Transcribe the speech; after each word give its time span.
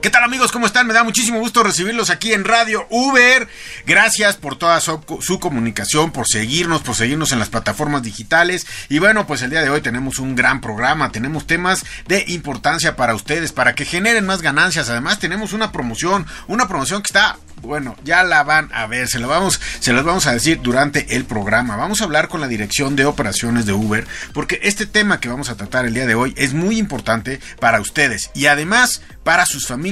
¿Qué 0.00 0.08
tal 0.08 0.24
amigos? 0.24 0.50
¿Cómo 0.50 0.64
están? 0.64 0.86
Me 0.86 0.94
da 0.94 1.04
muchísimo 1.04 1.40
gusto 1.40 1.62
recibirlos 1.62 2.08
aquí 2.08 2.32
en 2.32 2.44
Radio 2.44 2.86
Uber. 2.88 3.46
Gracias 3.84 4.36
por 4.36 4.56
toda 4.56 4.80
su, 4.80 4.98
comunicación, 5.38 6.10
por 6.10 6.26
seguirnos, 6.26 6.80
por 6.80 6.94
seguirnos 6.94 7.32
en 7.32 7.38
las 7.38 7.50
plataformas 7.50 8.02
digitales. 8.02 8.66
Y 8.88 8.98
bueno, 8.98 9.26
pues 9.26 9.42
el 9.42 9.50
día 9.50 9.60
de 9.60 9.68
hoy 9.68 9.82
tenemos 9.82 10.18
un 10.18 10.36
gran 10.36 10.62
programa, 10.62 11.12
tenemos 11.12 11.46
temas 11.46 11.84
de 12.08 12.24
importancia 12.28 12.96
para 12.96 13.14
ustedes, 13.14 13.52
para 13.52 13.74
que 13.74 13.84
generen 13.84 14.24
más 14.24 14.40
ganancias. 14.40 14.88
Además 14.88 15.18
tenemos 15.18 15.52
una 15.52 15.70
promoción, 15.70 16.26
una 16.48 16.66
promoción 16.66 17.02
que 17.02 17.08
está 17.08 17.36
bueno, 17.62 17.94
ya 18.04 18.22
la 18.22 18.42
van 18.42 18.70
a 18.72 18.86
ver, 18.86 19.08
se 19.08 19.18
lo 19.18 19.28
vamos, 19.28 19.60
se 19.80 19.92
los 19.92 20.04
vamos 20.04 20.26
a 20.26 20.32
decir 20.32 20.60
durante 20.62 21.14
el 21.14 21.24
programa. 21.24 21.76
Vamos 21.76 22.00
a 22.00 22.04
hablar 22.04 22.28
con 22.28 22.40
la 22.40 22.48
dirección 22.48 22.96
de 22.96 23.04
operaciones 23.04 23.66
de 23.66 23.72
Uber, 23.72 24.06
porque 24.32 24.60
este 24.62 24.86
tema 24.86 25.20
que 25.20 25.28
vamos 25.28 25.50
a 25.50 25.56
tratar 25.56 25.84
el 25.84 25.94
día 25.94 26.06
de 26.06 26.14
hoy 26.14 26.34
es 26.36 26.54
muy 26.54 26.78
importante 26.78 27.40
para 27.60 27.80
ustedes 27.80 28.30
y 28.34 28.46
además 28.46 29.02
para 29.24 29.44
sus 29.44 29.66
familias, 29.66 29.89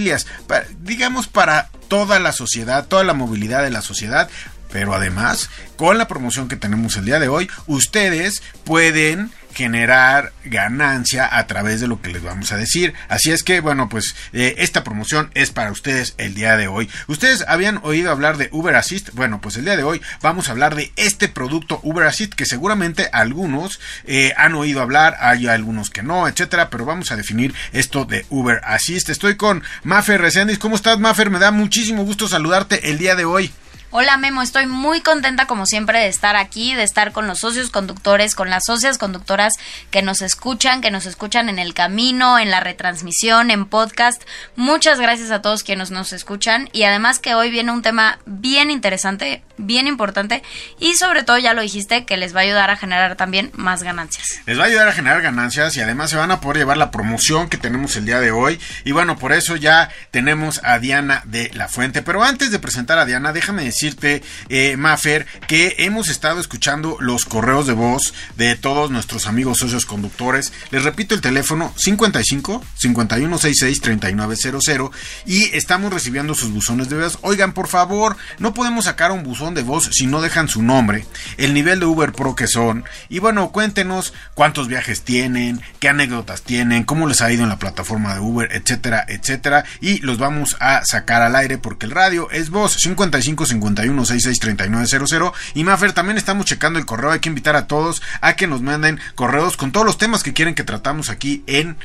digamos 0.81 1.29
para 1.29 1.71
toda 1.89 2.19
la 2.19 2.33
sociedad, 2.33 2.87
toda 2.87 3.05
la 3.05 3.15
movilidad 3.15 3.63
de 3.63 3.71
la 3.71 3.83
sociedad. 3.83 4.29
Pero 4.71 4.95
además, 4.95 5.49
con 5.77 5.97
la 5.97 6.09
promoción 6.09 6.49
que 6.49 6.57
tenemos 6.57 6.97
el 6.97 7.07
día 7.07 7.19
de 7.19 7.29
hoy, 7.29 7.49
ustedes 7.67 8.43
pueden 8.65 9.33
generar 9.59 10.33
ganancia 10.45 11.37
a 11.37 11.49
través 11.49 11.81
de 11.81 11.89
lo 11.89 12.01
que 12.01 12.13
les 12.13 12.23
vamos 12.23 12.53
a 12.53 12.57
decir. 12.57 12.95
Así 13.09 13.33
es 13.33 13.43
que, 13.43 13.59
bueno, 13.61 13.89
pues 13.89 14.15
eh, 14.33 14.55
esta 14.59 14.85
promoción 14.85 15.33
es 15.35 15.51
para 15.51 15.73
ustedes 15.73 16.15
el 16.17 16.35
día 16.35 16.57
de 16.57 16.69
hoy. 16.69 16.89
Ustedes 17.09 17.45
habían 17.49 17.81
oído 17.83 18.13
hablar 18.13 18.37
de 18.37 18.51
Uber 18.53 18.77
Assist. 18.77 19.11
Bueno, 19.15 19.41
pues 19.41 19.57
el 19.57 19.65
día 19.65 19.77
de 19.77 19.83
hoy 19.83 20.01
vamos 20.23 20.49
a 20.49 20.53
hablar 20.53 20.77
de 20.77 20.93
este 20.95 21.27
producto 21.27 21.81
Uber 21.83 22.07
Assist 22.07 22.35
que 22.35 22.47
seguramente 22.47 23.09
algunos 23.13 23.81
eh, 24.05 24.33
han 24.37 24.55
oído 24.55 24.81
hablar, 24.81 25.17
hay 25.19 25.49
algunos 25.49 25.91
que 25.91 26.05
no, 26.05 26.29
etcétera, 26.29 26.71
pero 26.71 26.85
vamos 26.85 27.11
a 27.11 27.17
definir 27.17 27.53
esto 27.73 28.05
de 28.05 28.27
Uber 28.31 28.61
Assist. 28.63 29.09
Estoy 29.09 29.37
con 29.37 29.65
Mafer 29.83 30.21
Reséndiz. 30.21 30.61
¿Cómo 30.61 30.77
estás, 30.77 31.01
Mafer? 31.01 31.31
Me 31.31 31.41
da 31.41 31.51
muchísimo 31.51 32.05
gusto 32.05 32.29
saludarte 32.29 32.91
el 32.91 32.99
día 32.99 33.17
de 33.17 33.25
hoy. 33.25 33.53
Hola 33.91 34.19
Memo, 34.19 34.43
estoy 34.43 34.67
muy 34.67 35.01
contenta 35.01 35.47
como 35.47 35.65
siempre 35.65 35.99
de 36.01 36.09
estar 36.09 36.37
aquí, 36.37 36.75
de 36.75 36.83
estar 36.83 37.13
con 37.13 37.27
los 37.27 37.39
socios 37.39 37.71
conductores, 37.71 38.35
con 38.35 38.51
las 38.51 38.65
socias 38.67 38.99
conductoras 38.99 39.55
que 39.91 40.03
nos 40.03 40.21
escuchan, 40.21 40.83
que 40.83 40.91
nos 40.91 41.07
escuchan 41.07 41.49
en 41.49 41.59
el 41.59 41.73
camino, 41.73 42.39
en 42.39 42.51
la 42.51 42.61
retransmisión, 42.61 43.51
en 43.51 43.65
podcast. 43.65 44.23
Muchas 44.57 45.01
gracias 45.01 45.31
a 45.31 45.41
todos 45.41 45.63
quienes 45.63 45.91
nos 45.91 46.13
escuchan 46.13 46.69
y 46.75 46.83
además 46.83 47.19
que 47.19 47.35
hoy 47.35 47.51
viene 47.51 47.73
un 47.73 47.81
tema 47.81 48.19
bien 48.27 48.71
interesante, 48.71 49.43
bien 49.57 49.87
importante 49.87 50.43
y 50.79 50.97
sobre 50.97 51.23
todo 51.23 51.39
ya 51.39 51.55
lo 51.55 51.63
dijiste 51.63 52.05
que 52.05 52.19
les 52.19 52.37
va 52.37 52.41
a 52.41 52.43
ayudar 52.43 52.69
a 52.69 52.77
generar 52.77 53.17
también 53.17 53.51
más 53.55 53.83
ganancias. 53.83 54.43
Les 54.45 54.59
va 54.59 54.65
a 54.65 54.67
ayudar 54.67 54.89
a 54.89 54.93
generar 54.93 55.23
ganancias 55.23 55.75
y 55.79 55.81
además 55.81 56.11
se 56.11 56.19
van 56.19 56.31
a 56.31 56.43
poder 56.43 56.59
llevar 56.59 56.77
la 56.77 56.91
promoción 56.91 57.49
que 57.49 57.57
tenemos 57.57 57.97
el 57.97 58.05
día 58.05 58.21
de 58.21 58.33
hoy 58.33 58.61
y 58.85 58.93
bueno, 58.93 59.19
por 59.19 59.33
eso 59.33 59.57
ya 59.57 59.89
tenemos 60.11 60.61
a 60.63 60.79
Diana 60.79 61.23
de 61.25 61.51
la 61.55 61.69
Fuente. 61.69 62.03
Pero 62.03 62.23
antes 62.23 62.51
de 62.51 62.59
presentar 62.59 62.99
a 62.99 63.07
Diana, 63.07 63.33
déjame 63.33 63.65
decir 63.65 63.78
decirte, 63.79 64.23
eh, 64.49 64.77
Mafer, 64.77 65.27
que 65.47 65.77
hemos 65.79 66.09
estado 66.09 66.41
escuchando 66.41 66.97
los 66.99 67.25
correos 67.25 67.69
de 67.69 67.75
voz 67.75 68.13
de 68.37 68.57
todos 68.57 68.91
nuestros 68.91 69.29
amigos 69.29 69.59
socios 69.59 69.87
conductores. 69.87 70.53
Les 70.73 70.83
repito 70.83 71.15
el 71.15 71.21
teléfono 71.21 71.73
55 71.77 72.65
5166 72.75 73.81
3900 73.81 74.91
y 75.27 75.45
estamos 75.57 75.93
recibiendo 75.93 76.35
sus 76.35 76.51
buzones 76.51 76.89
de 76.89 76.99
voz. 76.99 77.19
Oigan, 77.23 77.53
por 77.53 77.69
favor, 77.69 78.17
no 78.39 78.53
podemos 78.53 78.87
sacar 78.87 79.13
un 79.13 79.23
buzón 79.23 79.55
de 79.55 79.63
voz 79.63 79.91
si 79.93 80.09
no 80.09 80.21
dejan 80.21 80.49
su 80.49 80.63
nombre, 80.63 81.07
el 81.37 81.55
nivel 81.55 81.79
de 81.79 81.87
Uber 81.87 82.13
Pro 82.13 82.35
que 82.35 82.49
son 82.49 82.85
y 83.09 83.21
bueno, 83.21 83.51
cuéntenos 83.53 84.13
cuántos 84.35 84.67
viajes 84.67 85.03
tienen, 85.03 85.61
qué 85.79 85.89
anécdotas 85.89 86.43
tienen, 86.43 86.83
cómo 86.83 87.07
les 87.07 87.21
ha 87.21 87.31
ido 87.31 87.45
en 87.45 87.49
la 87.49 87.61
plataforma 87.61 88.15
de 88.15 88.21
Uber, 88.21 88.51
etcétera, 88.53 89.05
etcétera 89.07 89.65
y 89.81 89.99
los 90.01 90.19
vamos 90.19 90.57
a 90.59 90.85
sacar 90.85 91.23
al 91.23 91.37
aire 91.37 91.59
porque 91.59 91.87
el 91.87 91.93
radio 91.93 92.29
es 92.33 92.51
voz 92.51 92.73
55 92.73 93.47
55 93.47 93.68
51663900 93.77 95.33
y 95.55 95.65
Mafer 95.65 95.93
también 95.93 96.19
estamos 96.19 96.47
checando 96.47 96.79
el 96.79 96.87
correo, 96.87 97.11
hay 97.11 97.21
que 97.21 97.29
invitar 97.29 97.57
a 97.57 97.67
todos 97.67 98.03
a 98.21 98.35
que 98.35 98.47
nos 98.47 98.63
manden 98.63 99.01
correos 99.15 99.57
con 99.57 99.73
todos 99.73 99.87
los 99.87 99.99
temas 99.99 100.23
que 100.23 100.33
quieren 100.33 100.55
que 100.55 100.65
tratamos 100.65 101.11
aquí 101.11 101.43
en 101.47 101.77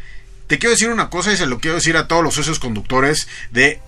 te 0.46 0.58
quiero 0.58 0.72
decir 0.72 0.90
una 0.90 1.10
cosa 1.10 1.32
y 1.32 1.36
se 1.36 1.46
lo 1.46 1.58
quiero 1.58 1.76
decir 1.76 1.96
a 1.96 2.06
todos 2.06 2.22
los 2.22 2.34
socios 2.34 2.58
conductores 2.58 3.26
de 3.50 3.80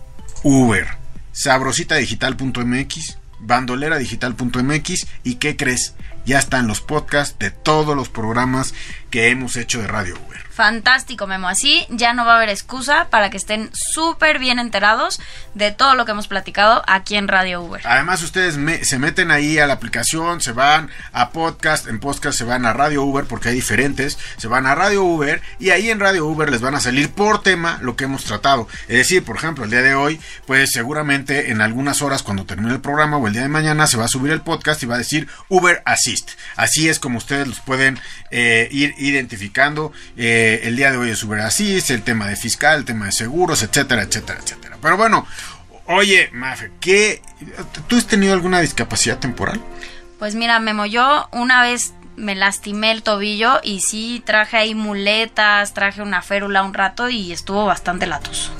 Uber. 0.42 1.03
Sabrositadigital.mx, 1.34 3.18
bandoleradigital.mx 3.40 5.06
y 5.24 5.34
¿qué 5.34 5.56
crees? 5.56 5.94
Ya 6.24 6.38
están 6.38 6.66
los 6.66 6.80
podcasts 6.80 7.38
de 7.38 7.50
todos 7.50 7.94
los 7.94 8.08
programas 8.08 8.72
que 9.10 9.28
hemos 9.28 9.56
hecho 9.56 9.82
de 9.82 9.88
Radio 9.88 10.14
Uber. 10.26 10.43
Fantástico, 10.54 11.26
Memo. 11.26 11.48
Así 11.48 11.84
ya 11.88 12.12
no 12.12 12.24
va 12.24 12.34
a 12.34 12.36
haber 12.36 12.48
excusa 12.48 13.08
para 13.10 13.28
que 13.28 13.36
estén 13.36 13.70
súper 13.72 14.38
bien 14.38 14.60
enterados 14.60 15.20
de 15.54 15.72
todo 15.72 15.96
lo 15.96 16.04
que 16.04 16.12
hemos 16.12 16.28
platicado 16.28 16.84
aquí 16.86 17.16
en 17.16 17.26
Radio 17.26 17.60
Uber. 17.60 17.80
Además, 17.84 18.22
ustedes 18.22 18.56
se 18.86 18.98
meten 19.00 19.32
ahí 19.32 19.58
a 19.58 19.66
la 19.66 19.74
aplicación, 19.74 20.40
se 20.40 20.52
van 20.52 20.90
a 21.12 21.30
podcast, 21.30 21.88
en 21.88 21.98
podcast 21.98 22.38
se 22.38 22.44
van 22.44 22.66
a 22.66 22.72
Radio 22.72 23.02
Uber 23.02 23.24
porque 23.24 23.48
hay 23.48 23.56
diferentes, 23.56 24.16
se 24.36 24.46
van 24.46 24.66
a 24.66 24.76
Radio 24.76 25.02
Uber 25.02 25.42
y 25.58 25.70
ahí 25.70 25.90
en 25.90 25.98
Radio 25.98 26.24
Uber 26.24 26.48
les 26.48 26.60
van 26.60 26.76
a 26.76 26.80
salir 26.80 27.10
por 27.10 27.42
tema 27.42 27.80
lo 27.82 27.96
que 27.96 28.04
hemos 28.04 28.22
tratado. 28.22 28.68
Es 28.86 28.98
decir, 28.98 29.24
por 29.24 29.34
ejemplo, 29.34 29.64
el 29.64 29.70
día 29.70 29.82
de 29.82 29.96
hoy, 29.96 30.20
pues 30.46 30.70
seguramente 30.70 31.50
en 31.50 31.62
algunas 31.62 32.00
horas 32.00 32.22
cuando 32.22 32.46
termine 32.46 32.74
el 32.74 32.80
programa 32.80 33.16
o 33.16 33.26
el 33.26 33.32
día 33.32 33.42
de 33.42 33.48
mañana 33.48 33.88
se 33.88 33.96
va 33.96 34.04
a 34.04 34.08
subir 34.08 34.30
el 34.30 34.42
podcast 34.42 34.80
y 34.84 34.86
va 34.86 34.94
a 34.94 34.98
decir 34.98 35.26
Uber 35.48 35.82
Assist. 35.84 36.30
Así 36.54 36.88
es 36.88 37.00
como 37.00 37.18
ustedes 37.18 37.48
los 37.48 37.58
pueden 37.58 37.98
eh, 38.30 38.68
ir 38.70 38.94
identificando. 38.98 39.92
Eh, 40.16 40.43
el 40.44 40.76
día 40.76 40.90
de 40.90 40.96
hoy 40.96 41.10
es 41.10 41.22
Uber 41.22 41.40
Assist, 41.40 41.90
el 41.90 42.02
tema 42.02 42.28
de 42.28 42.36
fiscal, 42.36 42.78
el 42.78 42.84
tema 42.84 43.06
de 43.06 43.12
seguros, 43.12 43.62
etcétera, 43.62 44.02
etcétera, 44.02 44.40
etcétera. 44.42 44.78
Pero 44.80 44.96
bueno, 44.96 45.26
oye, 45.86 46.30
Mafe, 46.32 46.70
¿qué, 46.80 47.22
¿tú 47.86 47.96
has 47.96 48.06
tenido 48.06 48.32
alguna 48.32 48.60
discapacidad 48.60 49.18
temporal? 49.18 49.60
Pues 50.18 50.34
mira, 50.34 50.58
Memo, 50.60 50.86
yo 50.86 51.28
una 51.32 51.62
vez 51.62 51.94
me 52.16 52.34
lastimé 52.34 52.92
el 52.92 53.02
tobillo 53.02 53.60
y 53.62 53.80
sí 53.80 54.22
traje 54.24 54.56
ahí 54.56 54.74
muletas, 54.74 55.74
traje 55.74 56.02
una 56.02 56.22
férula 56.22 56.62
un 56.62 56.74
rato 56.74 57.08
y 57.08 57.32
estuvo 57.32 57.66
bastante 57.66 58.06
latoso. 58.06 58.52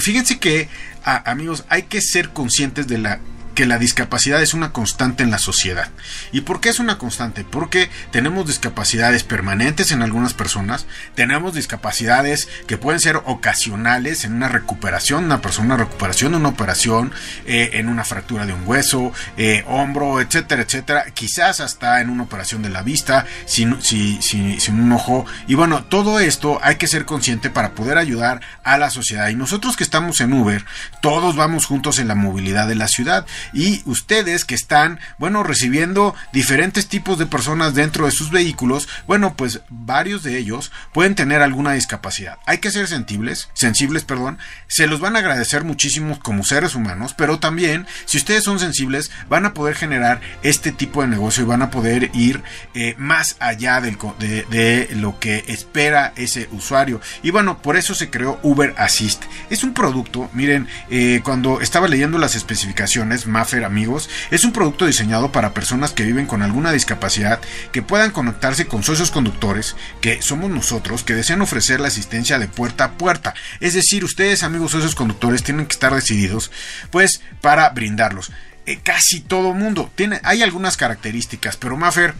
Fíjense 0.00 0.38
que, 0.38 0.68
amigos, 1.04 1.64
hay 1.68 1.84
que 1.84 2.00
ser 2.00 2.30
conscientes 2.30 2.86
de 2.86 2.98
la 2.98 3.20
que 3.54 3.66
la 3.66 3.78
discapacidad 3.78 4.42
es 4.42 4.54
una 4.54 4.72
constante 4.72 5.22
en 5.22 5.30
la 5.30 5.38
sociedad. 5.38 5.90
¿Y 6.32 6.42
por 6.42 6.60
qué 6.60 6.68
es 6.68 6.78
una 6.78 6.98
constante? 6.98 7.44
Porque 7.44 7.90
tenemos 8.10 8.46
discapacidades 8.46 9.24
permanentes 9.24 9.92
en 9.92 10.02
algunas 10.02 10.34
personas, 10.34 10.86
tenemos 11.14 11.54
discapacidades 11.54 12.48
que 12.66 12.78
pueden 12.78 13.00
ser 13.00 13.16
ocasionales 13.24 14.24
en 14.24 14.34
una 14.34 14.48
recuperación, 14.48 15.24
una 15.24 15.40
persona, 15.40 15.74
una 15.74 15.84
recuperación 15.84 16.32
de 16.32 16.38
una 16.38 16.48
operación, 16.48 17.12
eh, 17.46 17.70
en 17.74 17.88
una 17.88 18.04
fractura 18.04 18.46
de 18.46 18.52
un 18.52 18.66
hueso, 18.66 19.12
eh, 19.36 19.64
hombro, 19.66 20.20
etcétera, 20.20 20.62
etcétera, 20.62 21.06
quizás 21.14 21.60
hasta 21.60 22.00
en 22.00 22.10
una 22.10 22.24
operación 22.24 22.62
de 22.62 22.70
la 22.70 22.82
vista, 22.82 23.26
sin, 23.46 23.80
sin, 23.82 24.20
sin 24.22 24.80
un 24.80 24.92
ojo. 24.92 25.24
Y 25.46 25.54
bueno, 25.54 25.84
todo 25.84 26.18
esto 26.18 26.58
hay 26.62 26.76
que 26.76 26.88
ser 26.88 27.04
consciente 27.04 27.50
para 27.50 27.72
poder 27.72 27.98
ayudar 27.98 28.40
a 28.64 28.78
la 28.78 28.90
sociedad. 28.90 29.28
Y 29.28 29.36
nosotros 29.36 29.76
que 29.76 29.84
estamos 29.84 30.20
en 30.20 30.32
Uber, 30.32 30.64
todos 31.00 31.36
vamos 31.36 31.66
juntos 31.66 31.98
en 31.98 32.08
la 32.08 32.14
movilidad 32.14 32.68
de 32.68 32.74
la 32.74 32.88
ciudad. 32.88 33.26
Y 33.52 33.82
ustedes 33.86 34.44
que 34.44 34.54
están, 34.54 35.00
bueno, 35.18 35.42
recibiendo 35.42 36.14
diferentes 36.32 36.88
tipos 36.88 37.18
de 37.18 37.26
personas 37.26 37.74
dentro 37.74 38.06
de 38.06 38.12
sus 38.12 38.30
vehículos, 38.30 38.88
bueno, 39.06 39.34
pues 39.36 39.60
varios 39.68 40.22
de 40.22 40.38
ellos 40.38 40.72
pueden 40.92 41.14
tener 41.14 41.42
alguna 41.42 41.72
discapacidad. 41.72 42.38
Hay 42.46 42.58
que 42.58 42.70
ser 42.70 42.88
sensibles, 42.88 43.48
sensibles, 43.54 44.04
perdón, 44.04 44.38
se 44.66 44.86
los 44.86 45.00
van 45.00 45.16
a 45.16 45.20
agradecer 45.20 45.64
muchísimo 45.64 46.18
como 46.20 46.44
seres 46.44 46.74
humanos, 46.74 47.14
pero 47.16 47.38
también 47.38 47.86
si 48.04 48.18
ustedes 48.18 48.44
son 48.44 48.58
sensibles 48.58 49.10
van 49.28 49.46
a 49.46 49.54
poder 49.54 49.74
generar 49.74 50.20
este 50.42 50.72
tipo 50.72 51.02
de 51.02 51.08
negocio 51.08 51.44
y 51.44 51.46
van 51.46 51.62
a 51.62 51.70
poder 51.70 52.10
ir 52.14 52.42
eh, 52.74 52.94
más 52.98 53.36
allá 53.40 53.80
de 53.80 54.88
lo 54.94 55.18
que 55.18 55.44
espera 55.48 56.12
ese 56.16 56.48
usuario. 56.52 57.00
Y 57.22 57.30
bueno, 57.30 57.58
por 57.58 57.76
eso 57.76 57.94
se 57.94 58.10
creó 58.10 58.38
Uber 58.42 58.74
Assist. 58.76 59.24
Es 59.50 59.64
un 59.64 59.74
producto, 59.74 60.30
miren, 60.32 60.68
eh, 60.90 61.20
cuando 61.24 61.60
estaba 61.60 61.88
leyendo 61.88 62.18
las 62.18 62.34
especificaciones, 62.34 63.26
Maffer 63.34 63.64
amigos, 63.64 64.08
es 64.30 64.44
un 64.44 64.52
producto 64.52 64.86
diseñado 64.86 65.32
para 65.32 65.54
personas 65.54 65.90
que 65.90 66.04
viven 66.04 66.26
con 66.26 66.40
alguna 66.42 66.70
discapacidad, 66.70 67.40
que 67.72 67.82
puedan 67.82 68.12
conectarse 68.12 68.66
con 68.66 68.84
socios 68.84 69.10
conductores, 69.10 69.74
que 70.00 70.22
somos 70.22 70.52
nosotros, 70.52 71.02
que 71.02 71.14
desean 71.14 71.42
ofrecer 71.42 71.80
la 71.80 71.88
asistencia 71.88 72.38
de 72.38 72.46
puerta 72.46 72.84
a 72.84 72.92
puerta. 72.92 73.34
Es 73.58 73.74
decir, 73.74 74.04
ustedes 74.04 74.44
amigos 74.44 74.70
socios 74.70 74.94
conductores 74.94 75.42
tienen 75.42 75.66
que 75.66 75.72
estar 75.72 75.92
decididos, 75.92 76.52
pues, 76.92 77.22
para 77.40 77.68
brindarlos. 77.70 78.30
Eh, 78.66 78.78
casi 78.80 79.20
todo 79.20 79.52
mundo 79.52 79.90
tiene, 79.96 80.20
hay 80.22 80.42
algunas 80.42 80.76
características, 80.76 81.56
pero 81.56 81.76
Maffer 81.76 82.14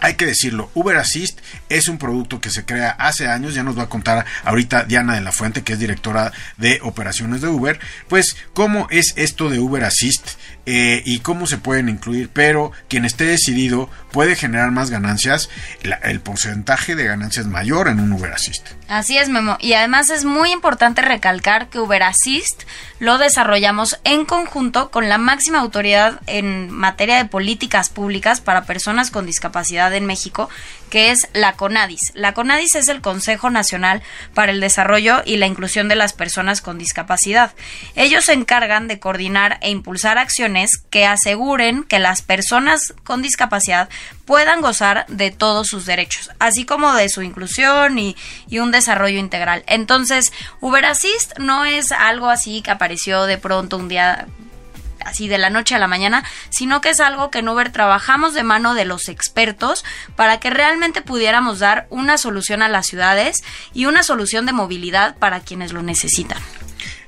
hay 0.00 0.14
que 0.14 0.26
decirlo, 0.26 0.70
Uber 0.74 0.96
Assist 0.96 1.40
es 1.68 1.88
un 1.88 1.98
producto 1.98 2.40
que 2.40 2.50
se 2.50 2.64
crea 2.64 2.90
hace 2.90 3.28
años, 3.28 3.54
ya 3.54 3.62
nos 3.62 3.78
va 3.78 3.84
a 3.84 3.88
contar 3.88 4.24
ahorita 4.44 4.84
Diana 4.84 5.14
de 5.14 5.20
la 5.20 5.32
Fuente, 5.32 5.62
que 5.62 5.74
es 5.74 5.78
directora 5.78 6.32
de 6.56 6.80
operaciones 6.82 7.40
de 7.40 7.48
Uber, 7.48 7.78
pues 8.08 8.36
cómo 8.54 8.86
es 8.90 9.14
esto 9.16 9.50
de 9.50 9.58
Uber 9.58 9.84
Assist 9.84 10.30
eh, 10.72 11.02
y 11.04 11.18
cómo 11.18 11.48
se 11.48 11.58
pueden 11.58 11.88
incluir, 11.88 12.30
pero 12.32 12.70
quien 12.86 13.04
esté 13.04 13.24
decidido 13.24 13.90
puede 14.12 14.36
generar 14.36 14.70
más 14.70 14.88
ganancias, 14.88 15.50
el 16.04 16.20
porcentaje 16.20 16.94
de 16.94 17.06
ganancias 17.06 17.48
mayor 17.48 17.88
en 17.88 17.98
un 17.98 18.12
Uber 18.12 18.32
Assist. 18.32 18.68
Así 18.86 19.18
es, 19.18 19.28
Memo, 19.28 19.56
y 19.58 19.72
además 19.72 20.10
es 20.10 20.24
muy 20.24 20.52
importante 20.52 21.02
recalcar 21.02 21.70
que 21.70 21.80
Uber 21.80 22.04
Assist 22.04 22.62
lo 23.00 23.18
desarrollamos 23.18 23.98
en 24.04 24.24
conjunto 24.24 24.92
con 24.92 25.08
la 25.08 25.18
máxima 25.18 25.58
autoridad 25.58 26.20
en 26.28 26.70
materia 26.70 27.16
de 27.16 27.24
políticas 27.24 27.88
públicas 27.88 28.40
para 28.40 28.62
personas 28.62 29.10
con 29.10 29.26
discapacidad 29.26 29.92
en 29.92 30.06
México, 30.06 30.48
que 30.90 31.10
es 31.10 31.28
la 31.32 31.54
CONADIS. 31.54 32.12
La 32.14 32.34
CONADIS 32.34 32.74
es 32.74 32.88
el 32.88 33.00
Consejo 33.00 33.48
Nacional 33.48 34.02
para 34.34 34.52
el 34.52 34.60
Desarrollo 34.60 35.22
y 35.24 35.36
la 35.36 35.46
Inclusión 35.46 35.88
de 35.88 35.96
las 35.96 36.12
Personas 36.12 36.60
con 36.60 36.78
Discapacidad. 36.78 37.54
Ellos 37.94 38.26
se 38.26 38.32
encargan 38.32 38.88
de 38.88 38.98
coordinar 38.98 39.58
e 39.62 39.70
impulsar 39.70 40.18
acciones 40.18 40.70
que 40.90 41.06
aseguren 41.06 41.84
que 41.84 41.98
las 41.98 42.22
personas 42.22 42.94
con 43.04 43.22
discapacidad 43.22 43.88
puedan 44.24 44.60
gozar 44.60 45.06
de 45.08 45.30
todos 45.30 45.68
sus 45.68 45.86
derechos, 45.86 46.30
así 46.38 46.64
como 46.64 46.92
de 46.94 47.08
su 47.08 47.22
inclusión 47.22 47.98
y, 47.98 48.16
un 48.60 48.70
desarrollo 48.70 49.18
integral. 49.18 49.64
Entonces, 49.66 50.32
Uber 50.60 50.84
Assist 50.84 51.38
no 51.38 51.64
es 51.64 51.92
algo 51.92 52.28
así 52.28 52.60
que 52.60 52.70
apareció 52.70 53.24
de 53.24 53.38
pronto 53.38 53.78
un 53.78 53.88
día 53.88 54.26
así 55.04 55.28
de 55.28 55.38
la 55.38 55.50
noche 55.50 55.74
a 55.74 55.78
la 55.78 55.88
mañana, 55.88 56.24
sino 56.50 56.80
que 56.80 56.90
es 56.90 57.00
algo 57.00 57.30
que 57.30 57.40
en 57.40 57.48
Uber 57.48 57.70
trabajamos 57.72 58.34
de 58.34 58.42
mano 58.42 58.74
de 58.74 58.84
los 58.84 59.08
expertos 59.08 59.84
para 60.16 60.40
que 60.40 60.50
realmente 60.50 61.02
pudiéramos 61.02 61.58
dar 61.58 61.86
una 61.90 62.18
solución 62.18 62.62
a 62.62 62.68
las 62.68 62.86
ciudades 62.86 63.42
y 63.72 63.86
una 63.86 64.02
solución 64.02 64.46
de 64.46 64.52
movilidad 64.52 65.16
para 65.16 65.40
quienes 65.40 65.72
lo 65.72 65.82
necesitan. 65.82 66.38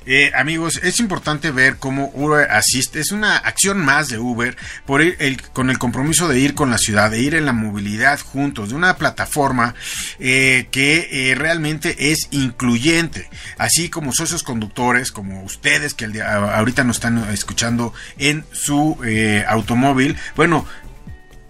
Eh, 0.07 0.33
amigos, 0.35 0.81
es 0.83 0.99
importante 1.01 1.51
ver 1.51 1.77
cómo 1.77 2.11
Uber 2.15 2.51
Assist 2.51 2.97
es 2.97 3.13
una 3.13 3.37
acción 3.37 3.79
más 3.79 4.09
de 4.09 4.19
Uber 4.19 4.57
por 4.85 5.03
ir 5.03 5.43
con 5.53 5.71
el 5.71 5.79
compromiso 5.79 6.29
de 6.29 6.41
ir 6.41 6.55
con 6.55 6.71
la 6.71 6.79
ciudad, 6.79 7.11
de 7.11 7.21
ir 7.21 7.35
en 7.35 7.47
la 7.47 7.53
movilidad 7.53 8.21
juntos, 8.21 8.71
de 8.71 8.75
una 8.75 8.97
plataforma 8.97 9.75
eh, 10.19 10.67
que 10.71 11.31
eh, 11.31 11.35
realmente 11.35 12.11
es 12.11 12.29
incluyente, 12.31 13.29
así 13.59 13.89
como 13.89 14.13
socios 14.13 14.43
conductores, 14.43 15.13
como 15.13 15.43
ustedes 15.45 15.95
que 15.95 16.07
ahorita 16.23 16.85
nos 16.85 16.97
están 16.97 17.19
escuchando 17.31 17.95
en 18.19 18.45
su 18.53 18.99
automóvil. 19.47 20.17
Bueno, 20.37 20.67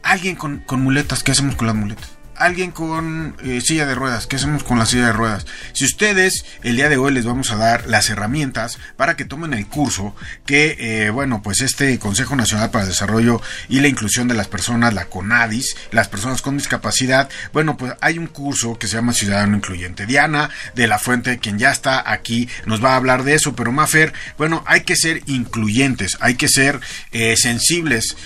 alguien 0.02 0.37
con, 0.37 0.58
con 0.58 0.82
muletas, 0.82 1.22
¿qué 1.22 1.32
hacemos 1.32 1.56
con 1.56 1.66
las 1.66 1.76
muletas? 1.76 2.11
Alguien 2.37 2.70
con 2.70 3.37
eh, 3.43 3.61
silla 3.61 3.87
de 3.87 3.94
ruedas. 3.94 4.26
¿Qué 4.26 4.37
hacemos 4.37 4.64
con 4.64 4.79
la 4.79 4.87
silla 4.87 5.06
de 5.06 5.12
ruedas? 5.12 5.46
Si 5.73 5.84
ustedes 5.84 6.44
el 6.62 6.76
día 6.76 6.88
de 6.88 6.96
hoy 6.96 7.12
les 7.12 7.25
vamos 7.25 7.50
a 7.50 7.56
dar 7.56 7.87
las 7.87 8.11
herramientas 8.11 8.79
para 8.96 9.17
que 9.17 9.25
tomen 9.25 9.55
el 9.55 9.67
curso 9.67 10.14
que, 10.46 10.76
eh, 10.79 11.11
bueno, 11.11 11.43
pues 11.43 11.61
este 11.61 11.99
Consejo 11.99 12.37
Nacional 12.37 12.70
para 12.70 12.84
el 12.84 12.90
Desarrollo 12.90 13.40
y 13.69 13.81
la 13.81 13.88
Inclusión 13.88 14.29
de 14.29 14.34
las 14.34 14.49
Personas, 14.49 14.94
la 14.94 15.06
CONADIS, 15.06 15.76
las 15.90 16.08
personas 16.08 16.43
con 16.43 16.56
discapacidad, 16.56 17.29
bueno, 17.52 17.76
pues 17.76 17.94
hay 18.00 18.19
un 18.19 18.26
curso 18.26 18.79
que 18.79 18.87
se 18.87 18.96
llama 18.96 19.12
Ciudadano 19.12 19.56
Incluyente. 19.56 20.06
Diana 20.06 20.50
de 20.75 20.87
la 20.87 20.99
Fuente, 20.99 21.38
quien 21.38 21.58
ya 21.58 21.70
está 21.70 22.11
aquí, 22.11 22.49
nos 22.67 22.82
va 22.82 22.93
a 22.93 22.96
hablar 22.96 23.25
de 23.25 23.34
eso, 23.34 23.55
pero 23.55 23.73
Mafer, 23.73 24.12
bueno, 24.38 24.62
hay 24.67 24.82
que 24.82 24.96
ser 24.96 25.23
incluyentes, 25.26 26.17
hay 26.20 26.34
que 26.34 26.49
ser 26.49 26.81
eh, 27.12 27.37
sensibles. 27.37 28.17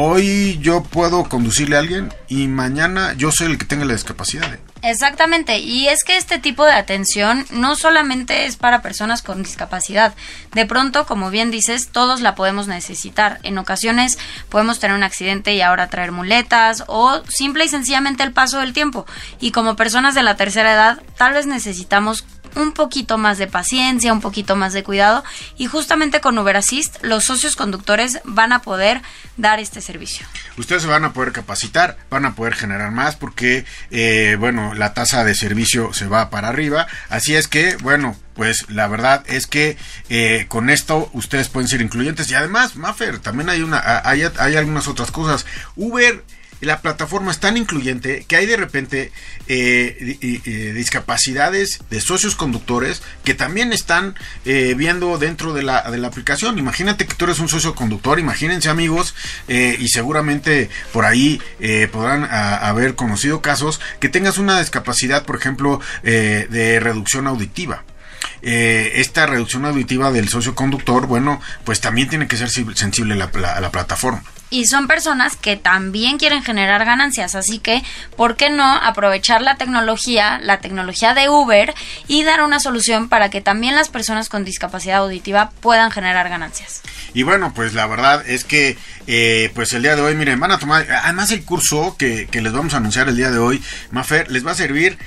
Hoy 0.00 0.60
yo 0.62 0.84
puedo 0.84 1.24
conducirle 1.24 1.74
a 1.74 1.80
alguien 1.80 2.14
y 2.28 2.46
mañana 2.46 3.14
yo 3.14 3.32
soy 3.32 3.48
el 3.48 3.58
que 3.58 3.64
tenga 3.64 3.84
la 3.84 3.94
discapacidad. 3.94 4.46
Exactamente, 4.82 5.58
y 5.58 5.88
es 5.88 6.04
que 6.04 6.16
este 6.16 6.38
tipo 6.38 6.64
de 6.64 6.70
atención 6.70 7.44
no 7.50 7.74
solamente 7.74 8.46
es 8.46 8.56
para 8.56 8.80
personas 8.80 9.22
con 9.22 9.42
discapacidad. 9.42 10.14
De 10.54 10.66
pronto, 10.66 11.04
como 11.04 11.30
bien 11.30 11.50
dices, 11.50 11.88
todos 11.88 12.20
la 12.20 12.36
podemos 12.36 12.68
necesitar. 12.68 13.40
En 13.42 13.58
ocasiones 13.58 14.20
podemos 14.48 14.78
tener 14.78 14.96
un 14.96 15.02
accidente 15.02 15.54
y 15.54 15.62
ahora 15.62 15.88
traer 15.88 16.12
muletas 16.12 16.84
o 16.86 17.20
simple 17.28 17.64
y 17.64 17.68
sencillamente 17.68 18.22
el 18.22 18.30
paso 18.30 18.60
del 18.60 18.72
tiempo. 18.72 19.04
Y 19.40 19.50
como 19.50 19.74
personas 19.74 20.14
de 20.14 20.22
la 20.22 20.36
tercera 20.36 20.74
edad, 20.74 21.02
tal 21.16 21.32
vez 21.32 21.46
necesitamos 21.46 22.24
un 22.56 22.72
poquito 22.72 23.18
más 23.18 23.38
de 23.38 23.46
paciencia, 23.46 24.12
un 24.12 24.20
poquito 24.20 24.56
más 24.56 24.72
de 24.72 24.82
cuidado 24.82 25.24
y 25.56 25.66
justamente 25.66 26.20
con 26.20 26.38
Uber 26.38 26.56
Assist 26.56 26.96
los 27.02 27.24
socios 27.24 27.56
conductores 27.56 28.20
van 28.24 28.52
a 28.52 28.62
poder 28.62 29.02
dar 29.36 29.60
este 29.60 29.80
servicio. 29.80 30.26
Ustedes 30.56 30.82
se 30.82 30.88
van 30.88 31.04
a 31.04 31.12
poder 31.12 31.32
capacitar, 31.32 31.96
van 32.10 32.24
a 32.24 32.34
poder 32.34 32.54
generar 32.54 32.90
más 32.90 33.16
porque, 33.16 33.64
eh, 33.90 34.36
bueno, 34.38 34.74
la 34.74 34.94
tasa 34.94 35.24
de 35.24 35.34
servicio 35.34 35.92
se 35.92 36.06
va 36.06 36.30
para 36.30 36.48
arriba, 36.48 36.86
así 37.08 37.36
es 37.36 37.48
que, 37.48 37.76
bueno, 37.76 38.16
pues 38.34 38.70
la 38.70 38.86
verdad 38.86 39.24
es 39.26 39.46
que 39.46 39.76
eh, 40.08 40.46
con 40.48 40.70
esto 40.70 41.10
ustedes 41.12 41.48
pueden 41.48 41.68
ser 41.68 41.80
incluyentes 41.80 42.30
y 42.30 42.34
además, 42.34 42.76
Maffer, 42.76 43.18
también 43.18 43.48
hay 43.48 43.62
una, 43.62 44.02
hay, 44.04 44.22
hay 44.38 44.56
algunas 44.56 44.86
otras 44.86 45.10
cosas. 45.10 45.44
Uber 45.74 46.22
la 46.60 46.80
plataforma 46.80 47.30
es 47.30 47.38
tan 47.38 47.56
incluyente 47.56 48.24
que 48.26 48.36
hay 48.36 48.46
de 48.46 48.56
repente 48.56 49.12
eh, 49.46 50.72
discapacidades 50.74 51.80
de 51.90 52.00
socios 52.00 52.34
conductores 52.34 53.02
que 53.24 53.34
también 53.34 53.72
están 53.72 54.16
eh, 54.44 54.74
viendo 54.76 55.18
dentro 55.18 55.54
de 55.54 55.62
la, 55.62 55.88
de 55.90 55.98
la, 55.98 56.08
aplicación. 56.08 56.58
Imagínate 56.58 57.06
que 57.06 57.14
tú 57.14 57.26
eres 57.26 57.38
un 57.38 57.48
socio 57.48 57.74
conductor, 57.74 58.18
imagínense 58.18 58.70
amigos, 58.70 59.14
eh, 59.46 59.76
y 59.78 59.88
seguramente 59.88 60.70
por 60.92 61.04
ahí 61.04 61.40
podrán 61.92 62.24
haber 62.24 62.94
conocido 62.94 63.42
casos 63.42 63.80
que 64.00 64.08
tengas 64.08 64.38
una 64.38 64.58
discapacidad, 64.58 65.24
por 65.24 65.36
ejemplo, 65.36 65.80
de 66.02 66.80
reducción 66.80 67.26
auditiva. 67.26 67.84
esta 68.40 69.26
reducción 69.26 69.64
auditiva 69.66 70.10
del 70.10 70.28
socio 70.28 70.54
conductor, 70.54 71.06
bueno, 71.06 71.40
pues 71.64 71.80
también 71.80 72.08
tiene 72.08 72.26
que 72.26 72.36
ser 72.36 72.48
sensible 72.48 73.14
a 73.14 73.60
la 73.60 73.70
plataforma 73.70 74.22
y 74.50 74.66
son 74.66 74.86
personas 74.86 75.36
que 75.36 75.56
también 75.56 76.18
quieren 76.18 76.42
generar 76.42 76.84
ganancias, 76.84 77.34
así 77.34 77.58
que 77.58 77.82
¿por 78.16 78.36
qué 78.36 78.50
no 78.50 78.64
aprovechar 78.64 79.42
la 79.42 79.56
tecnología, 79.56 80.38
la 80.42 80.60
tecnología 80.60 81.14
de 81.14 81.28
Uber 81.28 81.74
y 82.06 82.24
dar 82.24 82.42
una 82.42 82.60
solución 82.60 83.08
para 83.08 83.30
que 83.30 83.40
también 83.40 83.74
las 83.74 83.88
personas 83.88 84.28
con 84.28 84.44
discapacidad 84.44 84.98
auditiva 84.98 85.50
puedan 85.60 85.90
generar 85.90 86.28
ganancias? 86.28 86.82
Y 87.14 87.22
bueno, 87.22 87.52
pues 87.54 87.74
la 87.74 87.86
verdad 87.86 88.28
es 88.28 88.44
que 88.44 88.76
eh, 89.06 89.50
pues 89.54 89.72
el 89.72 89.82
día 89.82 89.96
de 89.96 90.02
hoy, 90.02 90.14
miren, 90.14 90.38
van 90.38 90.52
a 90.52 90.58
tomar, 90.58 90.86
además 90.90 91.30
el 91.30 91.44
curso 91.44 91.96
que, 91.98 92.26
que 92.30 92.42
les 92.42 92.52
vamos 92.52 92.74
a 92.74 92.78
anunciar 92.78 93.08
el 93.08 93.16
día 93.16 93.30
de 93.30 93.38
hoy, 93.38 93.62
Mafer, 93.90 94.30
les 94.30 94.46
va 94.46 94.52
a 94.52 94.54
servir 94.54 94.98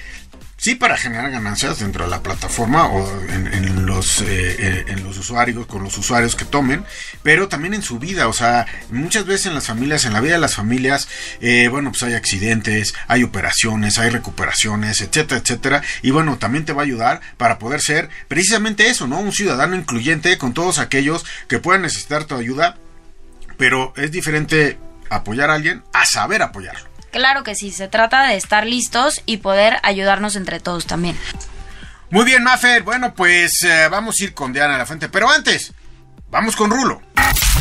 sí 0.62 0.76
para 0.76 0.96
generar 0.96 1.32
ganancias 1.32 1.80
dentro 1.80 2.04
de 2.04 2.12
la 2.12 2.22
plataforma 2.22 2.86
o 2.86 3.22
en, 3.32 3.88
los, 3.88 4.22
eh, 4.22 4.26
eh, 4.60 4.86
en 4.90 5.04
los 5.04 5.18
usuarios, 5.18 5.66
con 5.66 5.84
los 5.84 5.98
usuarios 5.98 6.36
que 6.36 6.46
tomen, 6.46 6.86
pero 7.24 7.48
también 7.48 7.74
en 7.74 7.82
su 7.82 7.98
vida, 7.98 8.28
o 8.28 8.34
sea, 8.34 8.68
muchas 8.92 9.26
veces 9.26 9.48
en 9.48 9.56
las 9.56 9.66
familias, 9.66 10.06
en 10.06 10.14
la 10.14 10.22
vida 10.22 10.34
de 10.34 10.40
las 10.40 10.54
familias, 10.54 11.08
eh, 11.42 11.68
bueno, 11.68 11.90
pues 11.90 12.04
hay 12.04 12.14
accidentes, 12.14 12.94
hay 13.08 13.24
operaciones, 13.24 13.98
hay 13.98 14.12
recuperaciones, 14.12 15.02
etcétera, 15.02 15.42
etcétera, 15.42 15.82
y 16.04 16.12
bueno, 16.12 16.38
también 16.38 16.64
te 16.64 16.74
va 16.74 16.84
a 16.84 16.86
ayudar 16.86 17.22
para 17.38 17.58
poder 17.58 17.82
ser 17.82 18.10
precisamente 18.28 18.88
eso, 18.88 19.08
¿no? 19.08 19.20
Un 19.20 19.32
ciudadano 19.32 19.76
incluyente 19.76 20.38
con 20.38 20.54
todos 20.54 20.78
aquellos 20.78 21.26
que 21.48 21.58
puedan 21.58 21.82
necesitar 21.82 22.26
tu 22.26 22.36
ayuda, 22.36 22.78
pero 23.58 23.94
es 23.98 24.12
diferente 24.12 24.78
apoyar 25.10 25.50
a 25.50 25.56
alguien 25.56 25.82
a 25.92 26.06
saber 26.06 26.44
apoyarlo. 26.44 26.91
Claro 27.12 27.44
que 27.44 27.56
sí, 27.56 27.72
se 27.72 27.88
trata 27.88 28.24
de 28.24 28.36
estar 28.36 28.66
listos 28.66 29.22
y 29.26 29.38
poder 29.38 29.78
ayudarnos 29.84 30.36
entre 30.36 30.60
todos 30.60 30.86
también. 30.88 31.18
Muy 32.10 32.26
bien, 32.26 32.44
Mafer. 32.44 32.84
Bueno, 32.84 33.14
pues 33.14 33.64
eh, 33.64 33.88
vamos 33.90 34.16
a 34.20 34.24
ir 34.24 34.34
con 34.34 34.54
Diana 34.54 34.76
a 34.76 34.78
la 34.78 34.86
frente. 34.86 35.10
Pero 35.10 35.30
antes, 35.30 35.74
vamos 36.30 36.56
con 36.56 36.70
Rulo. 36.72 37.02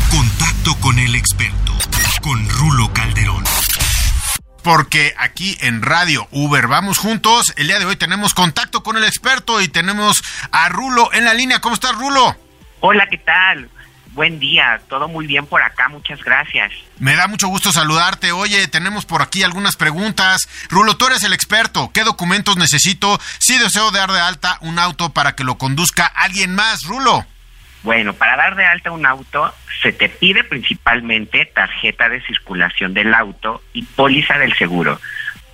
Contacto 0.09 0.75
con 0.81 0.99
el 0.99 1.15
experto, 1.15 1.73
con 2.21 2.49
Rulo 2.49 2.91
Calderón. 2.93 3.43
Porque 4.63 5.13
aquí 5.17 5.57
en 5.61 5.81
Radio 5.81 6.27
Uber 6.31 6.67
vamos 6.67 6.97
juntos. 6.97 7.53
El 7.57 7.67
día 7.67 7.79
de 7.79 7.85
hoy 7.85 7.95
tenemos 7.95 8.33
contacto 8.33 8.83
con 8.83 8.95
el 8.95 9.03
experto 9.03 9.59
y 9.61 9.67
tenemos 9.67 10.21
a 10.51 10.69
Rulo 10.69 11.11
en 11.13 11.25
la 11.25 11.33
línea. 11.33 11.61
¿Cómo 11.61 11.75
estás, 11.75 11.95
Rulo? 11.95 12.35
Hola, 12.81 13.07
¿qué 13.09 13.17
tal? 13.17 13.69
Buen 14.13 14.39
día, 14.39 14.81
todo 14.89 15.07
muy 15.07 15.25
bien 15.25 15.45
por 15.45 15.61
acá, 15.61 15.87
muchas 15.87 16.21
gracias. 16.21 16.73
Me 16.99 17.15
da 17.15 17.27
mucho 17.27 17.47
gusto 17.47 17.71
saludarte. 17.71 18.33
Oye, 18.33 18.67
tenemos 18.67 19.05
por 19.05 19.21
aquí 19.21 19.43
algunas 19.43 19.77
preguntas. 19.77 20.49
Rulo, 20.69 20.97
tú 20.97 21.07
eres 21.07 21.23
el 21.23 21.31
experto. 21.31 21.91
¿Qué 21.93 22.03
documentos 22.03 22.57
necesito 22.57 23.19
si 23.39 23.57
deseo 23.57 23.89
dar 23.91 24.11
de 24.11 24.19
alta 24.19 24.57
un 24.61 24.79
auto 24.79 25.13
para 25.13 25.33
que 25.33 25.45
lo 25.45 25.57
conduzca 25.57 26.05
alguien 26.05 26.53
más, 26.53 26.83
Rulo? 26.83 27.25
Bueno, 27.83 28.13
para 28.13 28.35
dar 28.35 28.55
de 28.55 28.65
alta 28.65 28.91
un 28.91 29.05
auto 29.05 29.53
se 29.81 29.93
te 29.93 30.09
pide 30.09 30.43
principalmente 30.43 31.45
tarjeta 31.45 32.09
de 32.09 32.21
circulación 32.21 32.93
del 32.93 33.13
auto 33.13 33.63
y 33.73 33.83
póliza 33.83 34.37
del 34.37 34.53
seguro. 34.55 34.99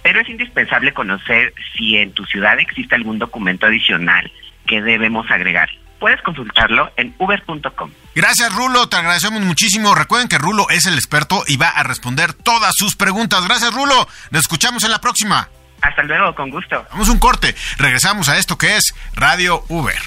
Pero 0.01 0.19
es 0.19 0.29
indispensable 0.29 0.93
conocer 0.93 1.53
si 1.75 1.97
en 1.97 2.11
tu 2.11 2.25
ciudad 2.25 2.59
existe 2.59 2.95
algún 2.95 3.19
documento 3.19 3.67
adicional 3.67 4.31
que 4.65 4.81
debemos 4.81 5.29
agregar. 5.29 5.69
Puedes 5.99 6.21
consultarlo 6.21 6.91
en 6.95 7.15
uber.com. 7.17 7.91
Gracias, 8.13 8.53
Rulo. 8.53 8.87
Te 8.87 8.97
agradecemos 8.97 9.41
muchísimo. 9.41 9.95
Recuerden 9.95 10.27
que 10.27 10.37
Rulo 10.37 10.69
es 10.69 10.85
el 10.85 10.93
experto 10.95 11.43
y 11.47 11.57
va 11.57 11.69
a 11.69 11.83
responder 11.83 12.33
todas 12.33 12.73
sus 12.75 12.95
preguntas. 12.95 13.43
Gracias, 13.45 13.73
Rulo. 13.73 14.07
Nos 14.31 14.41
escuchamos 14.41 14.83
en 14.83 14.91
la 14.91 15.01
próxima. 15.01 15.49
Hasta 15.81 16.03
luego, 16.03 16.35
con 16.35 16.49
gusto. 16.49 16.85
Vamos 16.91 17.09
un 17.09 17.19
corte. 17.19 17.55
Regresamos 17.77 18.29
a 18.29 18.37
esto 18.37 18.57
que 18.57 18.77
es 18.77 18.93
Radio 19.13 19.63
Uber. 19.69 19.99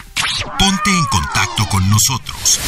Ponte 0.58 0.90
en 0.90 1.04
contacto 1.06 1.66
con 1.68 1.88
nosotros. 1.88 2.60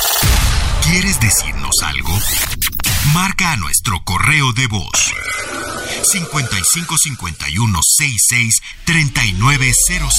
¿Quieres 0.82 1.20
decirnos 1.20 1.76
algo? 1.82 2.18
Marca 3.14 3.52
a 3.52 3.56
nuestro 3.58 4.02
correo 4.04 4.52
de 4.54 4.66
voz 4.66 5.12
5551 6.04 7.80
66 7.82 8.62
3900. 8.84 10.14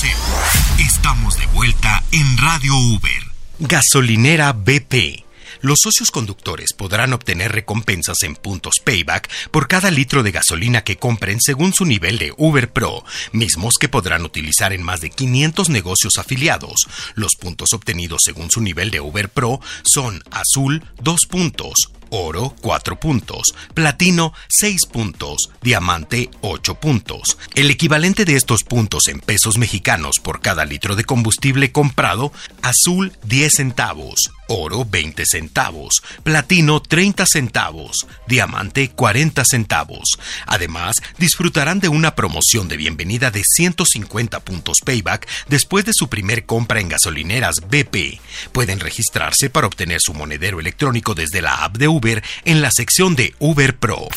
Estamos 0.80 1.38
de 1.38 1.46
vuelta 1.48 2.04
en 2.12 2.38
Radio 2.38 2.75
Uber. 2.75 3.24
Gasolinera 3.60 4.54
BP 4.54 5.24
los 5.63 5.80
socios 5.82 6.12
conductores 6.12 6.74
podrán 6.74 7.13
obtener 7.13 7.54
recompensas 7.54 8.24
en 8.24 8.36
puntos 8.36 8.82
payback 8.84 9.30
por 9.50 9.70
cada 9.70 9.92
litro 9.92 10.22
de 10.22 10.34
gasolina 10.34 10.84
que 10.84 10.98
compren 10.98 11.40
según 11.40 11.74
su 11.74 11.86
nivel 11.86 12.18
de 12.18 12.34
Uber 12.36 12.74
Pro, 12.74 13.06
mismos 13.32 13.75
que 13.80 13.88
podrán 13.88 14.25
utilizar 14.25 14.74
en 14.74 14.84
más 14.84 15.00
de 15.00 15.10
500 15.10 15.70
negocios 15.70 16.18
afiliados. 16.18 16.88
Los 17.16 17.36
puntos 17.36 17.72
obtenidos 17.72 18.24
según 18.25 18.52
su 18.52 18.60
nivel 18.60 18.92
de 18.92 19.00
Uber 19.00 19.30
Pro 19.30 19.62
son 19.84 20.22
azul 20.32 20.84
2 21.02 21.28
puntos, 21.30 21.93
oro 22.13 22.55
4 22.62 23.00
puntos, 23.00 23.53
platino 23.74 24.34
6 24.48 24.86
puntos, 24.86 25.50
diamante 25.62 26.29
8 26.41 26.75
puntos. 26.75 27.38
El 27.55 27.70
equivalente 27.72 28.24
de 28.24 28.36
estos 28.36 28.63
puntos 28.63 29.08
en 29.08 29.20
pesos 29.20 29.58
mexicanos 29.58 30.20
por 30.22 30.39
cada 30.39 30.63
litro 30.63 30.96
de 30.96 31.03
combustible 31.03 31.72
comprado, 31.72 32.32
azul 32.62 33.12
10 33.24 33.53
centavos, 33.53 34.32
oro 34.48 34.86
20 34.86 35.26
centavos, 35.26 36.04
platino 36.24 36.82
30 36.82 37.26
centavos, 37.26 38.06
diamante 38.28 38.90
40 38.90 39.44
centavos. 39.46 40.20
Además, 40.46 40.98
disfrutarán 41.18 41.80
de 41.80 41.90
una 41.90 42.16
promoción 42.16 42.68
de 42.68 42.78
bienvenida 42.78 43.32
de 43.32 43.44
150 43.44 44.40
puntos 44.42 44.80
payback 44.86 45.28
después 45.48 45.86
de 45.86 45.94
su 45.94 46.10
primer 46.10 46.46
compra 46.46 46.80
en 46.80 46.90
gasolineras 46.90 47.56
BP. 47.70 48.20
Pueden 48.52 48.80
registrarse 48.80 49.50
para 49.50 49.68
obtener 49.68 50.00
su 50.02 50.14
monedero 50.14 50.60
electrónico 50.60 51.16
desde 51.16 51.42
la 51.42 51.64
app 51.64 51.78
de 51.78 51.88
Uber 51.88 52.24
en 52.46 52.62
la 52.62 52.72
sección 52.72 53.16
de 53.16 53.34
Uber 53.40 53.78
Pro. 53.78 54.08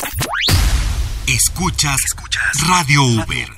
Escuchas, 1.27 1.97
Escuchas 2.05 2.67
Radio 2.67 3.03
Uber. 3.03 3.49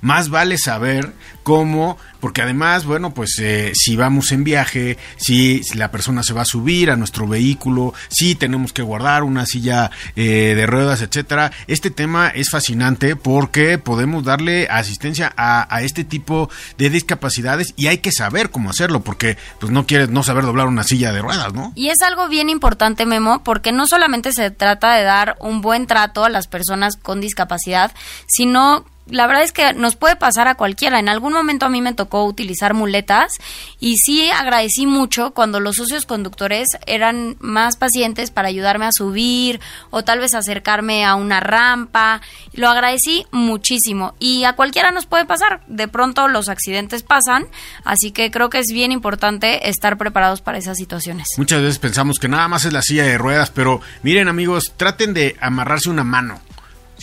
Más 0.00 0.30
vale 0.30 0.58
saber 0.58 1.12
cómo 1.50 1.98
porque 2.20 2.42
además, 2.42 2.84
bueno, 2.84 3.12
pues 3.12 3.38
eh, 3.40 3.72
si 3.74 3.96
vamos 3.96 4.30
en 4.30 4.44
viaje, 4.44 4.98
si, 5.16 5.62
la 5.74 5.90
persona 5.90 6.22
se 6.22 6.32
va 6.32 6.42
a 6.42 6.44
subir 6.44 6.90
a 6.90 6.96
nuestro 6.96 7.26
vehículo, 7.26 7.92
si 8.08 8.36
tenemos 8.36 8.72
que 8.72 8.82
guardar 8.82 9.24
una 9.24 9.46
silla 9.46 9.90
eh, 10.14 10.54
de 10.54 10.66
ruedas, 10.66 11.02
etcétera. 11.02 11.50
Este 11.66 11.90
tema 11.90 12.28
es 12.28 12.50
fascinante 12.50 13.16
porque 13.16 13.78
podemos 13.78 14.22
darle 14.22 14.68
asistencia 14.70 15.32
a, 15.36 15.82
este 15.82 16.04
tipo 16.04 16.50
de 16.78 16.90
discapacidades 16.90 17.72
y 17.76 17.88
hay 17.88 17.98
que 17.98 18.12
saber 18.12 18.50
cómo 18.50 18.70
hacerlo 18.70 19.00
porque 19.00 19.38
pues 19.58 19.72
no 19.72 19.86
quieres 19.86 20.10
no 20.10 20.22
saber 20.22 20.44
doblar 20.44 20.68
una 20.68 20.84
silla 20.84 21.10
de 21.10 21.22
ruedas, 21.22 21.52
¿no? 21.52 21.72
Y 21.74 21.88
es 21.88 22.02
algo 22.02 22.28
bien 22.28 22.48
importante, 22.48 23.06
Memo, 23.06 23.42
porque 23.42 23.72
no 23.72 23.88
solamente 23.88 24.32
se 24.32 24.52
trata 24.52 24.94
de 24.94 25.02
dar 25.02 25.36
un 25.40 25.62
buen 25.62 25.88
trato 25.88 26.24
a 26.24 26.28
las 26.28 26.46
personas 26.46 26.96
con 26.96 27.20
discapacidad, 27.20 27.92
sino 28.28 28.84
la 29.10 29.26
verdad 29.26 29.42
es 29.42 29.52
que 29.52 29.72
nos 29.72 29.96
puede 29.96 30.16
pasar 30.16 30.48
a 30.48 30.54
cualquiera. 30.54 30.98
En 30.98 31.08
algún 31.08 31.32
momento 31.40 31.66
a 31.66 31.68
mí 31.68 31.80
me 31.82 31.94
tocó 31.94 32.24
utilizar 32.24 32.74
muletas 32.74 33.32
y 33.78 33.96
sí 33.96 34.30
agradecí 34.30 34.86
mucho 34.86 35.32
cuando 35.32 35.60
los 35.60 35.76
socios 35.76 36.06
conductores 36.06 36.68
eran 36.86 37.36
más 37.40 37.76
pacientes 37.76 38.30
para 38.30 38.48
ayudarme 38.48 38.86
a 38.86 38.92
subir 38.92 39.60
o 39.90 40.04
tal 40.04 40.20
vez 40.20 40.34
acercarme 40.34 41.04
a 41.04 41.14
una 41.14 41.40
rampa. 41.40 42.20
Lo 42.52 42.68
agradecí 42.68 43.26
muchísimo 43.30 44.14
y 44.18 44.44
a 44.44 44.54
cualquiera 44.54 44.90
nos 44.90 45.06
puede 45.06 45.24
pasar. 45.24 45.62
De 45.66 45.88
pronto 45.88 46.28
los 46.28 46.48
accidentes 46.48 47.02
pasan, 47.02 47.46
así 47.84 48.10
que 48.10 48.30
creo 48.30 48.50
que 48.50 48.58
es 48.58 48.66
bien 48.72 48.92
importante 48.92 49.68
estar 49.68 49.96
preparados 49.98 50.40
para 50.40 50.58
esas 50.58 50.76
situaciones. 50.76 51.28
Muchas 51.36 51.62
veces 51.62 51.78
pensamos 51.78 52.18
que 52.18 52.28
nada 52.28 52.48
más 52.48 52.64
es 52.64 52.72
la 52.72 52.82
silla 52.82 53.04
de 53.04 53.18
ruedas, 53.18 53.50
pero 53.50 53.80
miren 54.02 54.28
amigos, 54.28 54.72
traten 54.76 55.14
de 55.14 55.36
amarrarse 55.40 55.90
una 55.90 56.04
mano. 56.04 56.40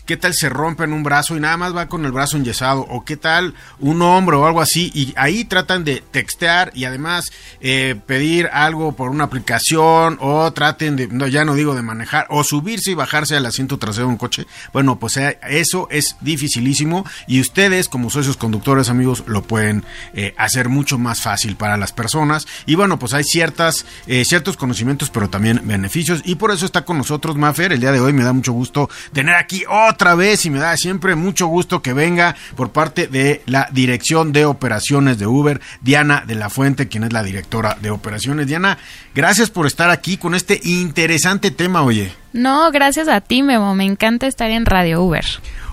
¿Qué 0.08 0.16
tal 0.16 0.34
se 0.34 0.48
rompen 0.48 0.94
un 0.94 1.04
brazo 1.04 1.36
y 1.36 1.42
nada 1.42 1.58
más 1.58 1.76
va 1.76 1.90
con 1.90 2.06
el 2.06 2.14
brazo 2.14 2.38
enyesado? 2.38 2.80
¿O 2.90 3.04
qué 3.04 3.18
tal 3.18 3.56
un 3.78 4.02
hombro 4.02 4.40
o 4.40 4.46
algo 4.46 4.62
así? 4.62 4.90
Y 4.96 5.14
ahí 5.18 5.44
tratan 5.44 5.84
de 5.84 6.02
textear 6.12 6.72
y 6.74 6.86
además 6.86 7.30
eh, 7.60 8.00
pedir 8.06 8.48
algo 8.54 8.94
por 8.94 9.10
una 9.10 9.26
aplicación 9.26 10.18
o 10.22 10.50
traten 10.54 10.96
de, 10.96 11.10
no, 11.10 11.28
ya 11.28 11.44
no 11.44 11.56
digo 11.56 11.76
de 11.76 11.82
manejar, 11.82 12.26
o 12.30 12.46
subirse 12.46 12.92
y 12.92 12.94
bajarse 12.94 13.36
al 13.36 13.46
asiento 13.46 13.80
trasero 13.80 14.08
de 14.08 14.14
un 14.14 14.18
coche. 14.18 14.48
Bueno, 14.72 14.98
pues 14.98 15.18
eh, 15.18 15.40
eso 15.50 15.90
es 15.92 16.16
dificilísimo 16.22 17.06
y 17.28 17.42
ustedes 17.42 17.90
como 17.90 18.10
socios 18.10 18.38
conductores 18.38 18.88
amigos 18.88 19.26
lo 19.28 19.44
pueden 19.44 19.84
eh, 20.14 20.34
hacer 20.38 20.70
mucho 20.70 20.98
más 20.98 21.20
fácil 21.20 21.58
para 21.58 21.76
las 21.76 21.92
personas. 21.92 22.48
Y 22.66 22.76
bueno, 22.76 22.98
pues 22.98 23.14
hay 23.14 23.26
ciertas, 23.26 23.86
ciertos 24.24 24.56
conocimientos 24.56 25.10
pero 25.10 25.30
también 25.30 25.60
beneficios 25.66 26.22
y 26.24 26.36
por 26.36 26.52
eso 26.52 26.66
está 26.66 26.86
con 26.86 26.98
nosotros 26.98 27.36
Mafer. 27.36 27.74
El 27.74 27.82
día 27.82 27.92
de 27.92 28.00
hoy 28.00 28.14
me 28.14 28.24
da 28.24 28.32
mucho 28.32 28.54
gusto 28.54 28.90
tener 29.12 29.36
aquí 29.36 29.66
otra 29.98 30.14
vez 30.14 30.46
y 30.46 30.52
me 30.52 30.60
da 30.60 30.78
siempre 30.78 31.16
mucho 31.16 31.48
gusto 31.48 31.82
que 31.82 31.92
venga 31.92 32.36
por 32.56 32.70
parte 32.70 33.08
de 33.08 33.42
la 33.48 33.68
Dirección 33.72 34.32
de 34.32 34.46
Operaciones 34.46 35.18
de 35.18 35.26
Uber, 35.26 35.60
Diana 35.82 36.24
de 36.28 36.36
la 36.36 36.52
Fuente, 36.52 36.88
quien 36.88 37.04
es 37.04 37.12
la 37.12 37.24
directora 37.24 37.76
de 37.82 37.90
operaciones. 37.90 38.46
Diana, 38.46 38.78
gracias 39.16 39.50
por 39.50 39.66
estar 39.66 39.90
aquí 39.90 40.18
con 40.18 40.36
este 40.36 40.62
interesante 40.64 41.50
tema, 41.50 41.82
oye. 41.82 42.14
No, 42.32 42.72
gracias 42.72 43.08
a 43.08 43.22
ti, 43.22 43.42
Memo. 43.42 43.74
Me 43.74 43.86
encanta 43.86 44.28
estar 44.28 44.52
en 44.52 44.68
Radio 44.68 45.02
Uber. 45.02 45.26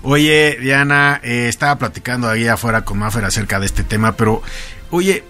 Oye, 0.02 0.56
Diana, 0.58 1.20
eh, 1.22 1.44
estaba 1.46 1.76
platicando 1.76 2.26
ahí 2.26 2.48
afuera 2.48 2.82
con 2.82 2.96
Maffer 2.96 3.26
acerca 3.26 3.60
de 3.60 3.66
este 3.66 3.82
tema, 3.82 4.12
pero, 4.12 4.40
oye, 4.90 5.22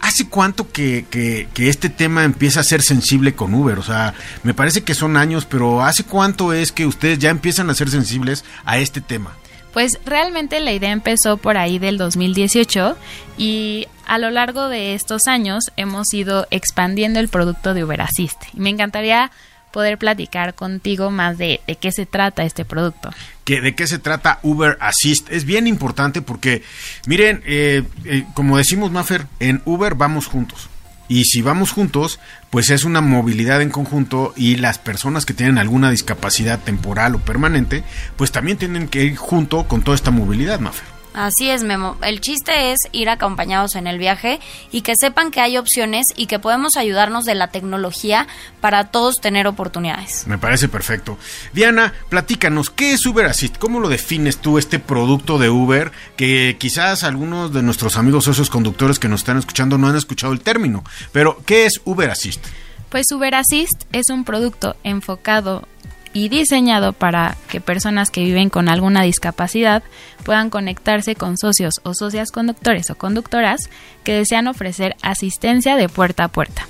¿Hace 0.00 0.28
cuánto 0.28 0.70
que, 0.70 1.04
que, 1.10 1.68
este 1.68 1.90
tema 1.90 2.24
empieza 2.24 2.60
a 2.60 2.64
ser 2.64 2.82
sensible 2.82 3.34
con 3.34 3.54
Uber? 3.54 3.78
O 3.78 3.82
sea, 3.82 4.14
me 4.42 4.54
parece 4.54 4.82
que 4.82 4.94
son 4.94 5.16
años, 5.16 5.44
pero 5.44 5.82
¿hace 5.82 6.04
cuánto 6.04 6.52
es 6.52 6.72
que 6.72 6.86
ustedes 6.86 7.18
ya 7.18 7.30
empiezan 7.30 7.68
a 7.68 7.74
ser 7.74 7.90
sensibles 7.90 8.44
a 8.64 8.78
este 8.78 9.00
tema? 9.00 9.36
Pues 9.72 10.00
realmente 10.04 10.58
la 10.60 10.72
idea 10.72 10.90
empezó 10.90 11.36
por 11.36 11.56
ahí 11.56 11.78
del 11.78 11.96
2018 11.96 12.96
y 13.38 13.86
a 14.06 14.18
lo 14.18 14.30
largo 14.30 14.68
de 14.68 14.94
estos 14.94 15.26
años 15.26 15.64
hemos 15.76 16.12
ido 16.12 16.46
expandiendo 16.50 17.20
el 17.20 17.28
producto 17.28 17.74
de 17.74 17.84
Uber 17.84 18.00
Assist. 18.00 18.42
Me 18.54 18.70
encantaría 18.70 19.30
poder 19.70 19.98
platicar 19.98 20.54
contigo 20.54 21.10
más 21.10 21.38
de, 21.38 21.60
de 21.66 21.76
qué 21.76 21.92
se 21.92 22.06
trata 22.06 22.44
este 22.44 22.64
producto. 22.64 23.10
Que, 23.44 23.60
¿De 23.60 23.74
qué 23.74 23.86
se 23.86 23.98
trata 23.98 24.38
Uber 24.42 24.76
Assist? 24.80 25.30
Es 25.30 25.44
bien 25.44 25.66
importante 25.66 26.22
porque, 26.22 26.62
miren, 27.06 27.42
eh, 27.46 27.82
eh, 28.04 28.24
como 28.34 28.56
decimos, 28.56 28.90
Maffer, 28.90 29.26
en 29.38 29.62
Uber 29.64 29.94
vamos 29.94 30.26
juntos. 30.26 30.68
Y 31.08 31.24
si 31.24 31.42
vamos 31.42 31.72
juntos, 31.72 32.20
pues 32.50 32.70
es 32.70 32.84
una 32.84 33.00
movilidad 33.00 33.62
en 33.62 33.70
conjunto 33.70 34.32
y 34.36 34.56
las 34.56 34.78
personas 34.78 35.26
que 35.26 35.34
tienen 35.34 35.58
alguna 35.58 35.90
discapacidad 35.90 36.60
temporal 36.60 37.16
o 37.16 37.18
permanente, 37.18 37.82
pues 38.16 38.30
también 38.30 38.58
tienen 38.58 38.86
que 38.86 39.02
ir 39.02 39.16
junto 39.16 39.66
con 39.66 39.82
toda 39.82 39.96
esta 39.96 40.12
movilidad, 40.12 40.60
Maffer. 40.60 40.99
Así 41.12 41.50
es, 41.50 41.64
Memo. 41.64 41.96
El 42.02 42.20
chiste 42.20 42.72
es 42.72 42.78
ir 42.92 43.08
acompañados 43.08 43.74
en 43.74 43.86
el 43.86 43.98
viaje 43.98 44.38
y 44.70 44.82
que 44.82 44.94
sepan 44.98 45.30
que 45.30 45.40
hay 45.40 45.58
opciones 45.58 46.06
y 46.16 46.26
que 46.26 46.38
podemos 46.38 46.76
ayudarnos 46.76 47.24
de 47.24 47.34
la 47.34 47.48
tecnología 47.48 48.28
para 48.60 48.90
todos 48.90 49.16
tener 49.16 49.46
oportunidades. 49.48 50.26
Me 50.28 50.38
parece 50.38 50.68
perfecto. 50.68 51.18
Diana, 51.52 51.92
platícanos, 52.08 52.70
¿qué 52.70 52.92
es 52.92 53.04
Uber 53.06 53.26
Assist? 53.26 53.58
¿Cómo 53.58 53.80
lo 53.80 53.88
defines 53.88 54.38
tú 54.38 54.58
este 54.58 54.78
producto 54.78 55.38
de 55.38 55.50
Uber 55.50 55.90
que 56.16 56.56
quizás 56.60 57.02
algunos 57.02 57.52
de 57.52 57.62
nuestros 57.62 57.96
amigos 57.96 58.24
socios 58.24 58.48
conductores 58.48 58.98
que 58.98 59.08
nos 59.08 59.20
están 59.20 59.38
escuchando 59.38 59.78
no 59.78 59.88
han 59.88 59.96
escuchado 59.96 60.32
el 60.32 60.40
término? 60.40 60.84
Pero, 61.12 61.42
¿qué 61.44 61.66
es 61.66 61.80
Uber 61.84 62.10
Assist? 62.10 62.44
Pues 62.88 63.06
Uber 63.12 63.34
Assist 63.34 63.84
es 63.92 64.10
un 64.10 64.24
producto 64.24 64.76
enfocado 64.84 65.66
y 66.12 66.28
diseñado 66.28 66.92
para 66.92 67.36
que 67.48 67.60
personas 67.60 68.10
que 68.10 68.24
viven 68.24 68.50
con 68.50 68.68
alguna 68.68 69.02
discapacidad 69.02 69.82
puedan 70.24 70.50
conectarse 70.50 71.14
con 71.14 71.38
socios 71.38 71.74
o 71.82 71.94
socias 71.94 72.30
conductores 72.30 72.90
o 72.90 72.96
conductoras 72.96 73.70
que 74.04 74.14
desean 74.14 74.48
ofrecer 74.48 74.96
asistencia 75.02 75.76
de 75.76 75.88
puerta 75.88 76.24
a 76.24 76.28
puerta. 76.28 76.66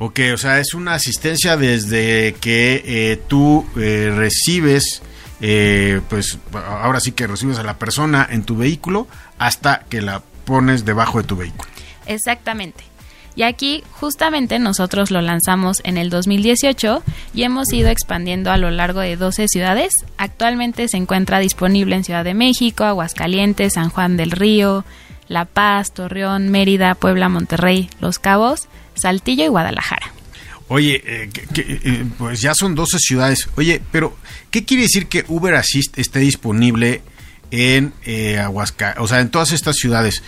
Ok, 0.00 0.20
o 0.32 0.36
sea, 0.36 0.60
es 0.60 0.74
una 0.74 0.94
asistencia 0.94 1.56
desde 1.56 2.34
que 2.40 2.82
eh, 2.84 3.16
tú 3.26 3.66
eh, 3.76 4.12
recibes, 4.14 5.02
eh, 5.40 6.00
pues 6.08 6.38
ahora 6.52 7.00
sí 7.00 7.12
que 7.12 7.26
recibes 7.26 7.58
a 7.58 7.64
la 7.64 7.78
persona 7.78 8.26
en 8.30 8.44
tu 8.44 8.56
vehículo 8.56 9.08
hasta 9.38 9.80
que 9.88 10.00
la 10.00 10.22
pones 10.44 10.84
debajo 10.84 11.18
de 11.20 11.24
tu 11.26 11.36
vehículo. 11.36 11.68
Exactamente. 12.06 12.87
Y 13.38 13.44
aquí 13.44 13.84
justamente 13.92 14.58
nosotros 14.58 15.12
lo 15.12 15.20
lanzamos 15.20 15.80
en 15.84 15.96
el 15.96 16.10
2018 16.10 17.04
y 17.32 17.44
hemos 17.44 17.72
ido 17.72 17.88
expandiendo 17.88 18.50
a 18.50 18.56
lo 18.56 18.68
largo 18.72 18.98
de 18.98 19.14
12 19.16 19.46
ciudades. 19.46 19.92
Actualmente 20.16 20.88
se 20.88 20.96
encuentra 20.96 21.38
disponible 21.38 21.94
en 21.94 22.02
Ciudad 22.02 22.24
de 22.24 22.34
México, 22.34 22.82
Aguascalientes, 22.82 23.74
San 23.74 23.90
Juan 23.90 24.16
del 24.16 24.32
Río, 24.32 24.84
La 25.28 25.44
Paz, 25.44 25.94
Torreón, 25.94 26.48
Mérida, 26.48 26.96
Puebla, 26.96 27.28
Monterrey, 27.28 27.88
Los 28.00 28.18
Cabos, 28.18 28.66
Saltillo 28.96 29.44
y 29.44 29.48
Guadalajara. 29.48 30.12
Oye, 30.66 31.00
eh, 31.06 31.30
eh, 31.54 32.04
pues 32.18 32.40
ya 32.40 32.56
son 32.56 32.74
12 32.74 32.98
ciudades. 32.98 33.48
Oye, 33.54 33.80
pero 33.92 34.16
¿qué 34.50 34.64
quiere 34.64 34.82
decir 34.82 35.06
que 35.06 35.24
Uber 35.28 35.54
Assist 35.54 35.96
esté 35.96 36.18
disponible 36.18 37.02
en 37.52 37.92
eh, 38.04 38.44
o 38.50 39.06
sea, 39.06 39.20
en 39.20 39.30
todas 39.30 39.52
estas 39.52 39.76
ciudades? 39.76 40.24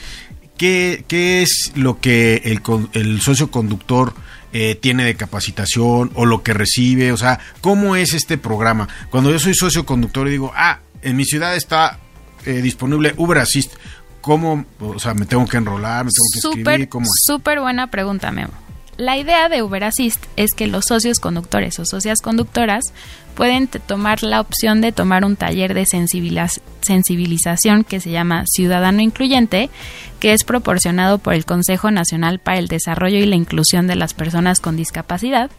¿Qué, 0.60 1.42
es 1.42 1.72
lo 1.74 2.00
que 2.00 2.42
el, 2.44 2.60
el 2.92 3.20
socio 3.22 3.50
conductor 3.50 4.12
eh, 4.52 4.74
tiene 4.74 5.04
de 5.04 5.14
capacitación 5.14 6.10
o 6.14 6.26
lo 6.26 6.42
que 6.42 6.52
recibe? 6.52 7.12
O 7.12 7.16
sea, 7.16 7.40
¿cómo 7.62 7.96
es 7.96 8.12
este 8.12 8.36
programa? 8.36 8.88
Cuando 9.10 9.30
yo 9.30 9.38
soy 9.38 9.54
socio 9.54 9.86
conductor 9.86 10.28
y 10.28 10.32
digo, 10.32 10.52
ah, 10.54 10.80
en 11.02 11.16
mi 11.16 11.24
ciudad 11.24 11.56
está 11.56 11.98
eh, 12.44 12.60
disponible 12.60 13.14
Uber 13.16 13.38
Assist, 13.38 13.72
¿cómo, 14.20 14.66
o 14.80 14.98
sea, 14.98 15.14
me 15.14 15.24
tengo 15.24 15.46
que 15.46 15.56
enrolar, 15.56 16.04
me 16.04 16.10
tengo 16.10 16.26
que 16.30 16.60
escribir? 16.60 16.88
¿Cómo 16.90 17.06
Súper 17.10 17.60
buena 17.60 17.90
pregunta, 17.90 18.30
Memo. 18.30 18.52
La 19.00 19.16
idea 19.16 19.48
de 19.48 19.62
Uber 19.62 19.82
Assist 19.84 20.22
es 20.36 20.52
que 20.52 20.66
los 20.66 20.84
socios 20.86 21.20
conductores 21.20 21.78
o 21.78 21.86
socias 21.86 22.20
conductoras 22.20 22.92
pueden 23.34 23.66
tomar 23.66 24.22
la 24.22 24.42
opción 24.42 24.82
de 24.82 24.92
tomar 24.92 25.24
un 25.24 25.36
taller 25.36 25.72
de 25.72 25.86
sensibilización 25.86 27.84
que 27.84 28.00
se 28.00 28.10
llama 28.10 28.44
Ciudadano 28.46 29.00
Incluyente, 29.00 29.70
que 30.18 30.34
es 30.34 30.44
proporcionado 30.44 31.16
por 31.16 31.32
el 31.32 31.46
Consejo 31.46 31.90
Nacional 31.90 32.40
para 32.40 32.58
el 32.58 32.68
Desarrollo 32.68 33.16
y 33.16 33.24
la 33.24 33.36
Inclusión 33.36 33.86
de 33.86 33.96
las 33.96 34.12
Personas 34.12 34.60
con 34.60 34.76
Discapacidad. 34.76 35.50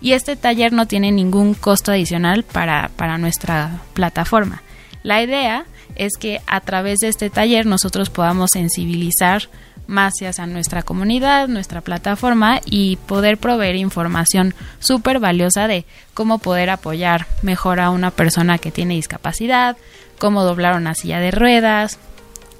Y 0.00 0.14
este 0.14 0.34
taller 0.34 0.72
no 0.72 0.88
tiene 0.88 1.12
ningún 1.12 1.54
costo 1.54 1.92
adicional 1.92 2.42
para, 2.42 2.90
para 2.96 3.16
nuestra 3.16 3.80
plataforma. 3.92 4.64
La 5.04 5.22
idea 5.22 5.66
es 5.94 6.14
que 6.18 6.40
a 6.48 6.60
través 6.62 6.98
de 6.98 7.06
este 7.06 7.30
taller 7.30 7.64
nosotros 7.64 8.10
podamos 8.10 8.50
sensibilizar 8.52 9.48
más 9.88 10.14
hacia 10.22 10.46
nuestra 10.46 10.82
comunidad, 10.82 11.48
nuestra 11.48 11.80
plataforma 11.80 12.60
y 12.64 12.96
poder 12.96 13.38
proveer 13.38 13.74
información 13.74 14.54
súper 14.78 15.18
valiosa 15.18 15.66
de 15.66 15.84
cómo 16.14 16.38
poder 16.38 16.70
apoyar 16.70 17.26
mejor 17.42 17.80
a 17.80 17.90
una 17.90 18.12
persona 18.12 18.58
que 18.58 18.70
tiene 18.70 18.94
discapacidad, 18.94 19.76
cómo 20.18 20.44
doblar 20.44 20.76
una 20.76 20.94
silla 20.94 21.18
de 21.18 21.30
ruedas, 21.30 21.98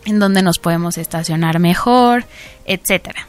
en 0.06 0.18
dónde 0.18 0.42
nos 0.42 0.58
podemos 0.58 0.96
estacionar 0.96 1.60
mejor, 1.60 2.24
etcétera. 2.64 3.28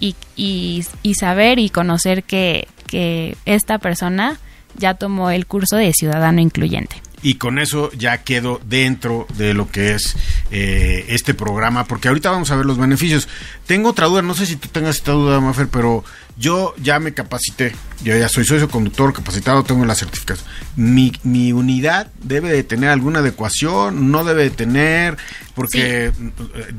y, 0.00 0.84
saber 1.18 1.58
y 1.58 1.70
conocer 1.70 2.24
que, 2.24 2.68
que 2.86 3.36
esta 3.44 3.78
persona 3.78 4.38
ya 4.76 4.94
tomó 4.94 5.30
el 5.30 5.46
curso 5.46 5.76
de 5.76 5.92
ciudadano 5.92 6.40
incluyente 6.40 6.96
y 7.22 7.34
con 7.34 7.58
eso 7.58 7.90
ya 7.92 8.18
quedo 8.18 8.60
dentro 8.64 9.26
de 9.36 9.52
lo 9.52 9.68
que 9.68 9.94
es 9.94 10.16
eh, 10.52 11.06
este 11.08 11.34
programa, 11.34 11.84
porque 11.84 12.06
ahorita 12.06 12.30
vamos 12.30 12.52
a 12.52 12.56
ver 12.56 12.66
los 12.66 12.78
beneficios. 12.78 13.28
Tengo 13.66 13.90
otra 13.90 14.06
duda, 14.06 14.22
no 14.22 14.34
sé 14.34 14.46
si 14.46 14.54
tú 14.54 14.68
tengas 14.68 14.96
esta 14.96 15.10
duda, 15.10 15.40
Mafer, 15.40 15.66
pero 15.66 16.04
yo 16.36 16.74
ya 16.82 16.98
me 17.00 17.14
capacité, 17.14 17.74
yo 18.02 18.16
ya 18.16 18.28
soy 18.28 18.44
socio 18.44 18.68
conductor 18.68 19.12
capacitado, 19.12 19.62
tengo 19.64 19.84
la 19.86 19.94
certificación. 19.94 20.46
Mi, 20.76 21.12
mi 21.22 21.52
unidad 21.52 22.08
debe 22.22 22.52
de 22.52 22.62
tener 22.62 22.90
alguna 22.90 23.20
adecuación, 23.20 24.10
no 24.10 24.22
debe 24.22 24.44
de 24.44 24.50
tener, 24.50 25.16
porque 25.54 26.12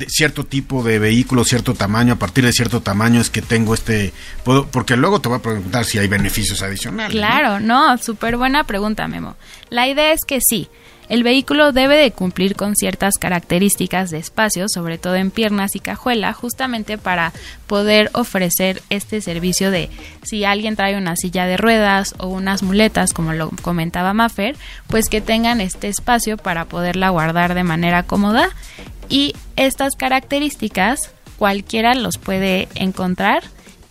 cierto 0.07 0.45
tipo 0.45 0.83
de 0.83 0.99
vehículo, 0.99 1.43
cierto 1.43 1.73
tamaño, 1.73 2.13
a 2.13 2.17
partir 2.17 2.45
de 2.45 2.53
cierto 2.53 2.81
tamaño 2.81 3.19
es 3.19 3.31
que 3.31 3.41
tengo 3.41 3.73
este, 3.73 4.13
puedo, 4.43 4.67
porque 4.67 4.95
luego 4.95 5.19
te 5.21 5.29
voy 5.29 5.39
a 5.39 5.41
preguntar 5.41 5.85
si 5.85 5.97
hay 5.97 6.07
beneficios 6.07 6.61
adicionales. 6.61 7.11
Claro, 7.11 7.59
no, 7.59 7.97
súper 7.97 8.37
buena 8.37 8.63
pregunta, 8.65 9.07
Memo. 9.07 9.35
La 9.69 9.87
idea 9.87 10.13
es 10.13 10.21
que 10.27 10.39
sí, 10.39 10.69
el 11.09 11.23
vehículo 11.23 11.71
debe 11.71 11.95
de 11.97 12.11
cumplir 12.11 12.55
con 12.55 12.75
ciertas 12.75 13.15
características 13.17 14.09
de 14.09 14.17
espacio, 14.17 14.67
sobre 14.67 14.97
todo 14.97 15.15
en 15.15 15.31
piernas 15.31 15.75
y 15.75 15.79
cajuela, 15.79 16.33
justamente 16.33 16.97
para 16.97 17.33
poder 17.67 18.09
ofrecer 18.13 18.81
este 18.89 19.21
servicio 19.21 19.71
de 19.71 19.89
si 20.23 20.43
alguien 20.43 20.75
trae 20.75 20.97
una 20.97 21.15
silla 21.15 21.45
de 21.45 21.57
ruedas 21.57 22.15
o 22.19 22.27
unas 22.27 22.63
muletas, 22.63 23.13
como 23.13 23.33
lo 23.33 23.49
comentaba 23.61 24.13
Maffer, 24.13 24.57
pues 24.87 25.09
que 25.09 25.21
tengan 25.21 25.61
este 25.61 25.87
espacio 25.87 26.37
para 26.37 26.65
poderla 26.65 27.09
guardar 27.09 27.53
de 27.53 27.63
manera 27.63 28.03
cómoda. 28.03 28.49
Y 29.09 29.33
estas 29.55 29.95
características 29.95 31.11
cualquiera 31.37 31.95
los 31.95 32.17
puede 32.17 32.67
encontrar 32.75 33.43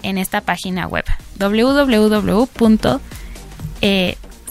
en 0.02 0.18
esta 0.18 0.42
página 0.42 0.86
web 0.86 1.04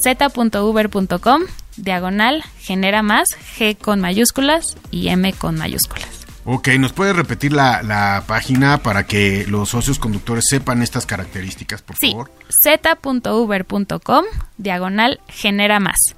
www.z.uber.com 0.06 1.44
diagonal 1.78 2.44
genera 2.60 3.02
más, 3.02 3.28
G 3.58 3.78
con 3.78 4.00
mayúsculas 4.00 4.78
y 4.92 5.10
M 5.10 5.34
con 5.34 5.58
mayúsculas. 5.58 6.26
Ok, 6.46 6.68
¿nos 6.78 6.94
puede 6.94 7.14
repetir 7.14 7.54
la, 7.54 8.24
página 8.28 8.78
para 8.78 9.08
que 9.08 9.46
los 9.48 9.70
socios 9.70 9.98
conductores 9.98 10.46
sepan 10.48 10.84
estas 10.84 11.08
características, 11.08 11.82
por 11.82 11.98
sí, 11.98 12.12
favor? 12.12 12.32
z.uber.com, 12.64 14.26
diagonal 14.58 15.20
genera 15.28 15.80
más. 15.80 16.16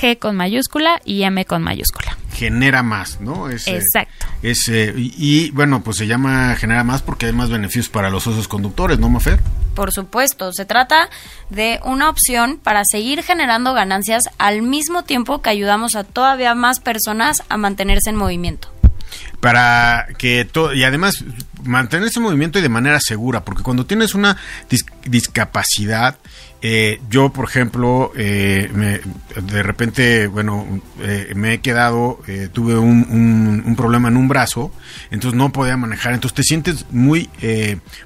G 0.00 0.18
con 0.18 0.36
mayúscula 0.36 1.00
y 1.04 1.22
M 1.22 1.44
con 1.44 1.62
mayúscula. 1.62 2.19
Genera 2.32 2.82
más, 2.82 3.20
¿no? 3.20 3.48
Es, 3.48 3.66
eh, 3.66 3.76
Exacto. 3.76 4.26
Es, 4.42 4.68
eh, 4.68 4.92
y, 4.96 5.50
bueno, 5.50 5.82
pues 5.82 5.96
se 5.96 6.06
llama 6.06 6.54
genera 6.56 6.84
más 6.84 7.02
porque 7.02 7.26
hay 7.26 7.32
más 7.32 7.50
beneficios 7.50 7.88
para 7.88 8.10
los 8.10 8.22
socios 8.22 8.48
conductores, 8.48 8.98
¿no, 8.98 9.08
Mafer? 9.08 9.40
Por 9.74 9.92
supuesto, 9.92 10.52
se 10.52 10.64
trata 10.64 11.08
de 11.48 11.80
una 11.84 12.08
opción 12.08 12.58
para 12.62 12.84
seguir 12.84 13.22
generando 13.22 13.74
ganancias 13.74 14.24
al 14.38 14.62
mismo 14.62 15.04
tiempo 15.04 15.42
que 15.42 15.50
ayudamos 15.50 15.96
a 15.96 16.04
todavía 16.04 16.54
más 16.54 16.80
personas 16.80 17.42
a 17.48 17.56
mantenerse 17.56 18.10
en 18.10 18.16
movimiento 18.16 18.68
para 19.40 20.06
que 20.18 20.44
todo 20.44 20.74
y 20.74 20.84
además 20.84 21.24
mantenerse 21.64 22.18
en 22.18 22.24
movimiento 22.24 22.58
y 22.58 22.62
de 22.62 22.68
manera 22.68 23.00
segura 23.00 23.44
porque 23.44 23.62
cuando 23.62 23.86
tienes 23.86 24.14
una 24.14 24.36
discapacidad 25.04 26.16
eh, 26.62 27.00
yo, 27.08 27.30
por 27.30 27.48
ejemplo, 27.48 28.12
eh, 28.16 28.70
me, 28.74 29.00
de 29.40 29.62
repente, 29.62 30.26
bueno, 30.26 30.82
eh, 31.00 31.32
me 31.34 31.54
he 31.54 31.60
quedado, 31.60 32.20
tuve 32.52 32.76
un, 32.78 33.62
un, 33.64 33.76
problema 33.76 34.08
en 34.08 34.16
un 34.16 34.28
brazo, 34.28 34.72
entonces 35.10 35.38
no 35.38 35.52
podía 35.52 35.76
manejar, 35.76 36.12
entonces 36.12 36.36
te 36.36 36.42
sientes 36.42 36.86
muy 36.90 37.30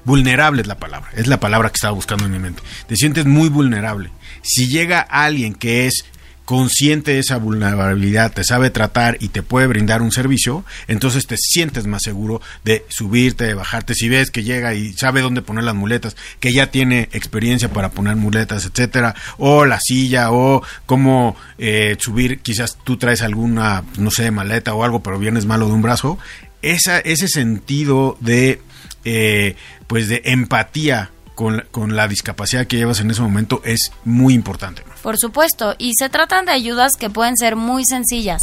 vulnerable, 0.05 0.61
es 0.61 0.67
la 0.67 0.79
palabra, 0.79 1.09
es 1.15 1.27
la 1.27 1.39
palabra 1.39 1.69
que 1.69 1.75
estaba 1.75 1.93
buscando 1.93 2.25
en 2.25 2.31
mi 2.31 2.39
mente, 2.39 2.61
te 2.87 2.95
sientes 2.95 3.25
muy 3.25 3.49
vulnerable. 3.49 4.09
Si 4.41 4.67
llega 4.67 5.01
alguien 5.01 5.53
que 5.53 5.87
es 5.87 6.05
consciente 6.45 7.11
de 7.11 7.19
esa 7.19 7.37
vulnerabilidad, 7.37 8.31
te 8.31 8.43
sabe 8.43 8.69
tratar 8.69 9.17
y 9.19 9.29
te 9.29 9.43
puede 9.43 9.67
brindar 9.67 10.01
un 10.01 10.11
servicio, 10.11 10.63
entonces 10.87 11.25
te 11.25 11.37
sientes 11.37 11.87
más 11.87 12.03
seguro 12.03 12.41
de 12.63 12.85
subirte, 12.87 13.45
de 13.45 13.55
bajarte. 13.55 13.95
Si 13.95 14.07
ves 14.07 14.31
que 14.31 14.43
llega 14.43 14.75
y 14.75 14.93
sabe 14.93 15.21
dónde 15.21 15.41
poner 15.41 15.63
las 15.63 15.75
muletas, 15.75 16.15
que 16.39 16.53
ya 16.53 16.71
tiene 16.71 17.09
experiencia 17.11 17.69
para 17.69 17.89
poner 17.89 18.15
muletas, 18.15 18.65
etcétera, 18.65 19.15
o 19.37 19.65
la 19.65 19.79
silla, 19.81 20.31
o 20.31 20.61
cómo 20.85 21.35
eh, 21.57 21.97
subir, 21.99 22.39
quizás 22.39 22.77
tú 22.83 22.97
traes 22.97 23.23
alguna, 23.23 23.83
no 23.97 24.11
sé, 24.11 24.29
maleta 24.29 24.73
o 24.75 24.83
algo, 24.83 25.01
pero 25.01 25.17
vienes 25.17 25.45
malo 25.45 25.67
de 25.67 25.73
un 25.73 25.81
brazo, 25.81 26.19
esa, 26.61 26.99
ese 26.99 27.27
sentido 27.27 28.17
de, 28.19 28.61
eh, 29.03 29.55
pues 29.87 30.07
de 30.07 30.21
empatía 30.25 31.09
con, 31.33 31.65
con 31.71 31.95
la 31.95 32.07
discapacidad 32.07 32.67
que 32.67 32.77
llevas 32.77 32.99
en 32.99 33.11
ese 33.11 33.21
momento 33.21 33.61
es 33.65 33.91
muy 34.03 34.33
importante. 34.33 34.83
Por 35.05 35.19
supuesto, 35.19 35.75
y 35.77 35.91
se 35.99 36.09
tratan 36.09 36.45
de 36.45 36.51
ayudas 36.51 36.93
que 36.97 37.11
pueden 37.11 37.37
ser 37.37 37.55
muy 37.55 37.85
sencillas 37.85 38.41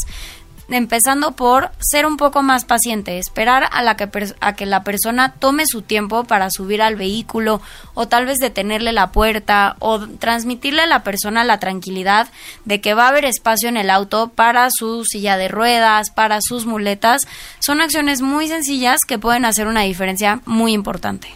empezando 0.71 1.33
por 1.33 1.73
ser 1.81 2.07
un 2.07 2.17
poco 2.17 2.41
más 2.41 2.65
paciente, 2.65 3.19
esperar 3.19 3.69
a, 3.73 3.83
la 3.83 3.97
que, 3.97 4.09
a 4.41 4.55
que 4.55 4.65
la 4.65 4.85
persona 4.85 5.33
tome 5.33 5.67
su 5.67 5.83
tiempo 5.83 6.23
para 6.23 6.51
subir 6.51 6.81
al 6.81 6.95
vehículo 6.95 7.61
o 7.95 8.07
tal 8.07 8.27
vez 8.27 8.39
detenerle 8.39 8.93
la 8.93 9.11
puerta 9.11 9.75
o 9.81 10.07
transmitirle 10.07 10.83
a 10.83 10.87
la 10.87 11.03
persona 11.03 11.43
la 11.43 11.59
tranquilidad 11.59 12.29
de 12.65 12.81
que 12.81 12.95
va 12.95 13.07
a 13.07 13.09
haber 13.09 13.25
espacio 13.25 13.69
en 13.69 13.77
el 13.77 13.91
auto 13.91 14.29
para 14.29 14.69
su 14.71 15.05
silla 15.05 15.37
de 15.37 15.49
ruedas, 15.49 16.11
para 16.11 16.39
sus 16.41 16.65
muletas. 16.65 17.27
Son 17.59 17.81
acciones 17.81 18.23
muy 18.23 18.47
sencillas 18.47 19.01
que 19.07 19.19
pueden 19.19 19.45
hacer 19.45 19.67
una 19.67 19.83
diferencia 19.83 20.41
muy 20.47 20.73
importante. 20.73 21.29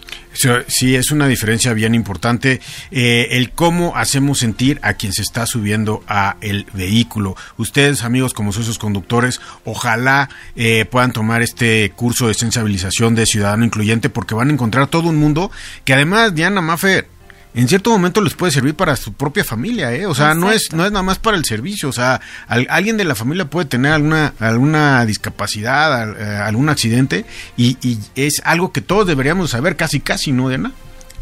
Sí, 0.69 0.95
es 0.95 1.11
una 1.11 1.29
diferencia 1.29 1.73
bien 1.73 1.95
importante 1.95 2.61
eh, 2.91 3.29
el 3.33 3.51
cómo 3.53 3.97
hacemos 3.97 4.39
sentir 4.39 4.79
a 4.83 4.95
quien 4.95 5.13
se 5.13 5.23
está 5.23 5.47
subiendo 5.47 6.03
a 6.07 6.37
el 6.41 6.67
vehículo. 6.73 7.37
Ustedes, 7.57 8.05
amigos, 8.05 8.35
como 8.35 8.53
socios 8.53 8.79
conductores, 8.79 9.41
ojalá 9.65 10.29
eh, 10.55 10.85
puedan 10.85 11.13
tomar 11.13 11.43
este 11.43 11.91
curso 11.97 12.29
de 12.29 12.35
sensibilización 12.35 13.15
de 13.15 13.27
ciudadano 13.27 13.65
incluyente 13.65 14.11
porque 14.11 14.35
van 14.35 14.51
a 14.51 14.53
encontrar 14.53 14.89
todo 14.89 15.09
un 15.09 15.17
mundo 15.17 15.51
que 15.85 15.95
además, 15.95 16.35
Diana 16.35 16.61
Maffer, 16.61 17.09
en 17.57 17.69
cierto 17.69 17.91
momento 17.91 18.21
les 18.21 18.35
puede 18.35 18.53
servir 18.53 18.75
para 18.75 18.97
su 18.97 19.15
propia 19.15 19.43
familia, 19.43 19.91
¿eh? 19.95 20.05
O 20.05 20.15
sea, 20.15 20.35
no 20.35 20.53
es, 20.53 20.75
no 20.75 20.85
es 20.85 20.93
nada 20.93 21.03
más 21.03 21.19
para 21.19 21.39
el 21.39 21.45
servicio, 21.47 21.89
o 21.89 21.93
sea, 21.93 22.21
alguien 22.49 22.99
de 22.99 23.05
la 23.05 23.15
familia 23.15 23.49
puede 23.49 23.65
tener 23.65 23.93
alguna, 23.93 24.35
alguna 24.39 25.07
discapacidad, 25.07 26.21
eh, 26.21 26.37
algún 26.37 26.69
accidente, 26.69 27.25
y, 27.57 27.79
es 28.15 28.43
algo 28.45 28.73
que 28.73 28.83
todos 28.83 29.07
deberíamos 29.07 29.51
saber 29.51 29.75
casi 29.75 30.01
casi, 30.01 30.33
¿no, 30.33 30.51
Diana? 30.51 30.73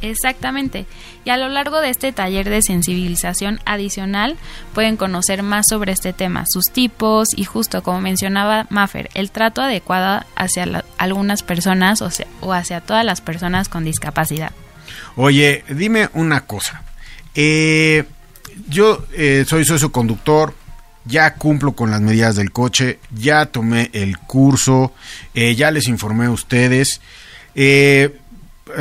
Exactamente. 0.03 0.87
Y 1.25 1.31
a 1.31 1.37
lo 1.37 1.49
largo 1.49 1.81
de 1.81 1.90
este 1.90 2.12
taller 2.12 2.51
de 2.51 2.62
sensibilización 2.62 3.61
adicional 3.64 4.37
pueden 4.75 4.97
conocer 4.97 5.44
más 5.44 5.66
sobre 5.68 5.92
este 5.92 6.12
tema, 6.12 6.47
sus 6.49 6.64
tipos 6.64 7.29
y 7.37 7.44
justo 7.44 7.85
como 7.85 8.01
mencionaba 8.01 8.66
Maffer, 8.70 9.09
el 9.14 9.31
trato 9.31 9.62
adecuado 9.62 10.25
hacia 10.35 10.83
algunas 10.99 11.44
personas 11.44 12.03
o, 12.03 12.11
o 12.40 12.53
hacia 12.53 12.81
todas 12.81 13.05
las 13.05 13.20
personas 13.20 13.68
con 13.68 13.85
discapacidad. 13.85 14.51
Oye, 15.17 15.65
dime 15.69 16.09
una 16.15 16.47
cosa. 16.47 16.83
Eh, 17.35 18.05
yo 18.69 19.07
eh, 19.13 19.45
soy 19.47 19.65
socio 19.65 19.91
conductor, 19.91 20.55
ya 21.05 21.35
cumplo 21.35 21.73
con 21.73 21.91
las 21.91 22.01
medidas 22.01 22.37
del 22.37 22.53
coche, 22.53 22.99
ya 23.15 23.47
tomé 23.47 23.91
el 23.93 24.19
curso, 24.19 24.93
eh, 25.35 25.55
ya 25.55 25.71
les 25.71 25.89
informé 25.89 26.27
a 26.27 26.31
ustedes. 26.31 27.01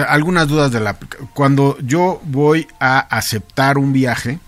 algunas 0.07 0.47
dudas 0.47 0.71
de 0.71 0.79
la... 0.79 0.93
Cuando 1.33 1.77
yo 1.79 2.21
voy 2.23 2.67
a 2.79 2.99
aceptar 2.99 3.77
un 3.77 3.93
viaje, 3.93 4.39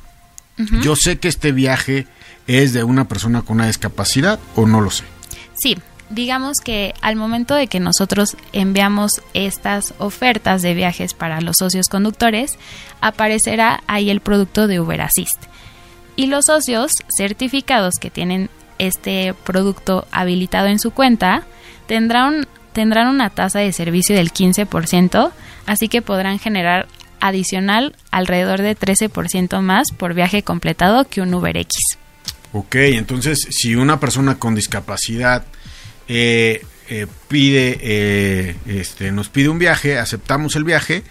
yo 0.81 0.95
sé 0.95 1.19
que 1.19 1.27
este 1.27 1.51
viaje 1.51 2.07
es 2.47 2.71
de 2.71 2.83
una 2.83 3.07
persona 3.07 3.41
con 3.41 3.57
una 3.57 3.67
discapacidad 3.67 4.39
o 4.55 4.65
no 4.65 4.79
lo 4.79 4.89
sé. 4.89 5.03
Sí, 5.53 5.77
digamos 6.09 6.57
que 6.63 6.93
al 7.01 7.15
momento 7.15 7.55
de 7.55 7.67
que 7.67 7.79
nosotros 7.79 8.37
enviamos 8.53 9.21
estas 9.33 9.93
ofertas 9.97 10.61
de 10.61 10.73
viajes 10.73 11.13
para 11.13 11.41
los 11.41 11.57
socios 11.57 11.87
conductores, 11.87 12.57
aparecerá 13.01 13.83
ahí 13.87 14.09
el 14.09 14.21
producto 14.21 14.67
de 14.67 14.79
Uber 14.79 15.01
Assist. 15.01 15.43
Y 16.15 16.27
los 16.27 16.45
socios 16.45 16.91
certificados 17.15 17.95
que 17.99 18.09
tienen 18.09 18.49
este 18.77 19.33
producto 19.43 20.07
habilitado 20.11 20.67
en 20.67 20.79
su 20.79 20.91
cuenta 20.91 21.43
tendrán, 21.87 22.47
tendrán 22.73 23.07
una 23.07 23.29
tasa 23.29 23.59
de 23.59 23.73
servicio 23.73 24.15
del 24.15 24.31
15%, 24.31 25.31
así 25.65 25.87
que 25.87 26.01
podrán 26.01 26.39
generar 26.39 26.87
adicional 27.19 27.95
alrededor 28.11 28.61
de 28.61 28.77
13% 28.77 29.61
más 29.61 29.91
por 29.91 30.13
viaje 30.13 30.43
completado 30.43 31.05
que 31.05 31.21
un 31.21 31.33
Uber 31.33 31.57
X. 31.57 31.97
Ok, 32.53 32.75
entonces 32.75 33.47
si 33.49 33.75
una 33.75 33.99
persona 33.99 34.35
con 34.39 34.55
discapacidad 34.55 35.43
eh, 36.07 36.65
eh, 36.89 37.07
pide, 37.27 37.77
eh, 37.81 38.55
este, 38.67 39.11
nos 39.11 39.29
pide 39.29 39.49
un 39.49 39.59
viaje, 39.59 39.97
aceptamos 39.97 40.55
el 40.55 40.63
viaje 40.63 41.03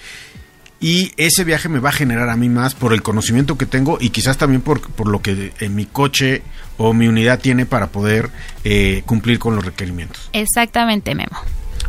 y 0.80 1.12
ese 1.16 1.44
viaje 1.44 1.68
me 1.68 1.80
va 1.80 1.88
a 1.88 1.92
generar 1.92 2.28
a 2.28 2.37
mí 2.37 2.48
más 2.48 2.74
por 2.74 2.92
el 2.92 3.02
conocimiento 3.02 3.59
que 3.59 3.66
tengo 3.66 3.98
y 4.00 4.11
quizás 4.11 4.37
también 4.37 4.61
por, 4.61 4.80
por 4.80 5.09
lo 5.09 5.22
que 5.22 5.52
en 5.59 5.74
mi 5.74 5.87
coche 5.87 6.42
o 6.76 6.92
mi 6.92 7.09
unidad 7.09 7.40
tiene 7.40 7.66
para 7.66 7.88
poder 7.88 8.30
cumplir 9.07 9.38
con 9.38 9.57
los 9.57 9.64
requerimientos. 9.64 10.30
Exactamente, 10.33 11.14
Memo. 11.14 11.38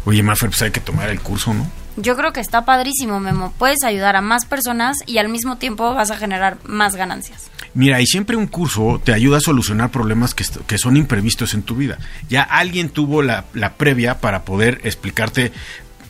Oye, 0.05 0.23
Mafer, 0.23 0.49
pues 0.49 0.61
hay 0.61 0.71
que 0.71 0.79
tomar 0.79 1.09
el 1.09 1.19
curso, 1.19 1.53
¿no? 1.53 1.69
Yo 1.97 2.17
creo 2.17 2.33
que 2.33 2.41
está 2.41 2.65
padrísimo, 2.65 3.19
Memo. 3.19 3.53
Puedes 3.57 3.83
ayudar 3.83 4.15
a 4.15 4.21
más 4.21 4.45
personas 4.45 4.97
y 5.05 5.17
al 5.17 5.29
mismo 5.29 5.57
tiempo 5.57 5.93
vas 5.93 6.11
a 6.11 6.17
generar 6.17 6.57
más 6.65 6.95
ganancias. 6.95 7.49
Mira, 7.73 8.01
y 8.01 8.05
siempre 8.05 8.35
un 8.35 8.47
curso 8.47 9.01
te 9.03 9.13
ayuda 9.13 9.37
a 9.37 9.41
solucionar 9.41 9.91
problemas 9.91 10.33
que, 10.33 10.45
que 10.67 10.77
son 10.77 10.97
imprevistos 10.97 11.53
en 11.53 11.63
tu 11.63 11.75
vida. 11.75 11.97
Ya 12.29 12.41
alguien 12.41 12.89
tuvo 12.89 13.21
la, 13.21 13.45
la 13.53 13.73
previa 13.73 14.19
para 14.19 14.43
poder 14.43 14.81
explicarte, 14.83 15.51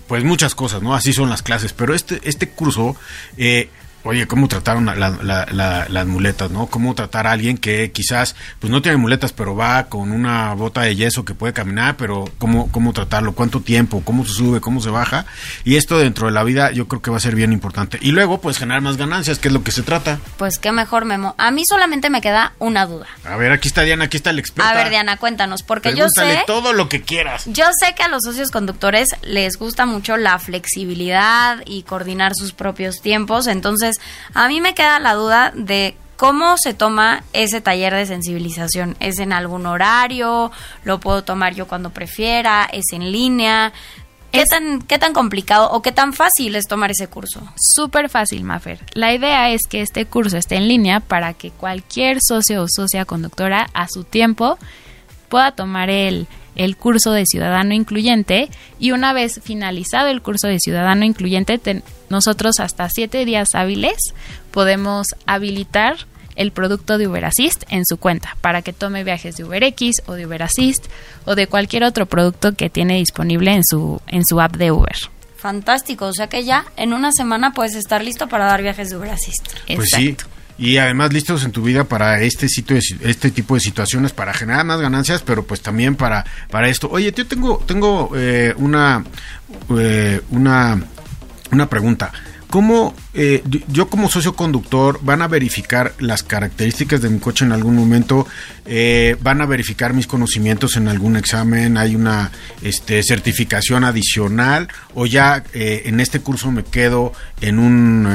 pues 0.08 0.24
muchas 0.24 0.56
cosas, 0.56 0.82
¿no? 0.82 0.96
Así 0.96 1.14
son 1.14 1.30
las 1.30 1.42
clases, 1.44 1.74
pero 1.74 1.94
este, 1.94 2.20
este 2.24 2.50
curso, 2.50 2.96
eh, 3.38 3.70
oye, 4.06 4.28
cómo 4.28 4.48
trataron 4.48 4.86
la- 4.86 4.96
la- 4.96 5.48
la- 5.52 5.86
las 5.90 6.06
muletas, 6.08 6.52
¿no? 6.52 6.68
Cómo 6.68 6.96
tratar 6.96 7.28
a 7.28 7.32
alguien 7.32 7.58
que 7.58 7.92
quizás, 7.92 8.36
pues 8.60 8.72
no 8.72 8.82
tiene 8.82 8.98
muletas, 8.98 9.34
pero 9.34 9.56
va 9.56 9.86
con 9.88 10.12
una 10.12 10.54
bota 10.54 10.82
de 10.82 10.96
yeso 10.96 11.26
que 11.26 11.34
puede 11.34 11.52
caminar, 11.54 11.98
pero 11.98 12.26
cómo, 12.38 12.72
cómo 12.72 12.94
tratarlo, 12.94 13.34
cuánto 13.34 13.62
tiempo, 13.62 14.02
cómo 14.06 14.26
se 14.26 14.34
sube, 14.34 14.62
cómo 14.62 14.80
se 14.82 14.90
baja. 14.90 15.26
Y 15.64 15.76
esto 15.76 15.98
dentro 15.98 16.28
de 16.28 16.34
la 16.34 16.44
vida 16.44 16.72
yo 16.72 16.88
creo 16.88 17.02
que 17.02 17.12
va 17.12 17.18
a 17.18 17.20
ser 17.20 17.36
bien 17.36 17.52
importante. 17.52 17.98
Y 18.02 18.12
luego, 18.12 18.40
pues 18.40 18.58
generar 18.58 18.82
más 18.82 18.98
ganancias, 18.98 19.40
que 19.40 19.48
es 19.50 19.54
lo 19.54 19.64
que 19.64 19.72
se 19.72 19.84
trata. 19.84 20.20
Pues 20.38 20.60
qué 20.60 20.72
mejor, 20.72 21.06
Memo. 21.06 21.36
A 21.38 21.52
mí 21.52 21.64
solamente 21.68 22.10
me 22.10 22.22
queda 22.22 22.54
una 22.60 22.86
duda. 22.86 23.08
A 23.26 23.36
ver, 23.36 23.52
aquí 23.52 23.68
está 23.68 23.82
Diana, 23.82 24.06
aquí 24.06 24.18
está 24.18 24.30
el 24.30 24.40
experto. 24.40 24.70
A 24.70 24.74
ver, 24.74 24.90
Diana, 24.90 25.18
cuéntanos, 25.18 25.64
porque 25.64 25.90
yo 25.90 26.06
Pregúntale 26.16 26.36
sé... 26.40 26.44
todo 26.46 26.74
lo 26.74 26.90
que 26.90 27.02
quieras. 27.02 27.44
Yo 27.48 27.66
sé 27.80 27.96
que 27.96 28.04
a 28.04 28.08
los 28.08 28.24
socios 28.24 28.52
conductores 28.52 29.10
les 29.24 29.58
gusta 29.58 29.86
mucho 29.86 30.18
la 30.18 30.38
flexibilidad 30.40 31.62
y 31.66 31.84
coordinar 31.84 32.34
sus 32.36 32.52
propios 32.54 33.02
tiempos, 33.02 33.48
entonces 33.48 33.95
a 34.34 34.48
mí 34.48 34.62
me 34.62 34.74
queda 34.74 35.00
la 35.00 35.14
duda 35.14 35.52
de 35.56 35.98
cómo 36.18 36.56
se 36.58 36.74
toma 36.74 37.24
ese 37.34 37.60
taller 37.62 37.94
de 37.94 38.06
sensibilización. 38.06 38.96
¿Es 39.00 39.20
en 39.20 39.34
algún 39.34 39.66
horario? 39.66 40.52
¿Lo 40.84 41.00
puedo 41.00 41.24
tomar 41.24 41.54
yo 41.56 41.68
cuando 41.68 41.90
prefiera? 41.90 42.68
¿Es 42.72 42.86
en 42.94 43.12
línea? 43.12 43.74
¿Qué, 44.32 44.42
Es- 44.42 44.50
tan, 44.50 44.82
¿Qué 44.82 44.98
tan 45.00 45.14
complicado 45.14 45.70
o 45.72 45.82
qué 45.82 45.92
tan 45.92 46.14
fácil 46.14 46.56
es 46.56 46.68
tomar 46.68 46.92
ese 46.92 47.08
curso? 47.08 47.42
Súper 47.58 48.10
fácil, 48.10 48.44
Mafer. 48.44 48.80
La 48.94 49.14
idea 49.14 49.50
es 49.50 49.62
que 49.70 49.82
este 49.82 50.06
curso 50.06 50.38
esté 50.38 50.56
en 50.56 50.68
línea 50.68 51.00
para 51.00 51.34
que 51.34 51.52
cualquier 51.52 52.20
socio 52.22 52.64
o 52.64 52.68
socia 52.70 53.06
conductora 53.06 53.70
a 53.74 53.88
su 53.90 54.04
tiempo 54.04 54.58
pueda 55.30 55.52
tomar 55.52 55.90
el, 55.90 56.28
el 56.56 56.78
curso 56.78 57.12
de 57.12 57.26
Ciudadano 57.26 57.74
Incluyente 57.74 58.50
y 58.80 58.92
una 58.92 59.14
vez 59.14 59.40
finalizado 59.44 60.08
el 60.08 60.22
curso 60.22 60.48
de 60.48 60.60
Ciudadano 60.60 61.06
Incluyente, 61.06 61.58
ten- 61.58 61.84
nosotros 62.10 62.60
hasta 62.60 62.88
siete 62.90 63.26
días 63.26 63.50
hábiles 63.56 63.98
podemos 64.52 65.08
habilitar 65.26 65.98
el 66.36 66.52
producto 66.52 66.98
de 66.98 67.08
Uber 67.08 67.26
Assist 67.26 67.64
en 67.70 67.86
su 67.86 67.98
cuenta 67.98 68.36
para 68.42 68.62
que 68.62 68.74
tome 68.74 69.04
viajes 69.04 69.38
de 69.38 69.44
UberX 69.46 70.02
o 70.06 70.14
de 70.14 70.26
Uber 70.26 70.44
Assist 70.44 70.86
o 71.26 71.36
de 71.36 71.48
cualquier 71.48 71.84
otro 71.84 72.06
producto 72.06 72.54
que 72.56 72.70
tiene 72.70 72.96
disponible 72.98 73.54
en 73.54 73.64
su, 73.64 74.02
en 74.08 74.24
su 74.26 74.42
app 74.42 74.56
de 74.58 74.72
Uber. 74.72 74.96
Fantástico, 75.38 76.08
o 76.08 76.14
sea 76.14 76.28
que 76.28 76.44
ya 76.44 76.66
en 76.76 76.92
una 76.94 77.12
semana 77.12 77.54
puedes 77.54 77.76
estar 77.76 78.04
listo 78.04 78.28
para 78.28 78.46
dar 78.46 78.62
viajes 78.62 78.90
de 78.90 78.98
Uber 78.98 79.12
Assist. 79.12 79.48
Pues 79.76 79.90
sí. 79.90 80.18
Y 80.58 80.78
además 80.78 81.12
listos 81.12 81.44
en 81.44 81.52
tu 81.52 81.62
vida 81.62 81.84
para 81.84 82.22
este 82.22 82.48
sitio 82.48 82.78
de 82.78 83.10
este 83.10 83.30
tipo 83.30 83.56
de 83.56 83.60
situaciones 83.60 84.14
para 84.14 84.34
generar 84.34 84.66
más 84.66 84.80
ganancias, 84.80 85.22
pero 85.22 85.44
pues 85.46 85.62
también 85.62 85.96
para 85.96 86.26
para 86.50 86.70
esto. 86.70 86.90
Oye, 86.90 87.12
yo 87.16 87.28
tengo 87.28 87.62
tengo 87.66 88.12
eh, 88.16 88.54
una 88.58 89.04
eh, 89.78 90.22
una 90.30 90.82
una 91.52 91.70
pregunta. 91.70 92.12
¿Cómo 92.56 92.94
eh, 93.14 93.44
yo- 93.68 93.90
como 93.90 94.10
socio 94.10 94.34
conductor 94.34 95.02
van 95.04 95.22
a 95.22 95.28
verificar 95.28 95.94
las 96.00 96.24
características 96.24 97.02
de 97.02 97.10
mi 97.10 97.20
coche 97.20 97.44
en 97.44 97.52
algún 97.52 97.76
momento? 97.76 98.26
Eh, 98.66 99.18
¿Van 99.22 99.42
a 99.42 99.46
verificar 99.46 99.94
mis 99.94 100.08
conocimientos 100.08 100.78
en 100.78 100.88
algún 100.88 101.18
examen? 101.18 101.76
¿Hay 101.76 101.98
una 101.98 102.32
este, 102.62 103.04
certificación 103.04 103.84
adicional? 103.84 104.70
¿O 104.94 105.06
ya 105.06 105.44
eh, 105.54 105.82
en 105.88 106.00
este 106.00 106.22
curso 106.22 106.50
me 106.50 106.64
quedo 106.64 107.12
en 107.42 107.60
un 107.60 108.08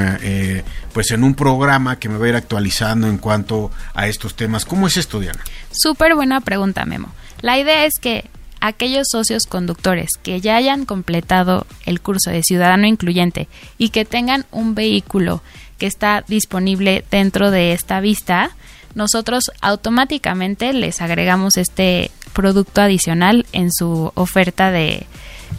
pues 0.95 1.11
en 1.11 1.23
un 1.23 1.35
programa 1.35 1.99
que 1.99 2.09
me 2.09 2.17
va 2.17 2.25
a 2.25 2.29
ir 2.31 2.35
actualizando 2.35 3.09
en 3.09 3.19
cuanto 3.19 3.71
a 3.93 4.09
estos 4.09 4.37
temas? 4.37 4.65
¿Cómo 4.65 4.87
es 4.87 4.97
esto, 4.97 5.21
Diana? 5.21 5.41
Súper 5.71 6.15
buena 6.15 6.41
pregunta, 6.41 6.87
Memo. 6.87 7.13
La 7.43 7.59
idea 7.59 7.85
es 7.85 7.93
que 8.01 8.25
aquellos 8.61 9.09
socios 9.11 9.45
conductores 9.47 10.11
que 10.23 10.41
ya 10.41 10.57
hayan 10.57 10.85
completado 10.85 11.67
el 11.87 12.01
curso 12.01 12.31
de 12.31 12.43
Ciudadano 12.43 12.87
Incluyente 12.87 13.49
y 13.79 13.91
que 13.91 14.05
tengan 14.05 14.47
un 14.51 14.75
vehículo 14.75 15.43
que 15.79 15.87
está 15.87 16.25
disponible 16.29 17.05
dentro 17.11 17.51
de 17.51 17.73
esta 17.73 18.01
vista, 18.01 18.51
nosotros 18.95 19.51
automáticamente 19.61 20.73
les 20.73 21.01
agregamos 21.01 21.57
este 21.57 22.11
producto 22.33 22.81
adicional 22.83 23.47
en 23.53 23.73
su 23.73 24.13
oferta 24.15 24.71
de 24.71 25.07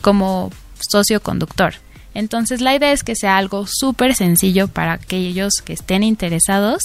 como 0.01 0.51
socio 0.79 1.21
conductor. 1.21 1.73
Entonces 2.13 2.61
la 2.61 2.75
idea 2.75 2.91
es 2.91 3.03
que 3.03 3.15
sea 3.15 3.37
algo 3.37 3.65
súper 3.67 4.15
sencillo 4.15 4.67
para 4.67 4.93
aquellos 4.93 5.53
que 5.63 5.73
estén 5.73 6.03
interesados, 6.03 6.83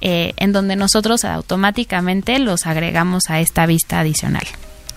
eh, 0.00 0.32
en 0.36 0.52
donde 0.52 0.76
nosotros 0.76 1.24
automáticamente 1.24 2.38
los 2.38 2.66
agregamos 2.66 3.28
a 3.28 3.40
esta 3.40 3.66
vista 3.66 4.00
adicional. 4.00 4.46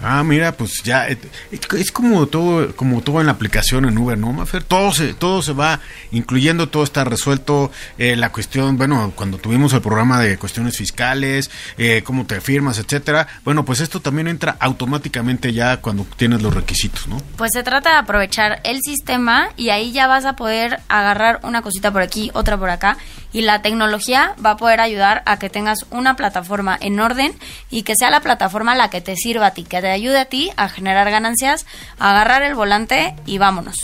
Ah, 0.03 0.23
mira, 0.23 0.51
pues 0.51 0.83
ya 0.83 1.07
eh, 1.07 1.17
es 1.51 1.91
como 1.91 2.27
todo, 2.27 2.75
como 2.75 3.01
todo 3.01 3.21
en 3.21 3.27
la 3.27 3.31
aplicación 3.31 3.85
en 3.85 3.97
Uber, 3.97 4.17
¿no, 4.17 4.33
Mafer? 4.33 4.63
Todo 4.63 4.91
se, 4.91 5.13
todo 5.13 5.41
se 5.41 5.53
va 5.53 5.79
incluyendo, 6.11 6.69
todo 6.69 6.83
está 6.83 7.03
resuelto. 7.05 7.71
eh, 7.97 8.15
la 8.15 8.31
cuestión, 8.31 8.77
bueno, 8.77 9.13
cuando 9.15 9.37
tuvimos 9.37 9.73
el 9.73 9.81
programa 9.81 10.19
de 10.19 10.37
cuestiones 10.37 10.77
fiscales, 10.77 11.49
eh, 11.77 12.01
cómo 12.03 12.25
te 12.25 12.41
firmas, 12.41 12.79
etcétera. 12.79 13.27
Bueno, 13.43 13.63
pues 13.63 13.79
esto 13.79 14.01
también 14.01 14.27
entra 14.27 14.57
automáticamente 14.59 15.53
ya 15.53 15.77
cuando 15.77 16.05
tienes 16.17 16.41
los 16.41 16.53
requisitos, 16.53 17.07
¿no? 17.07 17.17
Pues 17.37 17.51
se 17.53 17.63
trata 17.63 17.91
de 17.91 17.97
aprovechar 17.97 18.59
el 18.63 18.81
sistema 18.81 19.49
y 19.55 19.69
ahí 19.69 19.91
ya 19.93 20.07
vas 20.07 20.25
a 20.25 20.35
poder 20.35 20.81
agarrar 20.89 21.39
una 21.43 21.61
cosita 21.61 21.91
por 21.91 22.01
aquí, 22.01 22.29
otra 22.33 22.57
por 22.57 22.69
acá 22.69 22.97
y 23.33 23.41
la 23.41 23.61
tecnología 23.61 24.35
va 24.43 24.51
a 24.51 24.57
poder 24.57 24.79
ayudar 24.79 25.23
a 25.25 25.37
que 25.39 25.49
tengas 25.49 25.85
una 25.89 26.15
plataforma 26.15 26.77
en 26.79 26.99
orden 26.99 27.33
y 27.69 27.83
que 27.83 27.95
sea 27.95 28.11
la 28.11 28.21
plataforma 28.21 28.75
la 28.75 28.89
que 28.89 29.01
te 29.01 29.15
sirva 29.17 29.47
a 29.47 29.53
ti, 29.53 29.63
que 29.63 29.81
te 29.81 29.89
ayude 29.89 30.19
a 30.19 30.25
ti 30.25 30.51
a 30.55 30.69
generar 30.69 31.09
ganancias, 31.09 31.65
a 31.99 32.11
agarrar 32.11 32.43
el 32.43 32.55
volante 32.55 33.15
y 33.25 33.39
vámonos. 33.39 33.75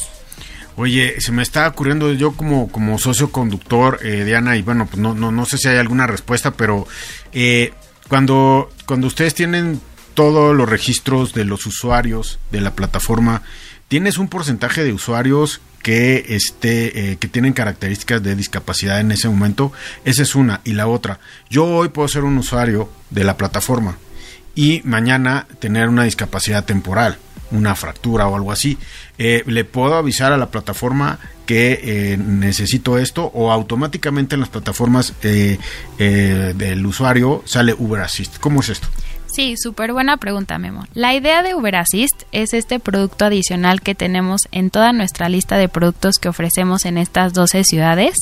Oye, 0.76 1.20
se 1.20 1.34
me 1.34 1.44
está 1.44 1.68
ocurriendo 1.68 2.14
yo 2.14 2.32
como, 2.32 2.72
como 2.72 2.98
socio 3.00 3.34
conductor, 3.34 4.00
eh, 4.02 4.24
Diana, 4.24 4.56
y 4.56 4.62
bueno, 4.62 4.86
pues 4.86 4.98
no, 4.98 5.14
no, 5.14 5.30
no 5.30 5.46
sé 5.46 5.58
si 5.58 5.68
hay 5.68 5.78
alguna 5.78 6.08
respuesta, 6.08 6.52
pero 6.52 6.88
eh, 7.34 7.74
cuando, 8.08 8.70
cuando 8.86 9.08
ustedes 9.08 9.34
tienen 9.34 9.82
todos 10.14 10.56
los 10.56 10.70
registros 10.70 11.34
de 11.34 11.44
los 11.44 11.66
usuarios 11.66 12.40
de 12.52 12.62
la 12.62 12.76
plataforma, 12.76 13.42
¿tienes 13.90 14.18
un 14.18 14.30
porcentaje 14.30 14.84
de 14.84 14.94
usuarios 14.94 15.60
que, 15.82 16.26
este, 16.30 17.12
eh, 17.12 17.18
que 17.18 17.28
tienen 17.28 17.54
características 17.54 18.22
de 18.22 18.36
discapacidad 18.36 19.00
en 19.00 19.12
ese 19.12 19.30
momento? 19.30 19.72
Esa 20.06 20.24
es 20.24 20.36
una. 20.36 20.62
Y 20.64 20.74
la 20.74 20.88
otra, 20.88 21.20
yo 21.50 21.66
hoy 21.66 21.90
puedo 21.90 22.08
ser 22.08 22.24
un 22.24 22.38
usuario 22.38 22.90
de 23.10 23.24
la 23.24 23.38
plataforma 23.38 23.98
y 24.56 24.82
mañana 24.84 25.48
tener 25.60 25.90
una 25.90 26.04
discapacidad 26.04 26.66
temporal, 26.66 27.18
una 27.52 27.76
fractura 27.76 28.28
o 28.28 28.36
algo 28.36 28.52
así. 28.52 28.78
Eh, 29.18 29.44
¿Le 29.46 29.64
puedo 29.64 29.96
avisar 29.96 30.32
a 30.34 30.38
la 30.38 30.52
plataforma 30.52 31.20
que 31.46 31.80
eh, 31.82 32.18
necesito 32.18 32.98
esto 32.98 33.26
o 33.34 33.52
automáticamente 33.52 34.36
en 34.36 34.42
las 34.42 34.50
plataformas 34.50 35.14
del 35.22 36.86
usuario 36.86 37.44
sale 37.46 37.74
Uber 37.78 38.02
Assist? 38.02 38.38
¿Cómo 38.40 38.62
es 38.62 38.70
esto? 38.70 38.88
Sí, 39.32 39.56
súper 39.58 39.94
buena 39.94 40.18
pregunta, 40.18 40.58
Memo. 40.58 40.86
La 40.94 41.14
idea 41.14 41.44
de 41.44 41.54
Uber 41.54 41.76
Assist 41.76 42.24
es 42.32 42.54
este 42.54 42.80
producto 42.80 43.26
adicional 43.26 43.82
que 43.82 43.94
tenemos 43.94 44.42
en 44.52 44.70
toda 44.72 44.92
nuestra 44.92 45.30
lista 45.30 45.58
de 45.58 45.70
productos 45.70 46.18
que 46.18 46.30
ofrecemos 46.30 46.86
en 46.86 46.98
estas 46.98 47.34
12 47.34 47.64
ciudades. 47.64 48.16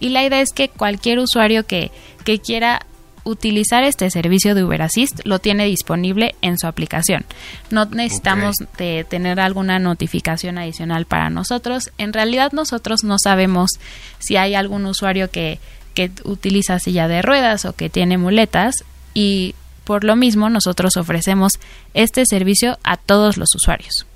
Y 0.00 0.08
la 0.08 0.24
idea 0.24 0.40
es 0.40 0.52
que 0.52 0.68
cualquier 0.68 1.20
usuario 1.20 1.64
que, 1.64 1.92
que 2.24 2.40
quiera 2.40 2.86
utilizar 3.24 3.84
este 3.84 4.10
servicio 4.10 4.56
de 4.56 4.64
Uber 4.64 4.82
Assist 4.82 5.20
lo 5.24 5.38
tiene 5.38 5.66
disponible 5.66 6.34
en 6.42 6.58
su 6.58 6.66
aplicación. 6.66 7.24
No 7.70 7.84
necesitamos 7.84 8.56
de 8.78 9.06
tener 9.08 9.38
alguna 9.38 9.78
notificación 9.78 10.58
adicional 10.58 11.06
para 11.06 11.30
nosotros. 11.30 11.92
En 11.98 12.12
realidad 12.12 12.50
nosotros 12.50 13.04
no 13.04 13.16
sabemos 13.22 13.70
si 14.18 14.36
hay 14.36 14.56
algún 14.56 14.86
usuario 14.86 15.30
que, 15.30 15.60
que 15.94 16.10
utiliza 16.24 16.80
silla 16.80 17.06
de 17.06 17.22
ruedas 17.22 17.64
o 17.64 17.74
que 17.74 17.88
tiene 17.88 18.18
muletas 18.18 18.84
y 19.14 19.54
por 19.84 20.04
lo 20.04 20.16
mismo 20.16 20.48
nosotros 20.50 20.96
ofrecemos 20.96 21.58
este 21.94 22.24
servicio 22.26 22.78
a 22.84 22.96
todos 22.96 23.36
los 23.36 23.54
usuarios. 23.54 24.06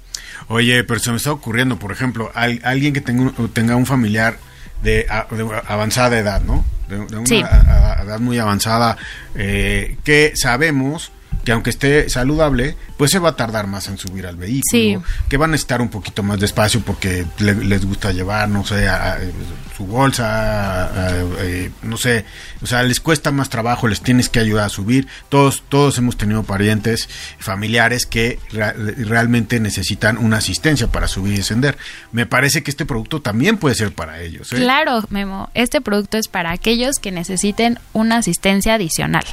Oye, 0.48 0.84
pero 0.84 1.00
se 1.00 1.10
me 1.10 1.16
está 1.16 1.32
ocurriendo, 1.32 1.78
por 1.78 1.92
ejemplo, 1.92 2.30
al- 2.34 2.60
alguien 2.64 2.92
que 2.92 3.00
tenga 3.00 3.32
un, 3.36 3.48
tenga 3.50 3.74
un 3.76 3.86
familiar 3.86 4.38
de, 4.82 5.06
de 5.30 5.62
avanzada 5.66 6.18
edad, 6.18 6.42
¿no? 6.42 6.64
De, 6.88 6.98
de 7.06 7.16
una 7.16 7.26
Sí. 7.26 7.42
a- 7.42 7.96
a- 7.98 8.02
edad 8.02 8.20
muy 8.20 8.38
avanzada, 8.38 8.96
eh, 9.34 9.96
que 10.04 10.32
sabemos 10.36 11.10
que 11.46 11.52
aunque 11.52 11.70
esté 11.70 12.10
saludable, 12.10 12.76
pues 12.98 13.12
se 13.12 13.20
va 13.20 13.28
a 13.30 13.36
tardar 13.36 13.68
más 13.68 13.86
en 13.86 13.98
subir 13.98 14.26
al 14.26 14.34
vehículo, 14.36 14.62
Sí. 14.68 14.98
que 15.28 15.36
van 15.36 15.52
a 15.52 15.54
estar 15.54 15.80
un 15.80 15.88
poquito 15.90 16.24
más 16.24 16.40
despacio 16.40 16.80
porque 16.80 17.24
le- 17.38 17.54
les 17.54 17.84
gusta 17.86 18.10
llevar, 18.10 18.48
no 18.48 18.64
sé, 18.66 18.88
a- 18.88 19.12
a- 19.12 19.18
su 19.76 19.86
bolsa, 19.86 20.86
a- 20.86 21.10
eh, 21.38 21.70
no 21.82 21.96
sé, 21.98 22.24
o 22.62 22.66
sea, 22.66 22.82
les 22.82 22.98
cuesta 22.98 23.30
más 23.30 23.48
trabajo, 23.48 23.86
les 23.86 24.00
tienes 24.00 24.28
que 24.28 24.40
ayudar 24.40 24.64
a 24.64 24.68
subir. 24.70 25.06
Todos, 25.28 25.62
todos 25.68 25.96
hemos 25.98 26.16
tenido 26.16 26.42
parientes, 26.42 27.08
familiares 27.38 28.06
que 28.06 28.40
realmente 28.50 29.60
necesitan 29.60 30.18
una 30.18 30.38
asistencia 30.38 30.88
para 30.88 31.06
subir 31.06 31.34
y 31.34 31.36
descender. 31.36 31.78
Me 32.10 32.26
parece 32.26 32.62
que 32.64 32.72
este 32.72 32.86
producto 32.86 33.22
también 33.22 33.56
puede 33.56 33.76
ser 33.76 33.92
para 33.92 34.20
ellos. 34.20 34.52
¿eh? 34.52 34.56
Claro, 34.56 35.04
Memo, 35.10 35.48
este 35.54 35.80
producto 35.80 36.18
es 36.18 36.26
para 36.26 36.50
aquellos 36.50 36.98
que 36.98 37.12
necesiten 37.12 37.78
una 37.92 38.16
asistencia 38.16 38.74
adicional. 38.74 39.24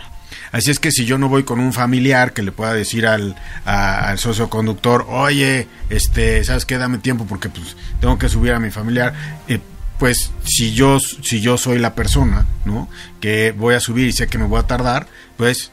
Así 0.53 0.71
es 0.71 0.79
que 0.79 0.91
si 0.91 1.03
yo 1.05 1.17
no 1.17 1.27
voy 1.27 1.43
con 1.43 1.59
un 1.59 1.73
familiar 1.73 2.31
que 2.31 2.43
le 2.43 2.53
pueda 2.53 2.73
decir 2.73 3.05
al, 3.07 3.35
a- 3.65 4.15
socio 4.17 4.49
conductor, 4.49 5.05
oye, 5.09 5.67
este, 5.89 6.41
¿sabes 6.45 6.65
qué? 6.65 6.77
Dame 6.77 6.99
tiempo 6.99 7.25
porque 7.25 7.49
pues 7.49 7.75
tengo 7.99 8.17
que 8.17 8.29
subir 8.29 8.53
a 8.53 8.59
mi 8.59 8.71
familiar. 8.71 9.13
eh, 9.49 9.59
pues 9.99 10.31
si 10.43 10.73
yo, 10.73 10.99
si 10.99 11.39
yo 11.41 11.57
soy 11.57 11.77
la 11.79 11.93
persona, 11.95 12.45
¿no? 12.65 12.89
Que 13.21 13.51
voy 13.51 13.75
a 13.75 13.79
subir 13.79 14.07
y 14.07 14.11
sé 14.13 14.27
que 14.27 14.37
me 14.37 14.45
voy 14.45 14.59
a 14.59 14.63
tardar, 14.67 15.07
pues 15.37 15.71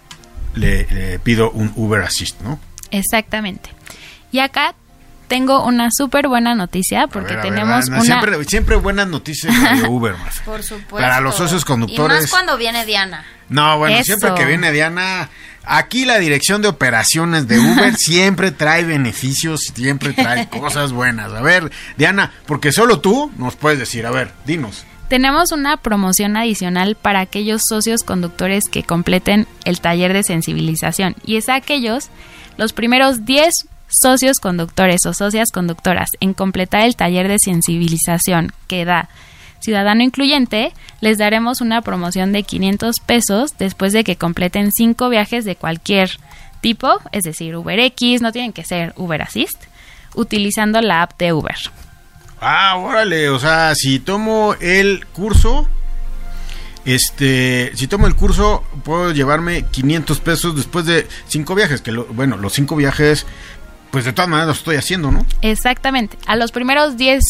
le, 0.55 0.87
le 0.91 1.19
pido 1.19 1.51
un 1.51 1.73
Uber 1.77 2.03
Assist, 2.03 2.41
¿no? 2.43 2.61
Exactamente. 2.91 3.71
Y 4.33 4.39
acá 4.41 4.75
tengo 5.31 5.65
una 5.65 5.91
súper 5.97 6.27
buena 6.27 6.57
noticia 6.57 7.07
porque 7.07 7.35
A 7.35 7.37
ver, 7.37 7.39
a 7.39 7.43
ver, 7.43 7.53
tenemos 7.55 7.87
una... 7.87 8.03
Siempre, 8.03 8.45
siempre 8.45 8.75
buenas 8.75 9.07
noticias 9.07 9.57
Radio 9.63 9.89
Uber, 9.89 10.15
Marta. 10.15 10.43
Por 10.45 10.65
supuesto. 10.65 10.97
Para 10.97 11.21
los 11.21 11.37
socios 11.37 11.65
conductores. 11.65 12.19
Y 12.19 12.23
más 12.23 12.31
cuando 12.31 12.57
viene 12.57 12.85
Diana. 12.85 13.25
No, 13.49 13.79
bueno, 13.79 13.95
Eso. 13.95 14.07
siempre 14.07 14.35
que 14.35 14.45
viene 14.45 14.73
Diana, 14.73 15.31
aquí 15.65 16.05
la 16.05 16.19
dirección 16.19 16.63
de 16.63 16.69
operaciones 16.69 17.47
de 17.47 17.61
Uber 17.61 17.95
siempre 17.97 18.51
trae 18.51 18.83
beneficios, 18.83 19.61
siempre 19.73 20.15
trae 20.15 20.49
cosas 20.49 20.91
buenas. 20.91 21.33
A 21.33 21.43
ver, 21.43 21.71
Diana, 21.97 22.33
porque 22.47 22.73
solo 22.73 22.99
tú 22.99 23.31
nos 23.39 23.55
puedes 23.55 23.79
decir, 23.79 24.07
a 24.07 24.11
ver, 24.11 24.33
dinos. 24.47 24.85
Tenemos 25.09 25.53
una 25.53 25.77
promoción 25.77 26.37
adicional 26.37 26.97
para 26.97 27.21
aquellos 27.21 27.63
socios 27.69 28.03
conductores 28.03 28.65
que 28.69 28.83
completen 28.83 29.47
el 29.65 29.81
taller 29.81 30.13
de 30.13 30.25
sensibilización 30.25 31.15
y 31.25 31.37
es 31.37 31.49
a 31.49 31.55
aquellos, 31.55 32.09
los 32.57 32.73
primeros 32.73 33.25
10 33.25 33.70
socios 33.91 34.39
conductores 34.39 35.05
o 35.07 35.13
socias 35.13 35.51
conductoras 35.53 36.09
en 36.21 36.35
completar 36.35 36.83
el 36.83 36.97
taller 36.97 37.29
de 37.29 37.39
sensibilización 37.39 38.53
que 38.67 38.85
da 38.85 39.09
Ciudadano 39.61 40.03
Incluyente, 40.03 40.73
les 41.01 41.19
daremos 41.19 41.61
una 41.61 41.83
promoción 41.83 42.33
de 42.33 42.43
500 42.43 43.01
pesos 43.01 43.59
después 43.59 43.93
de 43.93 44.05
que 44.05 44.17
completen 44.17 44.73
5 44.73 45.09
viajes 45.09 45.45
de 45.45 45.57
cualquier 45.57 46.11
tipo, 46.61 47.01
es 47.13 47.25
decir, 47.25 47.57
UberX, 47.57 48.21
no 48.21 48.33
tienen 48.33 48.53
que 48.53 48.65
ser 48.65 48.93
Uber 48.97 49.23
Assist, 49.23 49.65
utilizando 50.15 50.81
la 50.81 51.03
app 51.03 51.19
de 51.19 51.33
Uber. 51.33 51.57
Ah, 52.41 52.77
órale, 52.79 53.29
o 53.29 53.39
sea, 53.39 53.75
si 53.75 53.99
tomo 53.99 54.55
el 54.61 55.07
curso, 55.07 55.69
este, 56.87 57.71
si 57.77 57.87
tomo 57.87 58.07
el 58.07 58.15
curso, 58.15 58.65
puedo 58.83 59.13
llevarme 59.13 59.67
500 59.67 60.21
pesos 60.21 60.57
después 60.57 60.87
de 60.87 61.07
cinco 61.29 61.55
viajes, 61.55 61.83
que 61.83 61.93
bueno, 61.93 62.39
los 62.39 62.55
cinco 62.55 62.77
viajes, 62.77 63.27
pues 63.91 64.05
de 64.05 64.13
todas 64.13 64.29
maneras 64.29 64.49
los 64.49 64.59
estoy 64.59 64.77
haciendo, 64.77 65.11
¿no? 65.11 65.27
Exactamente. 65.43 66.17
A 66.27 66.37
los 66.37 66.53
primeros 66.53 66.97
10 66.97 67.23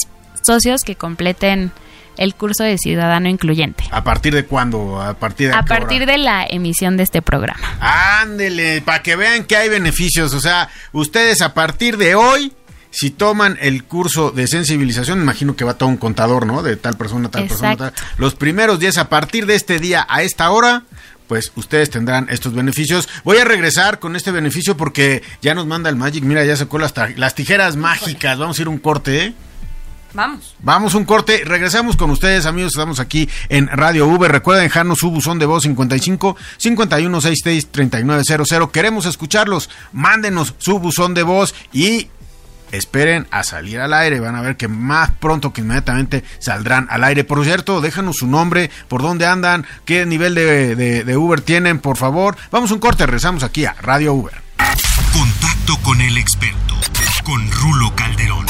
socios 0.42 0.82
que 0.82 0.96
completen 0.96 1.72
el 2.16 2.34
curso 2.34 2.64
de 2.64 2.76
Ciudadano 2.76 3.28
Incluyente. 3.28 3.84
¿A 3.90 4.04
partir 4.04 4.34
de 4.34 4.44
cuándo? 4.44 5.00
¿A 5.00 5.14
partir 5.14 5.48
de 5.48 5.54
A 5.54 5.58
hora? 5.60 5.66
partir 5.66 6.04
de 6.06 6.18
la 6.18 6.44
emisión 6.48 6.96
de 6.96 7.04
este 7.04 7.22
programa. 7.22 7.66
Ándele, 7.80 8.82
para 8.82 9.02
que 9.02 9.16
vean 9.16 9.44
que 9.44 9.56
hay 9.56 9.68
beneficios. 9.68 10.34
O 10.34 10.40
sea, 10.40 10.68
ustedes 10.92 11.40
a 11.40 11.54
partir 11.54 11.96
de 11.96 12.14
hoy, 12.14 12.52
si 12.90 13.10
toman 13.10 13.56
el 13.60 13.84
curso 13.84 14.32
de 14.32 14.46
sensibilización, 14.48 15.22
imagino 15.22 15.56
que 15.56 15.64
va 15.64 15.74
todo 15.74 15.88
un 15.88 15.96
contador, 15.96 16.44
¿no? 16.44 16.62
De 16.62 16.76
tal 16.76 16.96
persona, 16.96 17.30
tal 17.30 17.46
persona, 17.46 17.76
tal. 17.76 17.92
Los 18.18 18.34
primeros 18.34 18.80
días, 18.80 18.98
a 18.98 19.08
partir 19.08 19.46
de 19.46 19.54
este 19.54 19.78
día, 19.78 20.06
a 20.08 20.22
esta 20.22 20.50
hora, 20.50 20.82
pues 21.30 21.52
ustedes 21.54 21.90
tendrán 21.90 22.26
estos 22.28 22.54
beneficios. 22.54 23.08
Voy 23.22 23.38
a 23.38 23.44
regresar 23.44 24.00
con 24.00 24.16
este 24.16 24.32
beneficio 24.32 24.76
porque 24.76 25.22
ya 25.40 25.54
nos 25.54 25.64
manda 25.64 25.88
el 25.88 25.94
Magic. 25.94 26.24
Mira, 26.24 26.44
ya 26.44 26.56
sacó 26.56 26.80
las, 26.80 26.92
tijeras 27.36 27.76
mágicas. 27.76 28.36
Vamos 28.36 28.58
a 28.58 28.62
ir 28.62 28.68
un 28.68 28.78
corte, 28.78 29.26
¿eh? 29.26 29.34
Vamos. 30.12 30.56
Vamos 30.58 30.94
un 30.96 31.04
corte, 31.04 31.42
regresamos 31.44 31.94
con 31.94 32.10
ustedes 32.10 32.46
amigos, 32.46 32.72
estamos 32.72 32.98
aquí 32.98 33.28
en 33.48 33.68
Radio 33.68 34.08
V. 34.08 34.26
Recuerden 34.26 34.64
dejarnos 34.64 34.98
su 34.98 35.12
buzón 35.12 35.38
de 35.38 35.46
voz 35.46 35.62
55 35.62 36.36
51 36.56 37.20
66 37.20 37.68
3900. 37.70 38.70
Queremos 38.72 39.06
escucharlos. 39.06 39.70
Mándenos 39.92 40.56
su 40.58 40.80
buzón 40.80 41.14
de 41.14 41.22
voz 41.22 41.54
y 41.72 42.08
esperen 42.72 43.26
a 43.30 43.42
salir 43.42 43.80
al 43.80 43.92
aire. 43.94 44.20
Van 44.20 44.36
a 44.36 44.40
ver 44.42 44.56
que 44.56 44.68
más 44.68 45.10
pronto 45.12 45.52
que 45.52 45.60
inmediatamente 45.60 46.24
saldrán 46.38 46.86
al 46.90 47.04
aire. 47.04 47.24
Por 47.24 47.42
cierto, 47.44 47.80
déjanos 47.80 48.16
su 48.16 48.26
nombre, 48.26 48.70
por 48.88 49.02
dónde 49.02 49.26
andan, 49.26 49.66
qué 49.84 50.06
nivel 50.06 50.34
de, 50.34 50.76
de- 50.76 51.04
de 51.04 51.16
Uber 51.16 51.40
tienen, 51.40 51.78
por 51.78 51.96
favor. 51.96 52.36
Vamos 52.50 52.70
un 52.70 52.78
corte, 52.78 53.06
regresamos 53.06 53.42
aquí 53.42 53.64
a 53.66 53.74
Radio 53.80 54.12
Uber. 54.14 54.34
Contacto 55.12 55.76
con 55.82 56.00
el 56.00 56.16
experto, 56.18 56.74
con 57.24 57.50
Rulo 57.50 57.94
Calderón. 57.96 58.46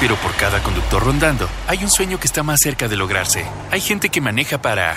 Pero 0.00 0.16
por 0.16 0.34
cada 0.34 0.62
conductor 0.62 1.04
rondando, 1.04 1.48
hay 1.68 1.84
un 1.84 1.90
sueño 1.90 2.18
que 2.18 2.26
está 2.26 2.42
más 2.42 2.60
cerca 2.60 2.88
de 2.88 2.96
lograrse. 2.96 3.44
Hay 3.70 3.80
gente 3.80 4.08
que 4.08 4.20
maneja 4.20 4.60
para 4.62 4.96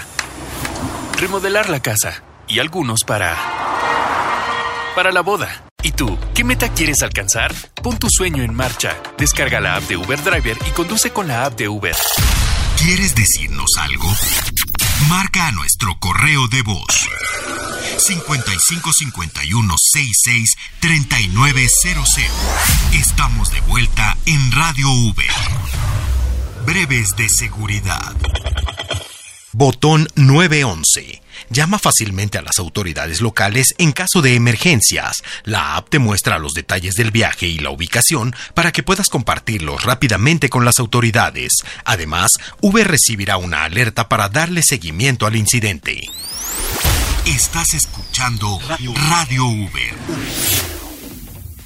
remodelar 1.20 1.70
la 1.70 1.82
casa 1.82 2.24
y 2.48 2.60
algunos 2.60 3.04
para 3.04 3.36
para 4.96 5.12
la 5.12 5.22
boda. 5.22 5.64
¿Y 5.82 5.92
tú, 5.92 6.18
qué 6.34 6.44
meta 6.46 6.70
quieres 6.70 7.02
alcanzar? 7.04 7.54
Pon 7.82 7.98
tu 7.98 8.08
sueño 8.10 8.44
en 8.44 8.54
marcha. 8.54 8.96
Descarga 9.18 9.60
la 9.60 9.76
app 9.76 9.84
de 9.84 9.98
Uber 9.98 10.24
Driver 10.24 10.58
y 10.66 10.72
conduce 10.72 11.12
con 11.12 11.28
la 11.28 11.46
app 11.46 11.58
de 11.58 11.68
Uber. 11.68 11.96
¿Quieres 12.78 13.14
decirnos 13.16 13.70
algo? 13.80 14.10
Marca 15.10 15.48
a 15.48 15.52
nuestro 15.52 15.98
correo 16.00 16.48
de 16.48 16.62
voz 16.62 17.10
5551 17.98 19.76
66 19.78 20.56
3900. 20.80 22.18
Estamos 22.94 23.52
de 23.52 23.62
vuelta 23.62 24.18
en 24.26 24.52
Radio 24.52 24.90
V. 24.90 25.24
Breves 26.66 27.16
de 27.16 27.30
seguridad. 27.30 28.14
Botón 29.52 30.08
911. 30.16 31.22
Llama 31.50 31.78
fácilmente 31.78 32.40
a 32.40 32.42
las 32.42 32.58
autoridades 32.58 33.22
locales 33.22 33.76
en 33.78 33.92
caso 33.92 34.22
de 34.22 34.36
emergencias. 34.36 35.22
La 35.44 35.76
app 35.76 35.90
te 35.90 36.00
muestra 36.00 36.40
los 36.40 36.54
detalles 36.54 36.96
del 36.96 37.12
viaje 37.12 37.46
y 37.48 37.60
la 37.60 37.70
ubicación 37.70 38.36
para 38.56 38.72
que 38.72 38.82
puedas 38.82 39.10
compartirlos 39.10 39.84
rápidamente 39.84 40.50
con 40.50 40.66
las 40.66 40.80
autoridades. 40.80 41.64
Además, 41.86 42.32
Uber 42.62 42.88
recibirá 42.88 43.38
una 43.38 43.66
alerta 43.66 44.10
para 44.10 44.30
darle 44.30 44.64
seguimiento 44.64 45.28
al 45.28 45.36
incidente. 45.36 46.02
Estás 47.26 47.74
escuchando 47.74 48.60
Radio 49.10 49.46
Uber. 49.46 49.94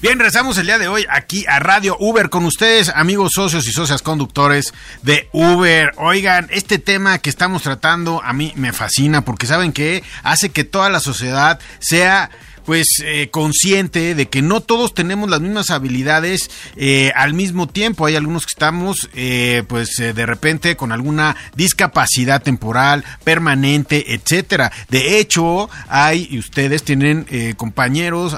Bien, 0.04 0.20
rezamos 0.20 0.56
el 0.60 0.68
día 0.68 0.78
de 0.78 0.88
hoy 0.88 1.08
aquí 1.10 1.46
a 1.48 1.58
Radio 1.58 1.98
Uber 2.00 2.30
con 2.30 2.46
ustedes, 2.46 2.90
amigos 2.90 3.32
socios 3.34 3.68
y 3.68 3.72
socias 3.72 4.04
conductores 4.04 4.76
de 5.02 5.28
Uber. 5.34 5.94
Oigan, 5.98 6.48
este 6.52 6.78
tema 6.78 7.18
que 7.18 7.32
estamos 7.32 7.64
tratando 7.64 8.22
a 8.24 8.34
mí 8.34 8.54
me 8.56 8.72
fascina 8.72 9.26
porque 9.26 9.48
saben 9.48 9.74
que 9.74 10.04
hace 10.22 10.50
que 10.50 10.64
toda 10.64 10.92
la 10.92 11.00
sociedad 11.00 11.60
sea 11.80 12.30
pues 12.68 13.02
eh, 13.02 13.30
consciente 13.32 14.14
de 14.14 14.28
que 14.28 14.42
no 14.42 14.60
todos 14.60 14.94
tenemos 14.94 15.30
las 15.30 15.40
mismas 15.40 15.70
habilidades 15.70 16.52
eh, 16.76 17.14
al 17.16 17.34
mismo 17.34 17.70
tiempo. 17.70 18.06
Hay 18.06 18.18
algunos 18.18 18.46
que 18.46 18.52
estamos 18.52 19.10
eh, 19.14 19.64
pues 19.70 19.92
de 19.96 20.26
repente 20.26 20.76
con 20.76 20.92
alguna 20.92 21.38
discapacidad 21.56 22.44
temporal, 22.44 23.06
permanente, 23.24 24.14
etcétera. 24.14 24.74
De 24.90 25.18
hecho, 25.18 25.70
hay 25.88 26.28
y 26.30 26.40
ustedes 26.40 26.84
tienen 26.84 27.26
compañeros, 27.56 28.38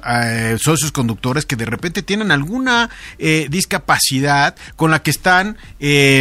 socios 0.62 0.92
conductores 0.92 1.48
que 1.48 1.56
de 1.56 1.66
repente 1.66 2.04
tienen 2.04 2.32
alguna 2.32 2.92
discapacidad 3.18 4.56
con 4.76 4.92
la 4.92 5.02
que 5.02 5.10
están 5.10 5.58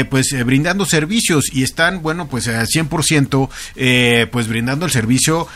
pues 0.08 0.34
brindando 0.46 0.86
servicios 0.86 1.52
y 1.52 1.62
están, 1.62 2.00
bueno, 2.00 2.26
pues 2.26 2.48
al 2.48 2.66
100% 2.66 4.30
pues 4.30 4.48
brindando 4.48 4.86
el 4.86 4.92
servicio 4.92 5.46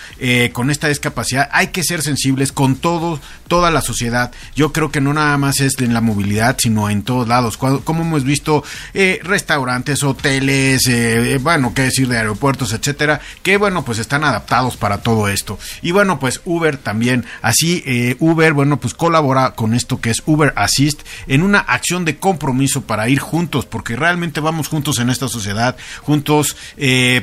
con 0.53 0.71
esta 0.71 0.89
discapacidad. 0.89 1.49
Hay 1.53 1.69
que 1.69 1.83
ser 1.83 2.03
sensibles 2.03 2.42
con 2.51 2.75
todo, 2.75 3.21
toda 3.53 3.71
la 3.71 3.83
sociedad. 3.83 4.33
Yo 4.57 4.73
creo 4.73 4.91
que 4.91 5.03
no 5.03 5.13
nada 5.13 5.37
más 5.37 5.61
es 5.61 5.79
en 5.79 5.93
la 5.93 6.01
movilidad, 6.01 6.57
sino 6.59 6.89
en 6.89 7.03
todos 7.03 7.29
lados. 7.29 7.59
Como 7.59 8.01
hemos 8.03 8.25
visto 8.25 8.65
eh, 8.95 9.21
restaurantes, 9.23 10.03
hoteles, 10.03 10.87
eh, 10.89 11.39
bueno, 11.39 11.75
qué 11.75 11.83
decir 11.83 12.09
de 12.09 12.17
aeropuertos, 12.17 12.73
etcétera, 12.73 13.21
que 13.43 13.59
bueno, 13.59 13.85
pues 13.85 13.99
están 13.99 14.25
adaptados 14.25 14.79
para 14.79 15.03
todo 15.03 15.29
esto. 15.29 15.59
Y 15.83 15.91
bueno, 15.91 16.19
pues 16.19 16.41
Uber 16.47 16.79
también, 16.79 17.27
así 17.43 17.83
eh, 17.85 18.17
Uber, 18.21 18.55
bueno, 18.55 18.81
pues 18.81 18.95
colabora 18.95 19.51
con 19.51 19.75
esto 19.75 20.01
que 20.01 20.09
es 20.09 20.23
Uber 20.25 20.55
Assist 20.57 21.03
en 21.27 21.43
una 21.43 21.59
acción 21.59 22.07
de 22.07 22.17
compromiso 22.17 22.81
para 22.81 23.11
ir 23.11 23.19
juntos, 23.19 23.67
porque 23.67 23.97
realmente 23.97 24.41
vamos 24.41 24.69
juntos 24.69 24.99
en 24.99 25.11
esta 25.11 25.29
sociedad, 25.29 25.77
juntos, 26.01 26.57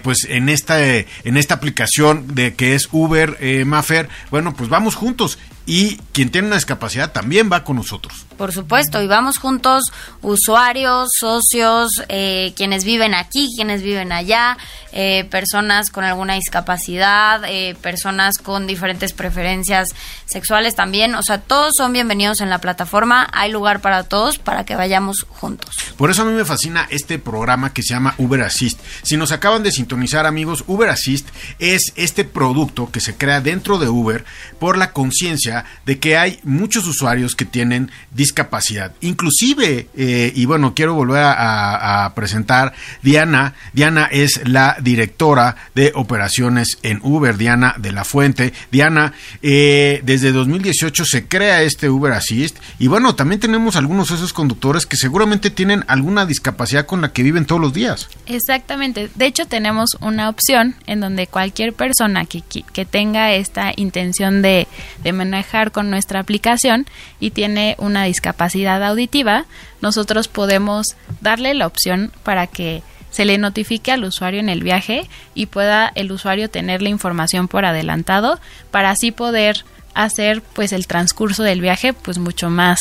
pues 0.03 0.27
en 0.29 0.47
esta, 0.47 0.79
en 0.79 1.37
esta 1.37 1.55
aplicación 1.55 2.35
de 2.35 2.53
que 2.53 2.75
es 2.75 2.87
Uber 2.91 3.65
Maffer, 3.65 4.09
bueno, 4.29 4.53
pues 4.53 4.69
vamos 4.69 4.93
juntos 4.93 5.08
puntos 5.09 5.39
y 5.69 5.97
quien 6.13 6.31
tiene 6.31 6.47
una 6.47 6.55
discapacidad 6.55 7.11
también 7.11 7.47
va 7.51 7.63
con 7.63 7.75
nosotros. 7.75 8.25
Por 8.39 8.51
supuesto, 8.51 9.03
y 9.03 9.07
vamos 9.07 9.37
juntos 9.37 9.83
usuarios, 10.23 11.09
socios, 11.19 11.91
eh, 12.09 12.53
quienes 12.57 12.85
viven 12.85 13.13
aquí, 13.13 13.49
quienes 13.55 13.83
viven 13.83 14.11
allá, 14.11 14.57
eh, 14.93 15.25
personas 15.29 15.91
con 15.91 16.05
alguna 16.05 16.33
discapacidad, 16.33 17.43
eh, 17.45 17.77
personas 17.83 18.39
con 18.39 18.65
diferentes 18.65 19.13
preferencias 19.13 19.89
sexuales 20.25 20.73
también. 20.73 21.13
O 21.13 21.21
sea, 21.21 21.39
todos 21.39 21.73
son 21.77 21.93
bienvenidos 21.93 22.41
en 22.41 22.49
la 22.49 22.57
plataforma. 22.57 23.29
Hay 23.31 23.51
lugar 23.51 23.79
para 23.79 24.01
todos 24.03 24.39
para 24.39 24.63
que 24.63 24.75
vayamos 24.75 25.27
juntos. 25.29 25.75
Por 25.97 26.09
eso 26.09 26.23
a 26.23 26.25
mí 26.25 26.31
me 26.31 26.45
fascina 26.45 26.87
este 26.89 27.19
programa 27.19 27.73
que 27.73 27.83
se 27.83 27.93
llama 27.93 28.15
Uber 28.17 28.41
Assist. 28.41 28.79
Si 29.03 29.17
nos 29.17 29.31
acaban 29.31 29.61
de 29.61 29.71
sintonizar, 29.71 30.25
amigos, 30.25 30.63
Uber 30.65 30.89
Assist 30.89 31.27
es 31.59 31.93
este 31.95 32.25
producto 32.25 32.89
que 32.91 33.01
se 33.01 33.15
crea 33.15 33.39
dentro 33.39 33.77
de 33.77 33.87
Uber 33.87 34.25
por 34.57 34.75
la 34.75 34.93
conciencia 34.93 35.58
de 35.85 35.99
que 35.99 36.17
hay 36.17 36.39
muchos 36.43 36.85
usuarios 36.87 37.35
que 37.35 37.45
tienen 37.45 37.91
discapacidad. 38.11 38.93
Inclusive, 39.01 39.87
eh, 39.95 40.31
y 40.35 40.45
bueno, 40.45 40.73
quiero 40.73 40.93
volver 40.93 41.23
a, 41.25 42.11
presentar 42.15 42.73
Diana. 43.01 43.53
Diana 43.73 44.09
es 44.11 44.41
la 44.47 44.77
directora 44.81 45.55
de 45.75 45.91
operaciones 45.95 46.77
en 46.83 46.99
Uber, 47.03 47.37
Diana 47.37 47.75
de 47.77 47.91
la 47.91 48.03
Fuente. 48.03 48.53
Diana, 48.71 49.13
eh, 49.41 50.01
desde 50.03 50.31
2018 50.31 51.05
se 51.05 51.27
crea 51.27 51.61
este 51.61 51.89
Uber 51.89 52.13
Assist 52.13 52.57
y 52.79 52.87
bueno, 52.87 53.15
también 53.15 53.39
tenemos 53.39 53.75
algunos 53.75 54.09
de 54.09 54.15
esos 54.15 54.33
conductores 54.33 54.85
que 54.85 54.97
seguramente 54.97 55.49
tienen 55.49 55.83
alguna 55.87 56.25
discapacidad 56.25 56.85
con 56.85 57.01
la 57.01 57.11
que 57.11 57.23
viven 57.23 57.45
todos 57.45 57.61
los 57.61 57.73
días. 57.73 58.09
Exactamente. 58.25 59.09
De 59.15 59.25
hecho, 59.25 59.45
tenemos 59.45 59.97
una 60.01 60.29
opción 60.29 60.75
en 60.87 60.99
donde 60.99 61.27
cualquier 61.27 61.73
persona 61.73 62.25
que, 62.25 62.41
que 62.41 62.85
tenga 62.85 63.33
esta 63.33 63.71
intención 63.75 64.41
de, 64.41 64.67
de 65.03 65.13
manejar 65.13 65.48
con 65.71 65.89
nuestra 65.89 66.19
aplicación 66.19 66.85
y 67.19 67.31
tiene 67.31 67.75
una 67.79 68.03
discapacidad 68.03 68.83
auditiva, 68.83 69.45
nosotros 69.81 70.27
podemos 70.27 70.95
darle 71.21 71.53
la 71.53 71.67
opción 71.67 72.11
para 72.23 72.47
que 72.47 72.83
se 73.09 73.25
le 73.25 73.37
notifique 73.37 73.91
al 73.91 74.03
usuario 74.03 74.39
en 74.39 74.49
el 74.49 74.63
viaje 74.63 75.09
y 75.33 75.47
pueda 75.47 75.91
el 75.95 76.11
usuario 76.11 76.49
tener 76.49 76.81
la 76.81 76.89
información 76.89 77.47
por 77.47 77.65
adelantado 77.65 78.39
para 78.71 78.91
así 78.91 79.11
poder 79.11 79.65
hacer 79.95 80.41
pues 80.41 80.71
el 80.71 80.85
transcurso 80.85 81.43
del 81.43 81.61
viaje 81.61 81.93
pues 81.93 82.19
mucho 82.19 82.49
más 82.49 82.79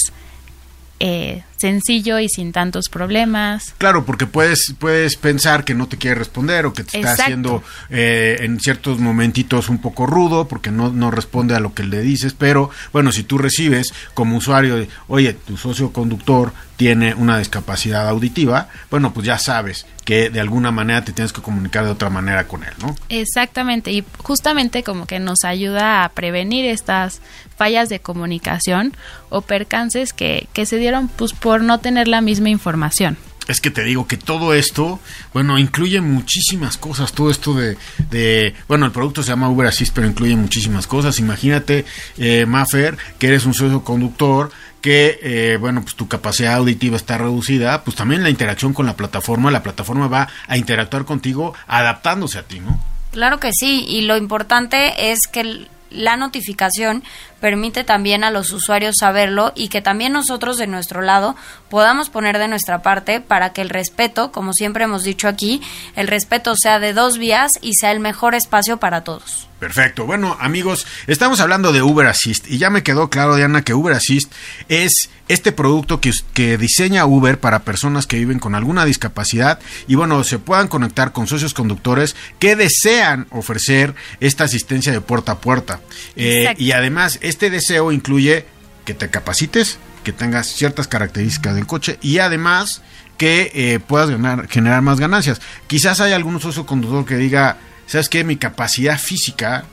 eh, 1.01 1.43
sencillo 1.59 2.19
y 2.19 2.29
sin 2.29 2.53
tantos 2.53 2.89
problemas. 2.89 3.75
Claro, 3.79 4.05
porque 4.05 4.27
puedes, 4.27 4.75
puedes 4.79 5.17
pensar 5.17 5.65
que 5.65 5.75
no 5.75 5.89
te 5.89 5.99
quiere 5.99 6.15
responder 6.15 6.67
o 6.67 6.73
que 6.73 6.85
te 6.85 6.99
está 6.99 7.13
haciendo 7.13 7.63
eh, 7.91 8.39
en 8.41 8.61
ciertos 8.61 8.99
momentitos 8.99 9.69
un 9.69 9.79
poco 9.79 10.07
rudo 10.07 10.49
porque 10.49 10.71
no, 10.71 10.91
no 10.91 11.11
responde 11.11 11.55
a 11.55 11.61
lo 11.61 11.75
que 11.75 11.83
le 11.83 12.01
dices, 12.01 12.35
pero 12.35 12.71
bueno, 12.93 13.13
si 13.13 13.25
tú 13.25 13.39
recibes 13.39 13.93
como 14.15 14.37
usuario, 14.37 14.87
oye, 15.09 15.35
tu 15.35 15.57
socio 15.57 15.93
conductor 15.93 16.53
tiene 16.79 17.13
una 17.15 17.39
discapacidad 17.39 18.09
auditiva, 18.09 18.69
bueno, 18.89 19.13
pues 19.13 19.27
ya 19.27 19.37
sabes 19.37 19.85
que 20.05 20.31
de 20.31 20.41
alguna 20.41 20.71
manera 20.71 21.05
te 21.05 21.13
tienes 21.13 21.33
que 21.33 21.43
comunicar 21.43 21.85
de 21.85 21.91
otra 21.91 22.09
manera 22.09 22.47
con 22.47 22.63
él, 22.63 22.73
¿no? 22.81 22.95
Exactamente, 23.09 23.91
y 23.91 24.05
justamente 24.19 24.85
como 24.85 25.05
que 25.05 25.19
nos 25.19 25.45
ayuda 25.45 26.05
a 26.05 26.09
prevenir 26.11 26.65
estas 26.67 27.21
fallas 27.57 27.89
de 27.89 27.99
comunicación 27.99 28.97
o 29.29 29.43
percances 29.43 30.13
que, 30.13 30.47
que 30.53 30.67
se 30.67 30.77
dieron 30.77 31.09
pues 31.09 31.33
por 31.33 31.48
no 31.57 31.79
tener 31.79 32.09
la 32.09 32.21
misma 32.21 32.51
información 32.51 33.17
es 33.49 33.63
que 33.63 33.71
te 33.71 33.83
digo 33.83 34.07
que 34.07 34.19
todo 34.19 34.53
esto, 34.53 35.01
bueno, 35.33 35.59
incluye 35.59 36.01
muchísimas 36.03 36.77
cosas. 36.77 37.13
Todo 37.13 37.31
esto 37.31 37.55
de, 37.55 37.79
de 38.11 38.55
bueno, 38.69 38.85
el 38.85 38.93
producto 38.93 39.23
se 39.23 39.31
llama 39.31 39.49
Uber 39.49 39.67
Assist, 39.67 39.95
pero 39.95 40.07
incluye 40.07 40.37
muchísimas 40.37 40.87
cosas. 40.87 41.19
Imagínate, 41.19 41.87
eh, 42.19 42.45
Maffer, 42.47 42.99
que 43.19 43.29
eres 43.29 43.47
un 43.47 43.55
socio 43.55 43.83
conductor, 43.83 44.51
que, 44.83 45.19
eh, 45.23 45.57
bueno, 45.59 45.83
pues 45.83 45.95
tu 45.97 46.07
capacidad 46.09 46.55
auditiva 46.55 46.97
está 46.97 47.19
reducida, 47.19 47.83
pues 47.85 47.97
también 47.97 48.23
la 48.23 48.31
interacción 48.31 48.75
con 48.75 48.87
la 48.87 48.97
plataforma, 48.97 49.51
la 49.51 49.63
plataforma 49.63 50.09
va 50.09 50.29
a 50.47 50.57
interactuar 50.57 51.05
contigo 51.05 51.55
adaptándose 51.67 52.39
a 52.39 52.43
ti, 52.43 52.61
¿no? 52.61 52.81
Claro 53.13 53.41
que 53.41 53.51
sí, 53.53 53.87
y 53.89 54.03
lo 54.03 54.17
importante 54.17 55.11
es 55.11 55.21
que 55.27 55.67
la 55.91 56.17
notificación 56.17 57.03
permite 57.41 57.85
también 57.85 58.25
a 58.25 58.31
los 58.31 58.53
usuarios 58.53 58.97
saberlo 58.99 59.53
y 59.55 59.69
que 59.69 59.83
también 59.83 60.13
nosotros 60.13 60.57
de 60.59 60.67
nuestro 60.67 61.03
lado 61.03 61.37
podamos 61.69 62.11
poner 62.11 62.39
de 62.39 62.49
nuestra 62.49 62.83
parte 62.83 63.21
para 63.21 63.53
que 63.53 63.63
el 63.63 63.71
respeto, 63.71 64.33
como 64.33 64.53
siempre 64.53 64.85
hemos 64.85 65.03
dicho 65.03 65.29
aquí, 65.29 65.61
el 65.97 66.09
respeto 66.09 66.55
sea 66.57 66.79
de 66.79 66.93
dos 66.93 67.19
vías 67.19 67.53
y 67.61 67.75
sea 67.75 67.93
el 67.93 68.01
mejor 68.01 68.35
espacio 68.35 68.79
para 68.79 69.05
todos. 69.05 69.48
Perfecto. 69.59 70.07
Bueno, 70.07 70.37
amigos, 70.39 70.87
estamos 71.09 71.41
hablando 71.41 71.73
de 71.73 71.83
Uber 71.83 72.07
Assist 72.07 72.49
y 72.49 72.59
ya 72.59 72.71
me 72.71 72.85
quedó 72.85 73.11
claro, 73.11 73.35
Diana, 73.35 73.63
que 73.63 73.75
Uber 73.75 73.93
Assist 73.93 74.33
es 74.69 75.11
este 75.27 75.51
producto 75.51 76.01
que, 76.01 76.13
que, 76.33 76.57
diseña 76.57 77.07
Uber 77.07 77.41
para 77.41 77.65
personas 77.65 78.07
que 78.07 78.19
viven 78.19 78.39
con 78.39 78.55
alguna 78.55 78.85
discapacidad 78.85 79.59
y 79.89 79.97
bueno, 79.97 80.23
se 80.23 80.39
puedan 80.39 80.69
conectar 80.69 81.11
con 81.11 81.27
socios 81.27 81.55
conductores 81.55 82.15
que 82.39 82.55
desean 82.55 83.27
ofrecer 83.31 83.97
esta 84.21 84.45
asistencia 84.45 84.93
de 84.93 85.01
puerta 85.01 85.33
a 85.33 85.41
puerta. 85.41 85.81
Eh, 86.15 86.55
y 86.57 86.71
además, 86.71 87.19
este 87.21 87.51
deseo 87.51 87.91
incluye 87.91 88.47
que 88.85 88.95
te 88.95 89.11
capacites, 89.11 89.79
que 90.05 90.13
tengas 90.13 90.47
ciertas 90.47 90.87
características 90.87 91.57
del 91.57 91.67
coche 91.67 91.99
y 92.01 92.19
además 92.19 92.81
que 93.17 93.51
eh, 93.53 93.81
puedas 93.81 94.09
ganar, 94.09 94.49
generar 94.49 94.83
más 94.83 95.01
ganancias. 95.01 95.41
Quizás 95.67 96.01
hay 96.01 96.13
algún 96.13 96.41
socio 96.41 96.65
conductor 96.65 97.05
que 97.05 97.17
diga, 97.17 97.59
¿sabes 97.89 98.09
qué? 98.09 98.23
Mi 98.23 98.37
capacidad 98.37 98.99
física 98.99 99.65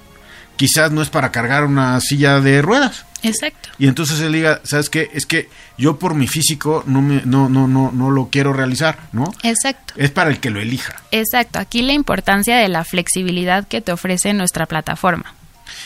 quizás 0.55 0.91
no 0.91 1.03
es 1.03 1.09
para 1.09 1.31
cargar 1.31 1.65
una 1.65 1.99
silla 2.01 2.39
de 2.39 2.63
ruedas. 2.63 3.05
Exacto. 3.21 3.69
Y 3.77 3.87
entonces 3.87 4.19
él 4.21 4.33
diga, 4.33 4.61
¿sabes 4.63 4.89
qué? 4.89 5.09
Es 5.13 5.25
que 5.25 5.49
yo 5.77 5.99
por 5.99 6.13
mi 6.13 6.27
físico 6.27 6.83
no 6.85 7.01
me 7.01 7.21
no 7.25 7.49
no 7.49 7.67
no 7.67 7.91
no 7.91 8.11
lo 8.11 8.29
quiero 8.29 8.53
realizar, 8.53 8.97
¿no? 9.11 9.33
Exacto. 9.43 9.93
Es 9.97 10.11
para 10.11 10.29
el 10.29 10.39
que 10.39 10.49
lo 10.49 10.59
elija. 10.59 11.01
Exacto. 11.11 11.59
Aquí 11.59 11.81
la 11.81 11.93
importancia 11.93 12.57
de 12.57 12.69
la 12.69 12.83
flexibilidad 12.83 13.67
que 13.67 13.81
te 13.81 13.91
ofrece 13.91 14.33
nuestra 14.33 14.65
plataforma. 14.65 15.33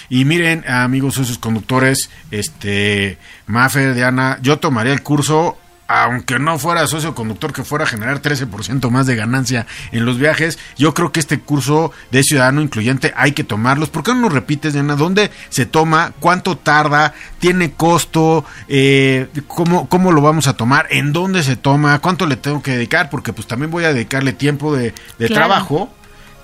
Y 0.10 0.26
miren, 0.26 0.66
amigos 0.68 1.16
socios 1.16 1.38
conductores, 1.38 2.10
este, 2.32 3.18
Mafer, 3.48 3.94
Diana, 3.94 4.38
yo 4.42 4.60
tomaría 4.60 4.92
el 4.94 5.02
curso 5.02 5.58
aunque 5.92 6.38
no 6.38 6.60
fuera 6.60 6.86
socio 6.86 7.16
conductor 7.16 7.52
que 7.52 7.64
fuera 7.64 7.84
a 7.86 7.88
generar 7.88 8.22
13% 8.22 8.92
más 8.92 9.08
de 9.08 9.16
ganancia 9.16 9.66
en 9.92 10.06
los 10.06 10.20
viajes, 10.20 10.60
yo 10.78 10.94
creo 10.94 11.12
que 11.12 11.20
este 11.20 11.40
curso 11.40 11.92
de 12.12 12.22
ciudadano 12.22 12.62
incluyente 12.62 13.12
hay 13.18 13.32
que 13.32 13.44
tomarlos. 13.44 13.90
¿Por 13.90 14.04
qué 14.04 14.14
no 14.14 14.22
nos 14.22 14.34
repites, 14.34 14.74
Diana? 14.74 14.96
¿Dónde 14.96 15.32
se 15.50 15.66
toma? 15.66 16.14
¿Cuánto 16.20 16.58
tarda? 16.58 17.16
¿Tiene 17.40 17.72
costo? 17.72 18.46
Eh, 18.68 19.28
¿cómo, 19.48 19.90
¿Cómo 19.90 20.12
lo 20.12 20.22
vamos 20.22 20.46
a 20.48 20.54
tomar? 20.56 20.86
¿En 20.92 21.12
dónde 21.12 21.42
se 21.42 21.56
toma? 21.56 21.98
¿Cuánto 22.00 22.28
le 22.28 22.36
tengo 22.36 22.62
que 22.62 22.72
dedicar? 22.76 23.10
Porque 23.10 23.34
pues 23.34 23.48
también 23.48 23.72
voy 23.72 23.86
a 23.86 23.92
dedicarle 23.92 24.34
tiempo 24.34 24.76
de, 24.76 24.94
trabajo 25.34 25.92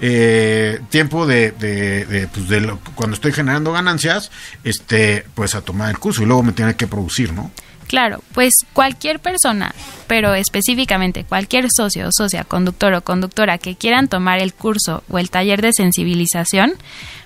eh, 0.02 0.82
tiempo 0.90 1.26
de, 1.28 1.52
de, 1.52 2.06
de, 2.06 2.28
pues 2.28 2.50
de 2.50 2.62
lo- 2.62 2.80
cuando 2.96 3.14
estoy 3.14 3.32
generando 3.32 3.72
ganancias, 3.72 4.32
este, 4.64 5.26
pues 5.36 5.56
a 5.56 5.62
tomar 5.62 5.90
el 5.90 6.00
curso 6.00 6.24
y 6.24 6.26
luego 6.26 6.44
me 6.44 6.52
tiene 6.52 6.76
que 6.76 6.88
producir, 6.88 7.32
¿no? 7.32 7.52
Claro, 7.88 8.22
pues 8.34 8.54
cualquier 8.74 9.20
persona, 9.20 9.74
pero 10.08 10.34
específicamente 10.34 11.24
cualquier 11.24 11.68
socio 11.70 12.10
socia, 12.12 12.44
conductor 12.44 12.94
o 12.94 13.04
conductora 13.04 13.60
que 13.60 13.76
quieran 13.76 14.08
tomar 14.08 14.40
el 14.40 14.54
curso 14.54 15.04
o 15.10 15.20
el 15.20 15.30
taller 15.30 15.62
de 15.62 15.74
sensibilización, 15.74 16.74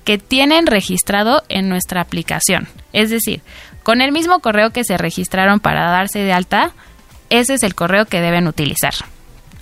que 0.03 0.17
tienen 0.17 0.67
registrado 0.67 1.43
en 1.47 1.69
nuestra 1.69 2.01
aplicación. 2.01 2.67
Es 2.91 3.09
decir, 3.09 3.41
con 3.83 4.01
el 4.01 4.11
mismo 4.11 4.39
correo 4.39 4.71
que 4.71 4.83
se 4.83 4.97
registraron 4.97 5.61
para 5.61 5.89
darse 5.91 6.19
de 6.19 6.33
alta, 6.33 6.73
ese 7.29 7.55
es 7.55 7.63
el 7.63 7.75
correo 7.75 8.05
que 8.05 8.21
deben 8.21 8.47
utilizar. 8.47 8.93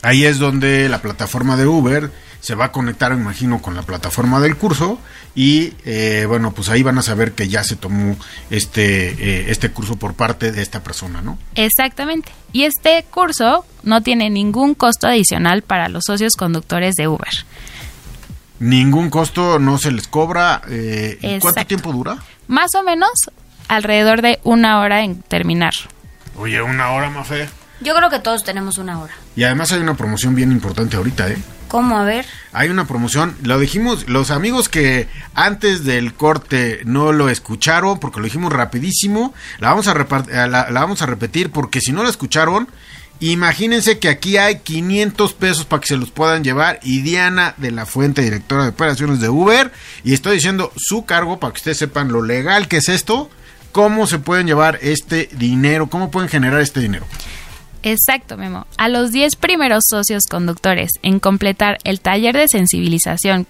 Ahí 0.02 0.26
es 0.26 0.38
donde 0.38 0.88
la 0.90 1.02
plataforma 1.02 1.58
de 1.58 1.66
Uber 1.66 2.12
se 2.40 2.54
va 2.54 2.66
a 2.66 2.72
conectar, 2.72 3.12
imagino, 3.12 3.60
con 3.60 3.74
la 3.76 3.82
plataforma 3.82 4.40
del 4.40 4.56
curso 4.56 5.00
y 5.34 5.74
eh, 5.84 6.26
bueno, 6.28 6.52
pues 6.52 6.70
ahí 6.70 6.84
van 6.84 7.00
a 7.00 7.02
saber 7.02 7.32
que 7.32 7.48
ya 7.48 7.64
se 7.64 7.76
tomó 7.76 8.16
este, 8.52 9.10
eh, 9.10 9.46
este 9.50 9.72
curso 9.72 9.96
por 9.96 10.14
parte 10.14 10.52
de 10.52 10.62
esta 10.62 10.84
persona, 10.84 11.24
¿no? 11.24 11.40
Exactamente. 11.56 12.32
Y 12.54 12.66
este 12.66 13.04
curso 13.10 13.66
no 13.82 14.02
tiene 14.02 14.30
ningún 14.30 14.76
costo 14.76 15.08
adicional 15.08 15.64
para 15.64 15.90
los 15.90 16.04
socios 16.06 16.36
conductores 16.36 16.94
de 16.94 17.08
Uber. 17.08 17.46
Ningún 18.60 19.10
costo, 19.10 19.58
no 19.58 19.80
se 19.80 19.92
les 19.92 20.08
cobra. 20.08 20.62
eh, 20.70 21.18
¿y 21.20 21.40
¿Cuánto 21.40 21.66
tiempo 21.66 21.92
dura? 21.92 22.18
Más 22.48 22.76
o 22.76 22.84
menos 22.84 23.10
alrededor 23.68 24.22
de 24.22 24.40
una 24.44 24.82
hora 24.82 25.04
en 25.04 25.22
terminar. 25.24 25.74
Oye, 26.38 26.62
una 26.62 26.92
hora 26.92 27.10
más 27.10 27.28
fe. 27.28 27.50
Yo 27.82 27.94
creo 27.94 28.10
que 28.10 28.20
todos 28.20 28.44
tenemos 28.44 28.78
una 28.78 29.00
hora. 29.00 29.14
Y 29.36 29.44
además 29.44 29.72
hay 29.72 29.82
una 29.82 29.96
promoción 29.96 30.34
bien 30.34 30.52
importante 30.52 30.96
ahorita, 30.96 31.30
¿eh? 31.30 31.38
¿Cómo? 31.68 31.98
A 31.98 32.04
ver. 32.04 32.26
Hay 32.54 32.70
una 32.70 32.86
promoción, 32.86 33.36
lo 33.44 33.60
dijimos, 33.60 34.08
los 34.08 34.32
amigos 34.32 34.70
que 34.70 35.08
antes 35.34 35.84
del 35.84 36.14
corte 36.14 36.82
no 36.86 37.12
lo 37.12 37.30
escucharon, 37.30 38.00
porque 38.00 38.20
lo 38.20 38.26
dijimos 38.26 38.54
rapidísimo, 38.54 39.34
la 39.60 39.70
vamos 39.70 39.88
a, 39.88 39.92
eh, 39.94 40.48
la, 40.48 40.48
la 40.48 40.80
vamos 40.80 41.02
a 41.02 41.06
repetir, 41.06 41.52
porque 41.52 41.82
si 41.82 41.92
no 41.92 42.04
la 42.04 42.10
escucharon, 42.10 42.70
imagínense 43.20 44.00
que 44.00 44.10
aquí 44.10 44.38
hay 44.38 44.60
500 44.60 45.34
pesos 45.34 45.66
para 45.66 45.82
que 45.82 45.88
se 45.88 45.98
los 45.98 46.12
puedan 46.12 46.44
llevar, 46.44 46.80
y 46.82 47.02
Diana 47.02 47.56
de 47.58 47.72
la 47.72 47.86
Fuente, 47.86 48.22
directora 48.22 48.64
de 48.64 48.70
operaciones 48.70 49.20
de 49.20 49.30
Uber, 49.30 49.72
y 50.04 50.14
estoy 50.14 50.36
diciendo 50.36 50.72
su 50.78 51.06
cargo 51.06 51.40
para 51.40 51.52
que 51.52 51.58
ustedes 51.58 51.78
sepan 51.78 52.12
lo 52.12 52.22
legal 52.22 52.68
que 52.68 52.78
es 52.78 52.90
esto, 52.90 53.30
cómo 53.76 54.08
se 54.08 54.20
pueden 54.20 54.48
llevar 54.48 54.80
este 54.82 55.28
dinero, 55.34 55.88
cómo 55.88 56.10
pueden 56.10 56.30
generar 56.30 56.62
este 56.62 56.80
dinero. 56.80 57.06
Exacto, 57.84 58.38
Memo. 58.38 58.66
A 58.78 58.88
los 58.88 59.12
10 59.12 59.36
primeros 59.36 59.84
socios 59.90 60.24
conductores 60.32 60.92
en 61.04 61.20
completar 61.20 61.80
el 61.84 62.00
taller 62.00 62.38
de 62.38 62.48
sensibilización 62.48 63.48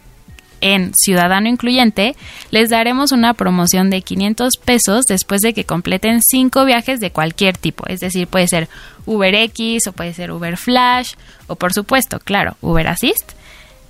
en 0.61 0.93
Ciudadano 0.95 1.47
Incluyente, 1.47 2.15
les 2.49 2.71
daremos 2.71 3.11
una 3.11 3.35
promoción 3.35 3.91
de 3.91 4.01
500 4.01 4.57
pesos 4.57 5.05
después 5.07 5.41
de 5.41 5.53
que 5.53 5.63
completen 5.63 6.21
5 6.23 6.65
viajes 6.65 6.99
de 6.99 7.11
cualquier 7.11 7.55
tipo. 7.55 7.85
Es 7.85 7.99
decir, 7.99 8.25
puede 8.25 8.47
ser 8.47 8.67
UberX 9.05 9.85
o 9.85 9.91
puede 9.91 10.15
ser 10.15 10.31
Uber 10.31 10.57
Flash 10.57 11.13
o 11.45 11.55
por 11.55 11.71
supuesto, 11.71 12.19
claro, 12.19 12.57
Uber 12.61 12.87
Assist. 12.87 13.33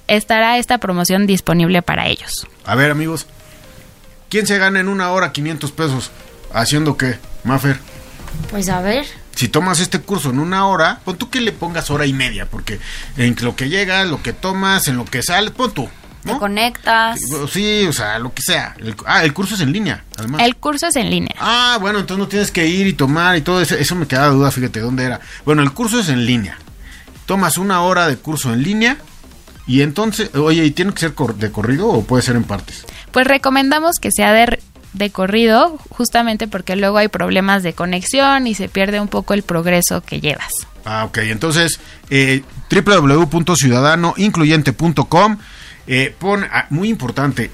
Estará 0.10 0.58
esta 0.58 0.80
promoción 0.80 1.28
disponible 1.28 1.82
para 1.82 2.10
ellos. 2.10 2.46
A 2.66 2.76
ver, 2.76 2.92
amigos, 2.92 3.26
¿quién 4.36 4.48
se 4.48 4.58
gana 4.58 4.82
en 4.82 4.90
una 4.90 5.12
hora 5.12 5.32
500 5.32 5.72
pesos? 5.72 6.12
¿Haciendo 6.54 6.98
qué, 6.98 7.18
Maffer? 7.46 7.80
Pues 8.52 8.68
a 8.68 8.82
ver. 8.82 9.06
Si 9.34 9.48
tomas 9.48 9.80
este 9.80 10.02
curso 10.02 10.30
en 10.30 10.40
una 10.40 10.68
hora, 10.68 11.00
pon 11.06 11.18
tú 11.18 11.30
que 11.30 11.40
le 11.40 11.54
pongas 11.54 11.90
hora 11.90 12.06
y 12.06 12.12
media, 12.12 12.46
porque 12.46 12.82
en 13.16 13.38
lo 13.40 13.56
que 13.56 13.70
llegas, 13.70 14.06
lo 14.10 14.22
que 14.22 14.34
tomas, 14.34 14.90
en 14.90 14.98
lo 14.98 15.06
que 15.06 15.24
sales, 15.24 15.52
pon 15.52 15.74
tú. 15.74 15.88
Te 16.26 16.38
conectas. 16.38 17.18
Sí, 17.50 17.86
o 17.88 17.94
sea, 17.94 18.20
lo 18.20 18.34
que 18.34 18.42
sea. 18.42 18.76
El- 18.80 18.98
ah, 19.06 19.24
el 19.24 19.34
curso 19.34 19.56
es 19.56 19.62
en 19.62 19.72
línea, 19.72 20.04
además. 20.18 20.42
El 20.44 20.58
curso 20.58 20.88
es 20.88 20.98
en 20.98 21.10
línea. 21.10 21.34
Ah, 21.40 21.78
bueno, 21.80 22.00
entonces 22.00 22.20
no 22.22 22.28
tienes 22.28 22.52
que 22.52 22.68
ir 22.68 22.88
y 22.88 22.94
tomar 22.94 23.38
y 23.38 23.42
todo 23.42 23.62
eso. 23.62 23.76
Eso 23.76 23.96
me 23.96 24.06
quedaba 24.06 24.34
duda, 24.34 24.52
fíjate, 24.52 24.82
¿dónde 24.82 25.06
era? 25.06 25.22
Bueno, 25.46 25.62
el 25.62 25.72
curso 25.72 26.02
es 26.02 26.10
en 26.10 26.26
línea. 26.26 26.58
Tomas 27.26 27.58
una 27.58 27.82
hora 27.84 28.06
de 28.10 28.18
curso 28.18 28.52
en 28.54 28.64
línea 28.64 28.98
y 29.68 29.82
entonces, 29.82 30.34
oye, 30.36 30.66
¿y 30.66 30.72
tiene 30.72 30.94
que 30.94 31.00
ser 31.00 31.14
de 31.14 31.52
corrido 31.52 31.90
o 31.90 32.04
puede 32.04 32.24
ser 32.24 32.36
en 32.36 32.44
partes? 32.44 32.86
Pues 33.12 33.28
recomendamos 33.28 33.98
que 34.00 34.12
sea 34.12 34.34
de, 34.34 34.60
de 34.94 35.10
corrido, 35.10 35.80
justamente 35.90 36.48
porque 36.48 36.76
luego 36.76 36.98
hay 36.98 37.08
problemas 37.08 37.64
de 37.64 37.74
conexión 37.74 38.48
y 38.48 38.56
se 38.56 38.70
pierde 38.70 39.00
un 39.00 39.08
poco 39.08 39.34
el 39.34 39.44
progreso 39.44 40.02
que 40.02 40.22
llevas. 40.22 40.68
Ah, 40.86 41.06
ok. 41.06 41.18
Entonces, 41.20 41.80
eh, 42.10 42.44
www.ciudadanoincluyente.com. 42.70 45.38
Eh, 45.88 46.16
pon, 46.18 46.46
ah, 46.52 46.66
muy 46.70 46.90
importante, 46.90 47.52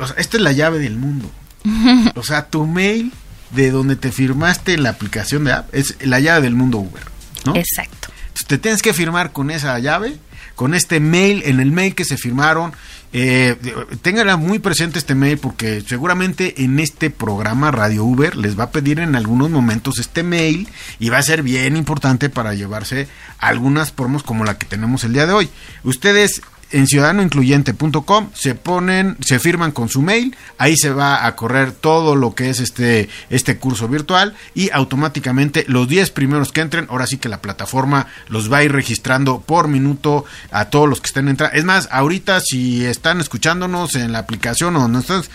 o 0.00 0.06
sea, 0.06 0.16
esta 0.16 0.36
es 0.36 0.42
la 0.42 0.52
llave 0.52 0.78
del 0.78 0.96
mundo. 0.96 1.30
O 2.14 2.22
sea, 2.22 2.46
tu 2.46 2.66
mail 2.66 3.12
de 3.50 3.70
donde 3.70 3.96
te 3.96 4.12
firmaste 4.12 4.78
la 4.78 4.90
aplicación 4.90 5.44
de 5.44 5.52
app 5.52 5.74
es 5.74 5.96
la 6.04 6.20
llave 6.20 6.42
del 6.42 6.54
mundo 6.54 6.78
Uber, 6.78 7.02
¿no? 7.44 7.56
Exacto. 7.56 8.08
Entonces, 8.20 8.46
te 8.46 8.58
tienes 8.58 8.82
que 8.82 8.92
firmar 8.92 9.32
con 9.32 9.50
esa 9.50 9.78
llave, 9.78 10.16
con 10.54 10.74
este 10.74 11.00
mail, 11.00 11.42
en 11.44 11.60
el 11.60 11.72
mail 11.72 11.94
que 11.94 12.04
se 12.04 12.16
firmaron. 12.16 12.72
Eh, 13.14 13.56
ténganla 14.00 14.38
muy 14.38 14.58
presente 14.58 14.98
este 14.98 15.14
mail 15.14 15.36
porque 15.36 15.82
seguramente 15.82 16.64
en 16.64 16.80
este 16.80 17.10
programa 17.10 17.70
Radio 17.70 18.04
Uber 18.04 18.36
les 18.36 18.58
va 18.58 18.64
a 18.64 18.70
pedir 18.70 19.00
en 19.00 19.16
algunos 19.16 19.50
momentos 19.50 19.98
este 19.98 20.22
mail 20.22 20.66
y 20.98 21.10
va 21.10 21.18
a 21.18 21.22
ser 21.22 21.42
bien 21.42 21.76
importante 21.76 22.30
para 22.30 22.54
llevarse 22.54 23.08
algunas 23.38 23.90
promos 23.90 24.22
como 24.22 24.44
la 24.44 24.56
que 24.56 24.64
tenemos 24.64 25.04
el 25.04 25.12
día 25.12 25.26
de 25.26 25.34
hoy. 25.34 25.50
Ustedes 25.84 26.40
en 26.72 26.86
ciudadanoincluyente.com 26.86 28.30
se 28.34 28.54
ponen, 28.54 29.16
se 29.24 29.38
firman 29.38 29.72
con 29.72 29.88
su 29.88 30.02
mail, 30.02 30.36
ahí 30.58 30.76
se 30.76 30.90
va 30.90 31.26
a 31.26 31.36
correr 31.36 31.72
todo 31.72 32.16
lo 32.16 32.34
que 32.34 32.50
es 32.50 32.60
este, 32.60 33.08
este 33.30 33.58
curso 33.58 33.88
virtual 33.88 34.34
y 34.54 34.70
automáticamente 34.70 35.64
los 35.68 35.88
10 35.88 36.10
primeros 36.10 36.52
que 36.52 36.60
entren, 36.60 36.86
ahora 36.90 37.06
sí 37.06 37.18
que 37.18 37.28
la 37.28 37.40
plataforma 37.40 38.06
los 38.28 38.52
va 38.52 38.58
a 38.58 38.64
ir 38.64 38.72
registrando 38.72 39.40
por 39.40 39.68
minuto 39.68 40.24
a 40.50 40.66
todos 40.66 40.88
los 40.88 41.00
que 41.00 41.08
estén 41.08 41.28
entrando. 41.28 41.56
Es 41.56 41.64
más, 41.64 41.88
ahorita 41.90 42.40
si 42.40 42.84
están 42.84 43.20
escuchándonos 43.20 43.94
en 43.94 44.12
la 44.12 44.18
aplicación 44.18 44.76
o 44.76 44.88
no 44.88 44.98
estás, 44.98 45.30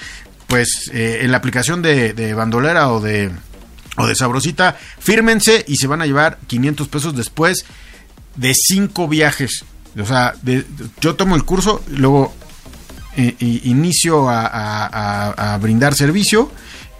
pues 0.47 0.89
eh, 0.93 1.19
en 1.21 1.31
la 1.31 1.37
aplicación 1.37 1.81
de, 1.81 2.33
bandolera 2.33 2.91
o 2.91 2.99
de 2.99 3.31
o 3.99 4.05
de 4.05 4.15
sabrosita, 4.15 4.77
fírmense 4.99 5.65
y 5.67 5.77
se 5.77 5.87
van 5.87 6.03
a 6.03 6.05
llevar 6.05 6.37
500 6.45 6.87
pesos 6.87 7.15
después 7.15 7.65
de 8.35 8.53
cinco 8.53 9.07
viajes. 9.07 9.65
O 9.99 10.05
sea, 10.05 10.33
de- 10.41 10.65
yo 11.01 11.15
tomo 11.15 11.35
el 11.35 11.43
curso, 11.43 11.81
luego 11.89 12.33
eh, 13.15 13.35
inicio 13.39 14.27
a, 14.29 15.57
brindar 15.61 15.95
servicio, 15.95 16.51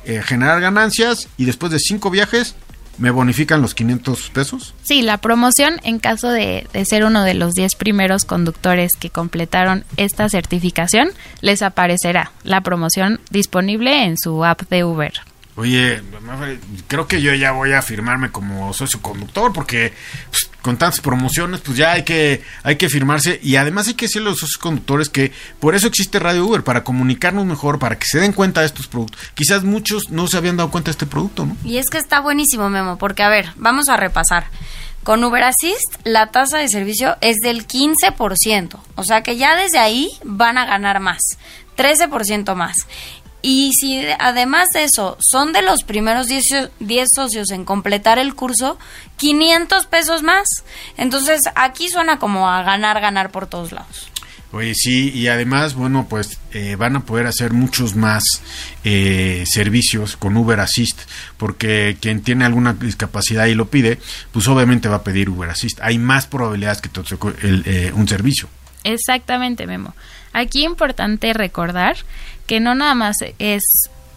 eh, 0.06 0.22
generar 0.26 0.60
ganancias 0.62 1.28
y 1.38 1.46
después 1.46 1.72
de 1.72 1.80
cinco 1.80 2.10
viajes 2.10 2.56
me 2.98 3.12
bonifican 3.12 3.62
los 3.62 3.76
500 3.76 4.32
pesos. 4.32 4.74
Sí, 4.82 5.04
la 5.04 5.20
promoción 5.20 5.80
en 5.84 6.00
caso 6.00 6.30
de, 6.30 6.66
de 6.74 6.86
ser 6.86 7.04
uno 7.06 7.22
de 7.24 7.36
los 7.36 7.54
10 7.54 7.76
primeros 7.76 8.26
conductores 8.26 8.90
que 9.00 9.12
completaron 9.12 9.86
esta 9.98 10.28
certificación, 10.30 11.10
les 11.42 11.62
aparecerá 11.62 12.32
la 12.44 12.62
promoción 12.62 13.20
disponible 13.30 14.04
en 14.06 14.18
su 14.18 14.44
app 14.44 14.62
de 14.72 14.84
Uber. 14.84 15.14
Oye, 15.58 16.04
creo 16.88 17.08
que 17.08 17.20
yo 17.20 17.34
ya 17.34 17.52
voy 17.52 17.74
a 17.74 17.82
firmarme 17.82 18.32
como 18.32 18.72
socio 18.74 19.02
conductor 19.02 19.52
porque 19.52 19.92
pues, 20.30 20.52
con 20.62 20.78
tantas 20.78 21.02
promociones 21.02 21.62
pues 21.62 21.76
ya 21.78 21.94
hay 21.94 22.04
que 22.04 22.44
hay 22.62 22.76
que 22.76 22.90
firmarse 22.90 23.40
y 23.42 23.56
además 23.56 23.88
hay 23.88 23.96
que 23.96 24.06
decirle 24.06 24.28
a 24.28 24.32
los 24.32 24.40
socios 24.40 24.60
conductores 24.60 25.10
que 25.10 25.32
por 25.60 25.74
eso 25.74 25.88
existe 25.88 26.20
Radio 26.20 26.46
Uber 26.46 26.64
para 26.64 26.84
comunicarnos 26.84 27.44
mejor, 27.48 27.80
para 27.80 27.98
que 27.98 28.06
se 28.06 28.20
den 28.20 28.34
cuenta 28.34 28.62
de 28.62 28.68
estos 28.68 28.86
productos. 28.86 29.20
Quizás 29.34 29.64
muchos 29.64 30.12
no 30.12 30.28
se 30.28 30.38
habían 30.38 30.58
dado 30.58 30.70
cuenta 30.70 30.90
de 30.90 30.92
este 30.92 31.08
producto, 31.08 31.48
¿no? 31.48 31.58
Y 31.64 31.78
es 31.78 31.90
que 31.90 31.98
está 31.98 32.20
buenísimo, 32.20 32.70
Memo, 32.70 33.00
porque 33.00 33.24
a 33.24 33.30
ver, 33.30 33.50
vamos 33.56 33.90
a 33.90 33.98
repasar. 33.98 34.46
Con 35.04 35.24
Uber 35.24 35.42
Assist, 35.42 35.96
la 36.04 36.28
tasa 36.28 36.60
de 36.60 36.70
servicio 36.70 37.18
es 37.22 37.38
del 37.38 37.66
15%. 37.66 38.78
O 38.96 39.04
sea 39.04 39.24
que 39.24 39.38
ya 39.38 39.56
desde 39.56 39.80
ahí 39.80 40.12
van 40.24 40.60
a 40.60 40.66
ganar 40.66 41.00
más. 41.00 41.22
13% 41.78 42.54
más. 42.56 42.86
Y 43.42 43.72
si 43.74 44.02
además 44.20 44.70
de 44.74 44.84
eso 44.84 45.18
son 45.20 45.54
de 45.54 45.62
los 45.62 45.84
primeros 45.84 46.28
10, 46.28 46.44
so- 46.50 46.70
10 46.80 47.08
socios 47.16 47.52
en 47.52 47.66
completar 47.66 48.18
el 48.20 48.34
curso, 48.36 48.78
500 49.18 49.86
pesos 49.86 50.24
más. 50.24 50.48
Entonces 50.98 51.42
aquí 51.56 51.88
suena 51.90 52.20
como 52.20 52.50
a 52.50 52.64
ganar, 52.64 53.00
ganar 53.00 53.32
por 53.32 53.48
todos 53.48 53.72
lados. 53.72 54.10
Oye, 54.54 54.74
sí, 54.76 55.12
y 55.14 55.28
además, 55.28 55.76
bueno, 55.76 56.08
pues 56.10 56.40
eh, 56.54 56.78
van 56.78 56.96
a 56.96 57.02
poder 57.06 57.28
hacer 57.28 57.52
muchos 57.52 57.96
más 57.96 58.24
eh, 58.86 59.44
servicios 59.46 60.16
con 60.16 60.38
Uber 60.38 60.62
Assist, 60.62 61.02
porque 61.36 61.98
quien 62.00 62.22
tiene 62.24 62.46
alguna 62.46 62.72
discapacidad 62.74 63.46
y 63.48 63.56
lo 63.56 63.70
pide, 63.70 64.00
pues 64.32 64.48
obviamente 64.48 64.88
va 64.88 64.98
a 64.98 65.04
pedir 65.04 65.30
Uber 65.30 65.50
Assist. 65.50 65.80
Hay 65.82 65.98
más 66.00 66.28
probabilidades 66.28 66.80
que 66.82 66.88
te 66.90 67.04
toque 67.04 67.46
el, 67.46 67.64
eh, 67.66 67.92
un 67.94 68.08
servicio. 68.08 68.48
Exactamente, 68.86 69.68
Memo. 69.68 69.94
Aquí 70.34 70.64
importante 70.64 71.34
recordar 71.34 71.98
que 72.46 72.60
no 72.60 72.76
nada 72.76 72.96
más 72.96 73.18
es 73.40 73.64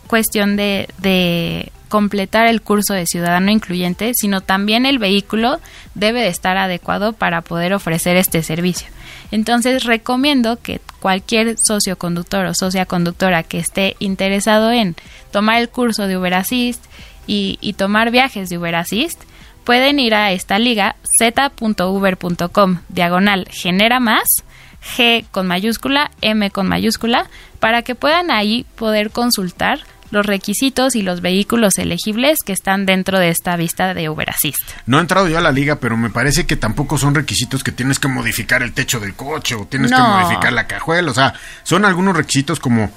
cuestión 0.06 0.56
de, 0.56 1.72
completar 1.88 2.46
el 2.46 2.62
curso 2.62 2.94
de 2.94 3.06
ciudadano 3.06 3.50
incluyente, 3.50 4.12
sino 4.14 4.40
también 4.40 4.86
el 4.86 5.00
vehículo 5.00 5.58
debe 5.96 6.20
de 6.20 6.28
estar 6.28 6.56
adecuado 6.56 7.12
para 7.12 7.42
poder 7.42 7.74
ofrecer 7.74 8.16
este 8.16 8.44
servicio. 8.44 8.86
Entonces 9.32 9.82
recomiendo 9.82 10.60
que 10.62 10.80
cualquier 11.00 11.56
socio 11.58 11.98
conductor 11.98 12.46
o 12.46 12.54
socia 12.54 12.86
conductora 12.86 13.42
que 13.42 13.58
esté 13.58 13.96
interesado 13.98 14.70
en 14.70 14.94
tomar 15.32 15.60
el 15.60 15.68
curso 15.68 16.06
de 16.06 16.16
Uber 16.16 16.34
Assist 16.34 16.84
y, 17.26 17.58
y 17.60 17.72
tomar 17.72 18.12
viajes 18.12 18.48
de 18.50 18.58
Uber 18.58 18.76
Assist, 18.76 19.22
pueden 19.64 19.98
ir 19.98 20.14
a 20.14 20.30
esta 20.30 20.60
liga 20.60 20.94
z.uber.com 21.18 22.78
diagonal 22.88 23.48
genera 23.50 23.98
más 23.98 24.44
G 24.82 25.24
con 25.30 25.46
mayúscula, 25.46 26.10
M 26.20 26.50
con 26.50 26.68
mayúscula, 26.68 27.26
para 27.58 27.82
que 27.82 27.94
puedan 27.94 28.30
ahí 28.30 28.66
poder 28.76 29.10
consultar 29.10 29.80
los 30.10 30.26
requisitos 30.26 30.96
y 30.96 31.02
los 31.02 31.20
vehículos 31.20 31.78
elegibles 31.78 32.38
que 32.44 32.52
están 32.52 32.86
dentro 32.86 33.18
de 33.18 33.28
esta 33.28 33.56
vista 33.56 33.94
de 33.94 34.08
Uber 34.08 34.28
Assist. 34.30 34.60
No 34.86 34.98
he 34.98 35.00
entrado 35.00 35.28
yo 35.28 35.38
a 35.38 35.40
la 35.40 35.52
liga, 35.52 35.76
pero 35.76 35.96
me 35.96 36.10
parece 36.10 36.46
que 36.46 36.56
tampoco 36.56 36.98
son 36.98 37.14
requisitos 37.14 37.62
que 37.62 37.72
tienes 37.72 37.98
que 37.98 38.08
modificar 38.08 38.62
el 38.62 38.72
techo 38.72 39.00
del 39.00 39.14
coche 39.14 39.54
o 39.54 39.66
tienes 39.66 39.92
que 39.92 39.98
modificar 39.98 40.52
la 40.52 40.66
cajuela. 40.66 41.10
O 41.10 41.14
sea, 41.14 41.34
son 41.62 41.84
algunos 41.84 42.16
requisitos 42.16 42.58
como 42.58 42.90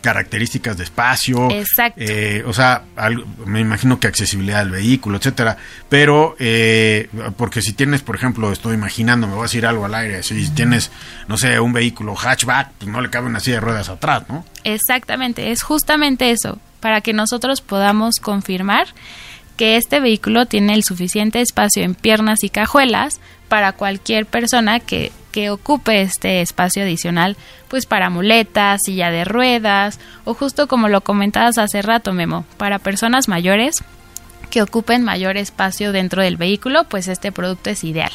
características 0.00 0.76
de 0.76 0.84
espacio, 0.84 1.50
Exacto. 1.50 2.00
eh, 2.00 2.42
o 2.46 2.52
sea, 2.52 2.84
me 3.46 3.60
imagino 3.60 4.00
que 4.00 4.06
accesibilidad 4.06 4.60
del 4.60 4.70
vehículo, 4.70 5.18
etcétera, 5.18 5.56
pero 5.88 6.36
eh, 6.38 7.08
porque 7.36 7.62
si 7.62 7.72
tienes, 7.72 8.02
por 8.02 8.16
ejemplo, 8.16 8.52
estoy 8.52 8.74
imaginando, 8.74 9.26
me 9.26 9.34
voy 9.34 9.42
a 9.42 9.44
decir 9.44 9.66
algo 9.66 9.84
al 9.84 9.94
aire, 9.94 10.22
si 10.22 10.48
tienes, 10.50 10.90
no 11.28 11.36
sé, 11.36 11.60
un 11.60 11.72
vehículo 11.72 12.14
hatchback, 12.16 12.72
pues 12.78 12.90
no 12.90 13.00
le 13.00 13.10
cabe 13.10 13.26
una 13.26 13.40
silla 13.40 13.56
de 13.56 13.60
ruedas 13.60 13.88
atrás, 13.88 14.24
¿no? 14.28 14.44
Exactamente, 14.64 15.50
es 15.50 15.62
justamente 15.62 16.30
eso, 16.30 16.58
para 16.80 17.00
que 17.00 17.12
nosotros 17.12 17.60
podamos 17.60 18.16
confirmar 18.20 18.88
que 19.56 19.76
este 19.76 20.00
vehículo 20.00 20.46
tiene 20.46 20.74
el 20.74 20.82
suficiente 20.82 21.40
espacio 21.40 21.82
en 21.82 21.94
piernas 21.94 22.42
y 22.42 22.50
cajuelas 22.50 23.20
para 23.48 23.72
cualquier 23.72 24.26
persona 24.26 24.80
que, 24.80 25.12
que 25.34 25.50
ocupe 25.50 26.00
este 26.00 26.42
espacio 26.42 26.84
adicional, 26.84 27.36
pues 27.66 27.86
para 27.86 28.08
muletas, 28.08 28.82
silla 28.84 29.10
de 29.10 29.24
ruedas, 29.24 29.98
o 30.24 30.32
justo 30.32 30.68
como 30.68 30.86
lo 30.86 31.00
comentabas 31.00 31.58
hace 31.58 31.82
rato, 31.82 32.12
Memo, 32.12 32.44
para 32.56 32.78
personas 32.78 33.26
mayores 33.26 33.82
que 34.50 34.62
ocupen 34.62 35.02
mayor 35.02 35.36
espacio 35.36 35.90
dentro 35.90 36.22
del 36.22 36.36
vehículo, 36.36 36.84
pues 36.84 37.08
este 37.08 37.32
producto 37.32 37.70
es 37.70 37.82
ideal. 37.82 38.12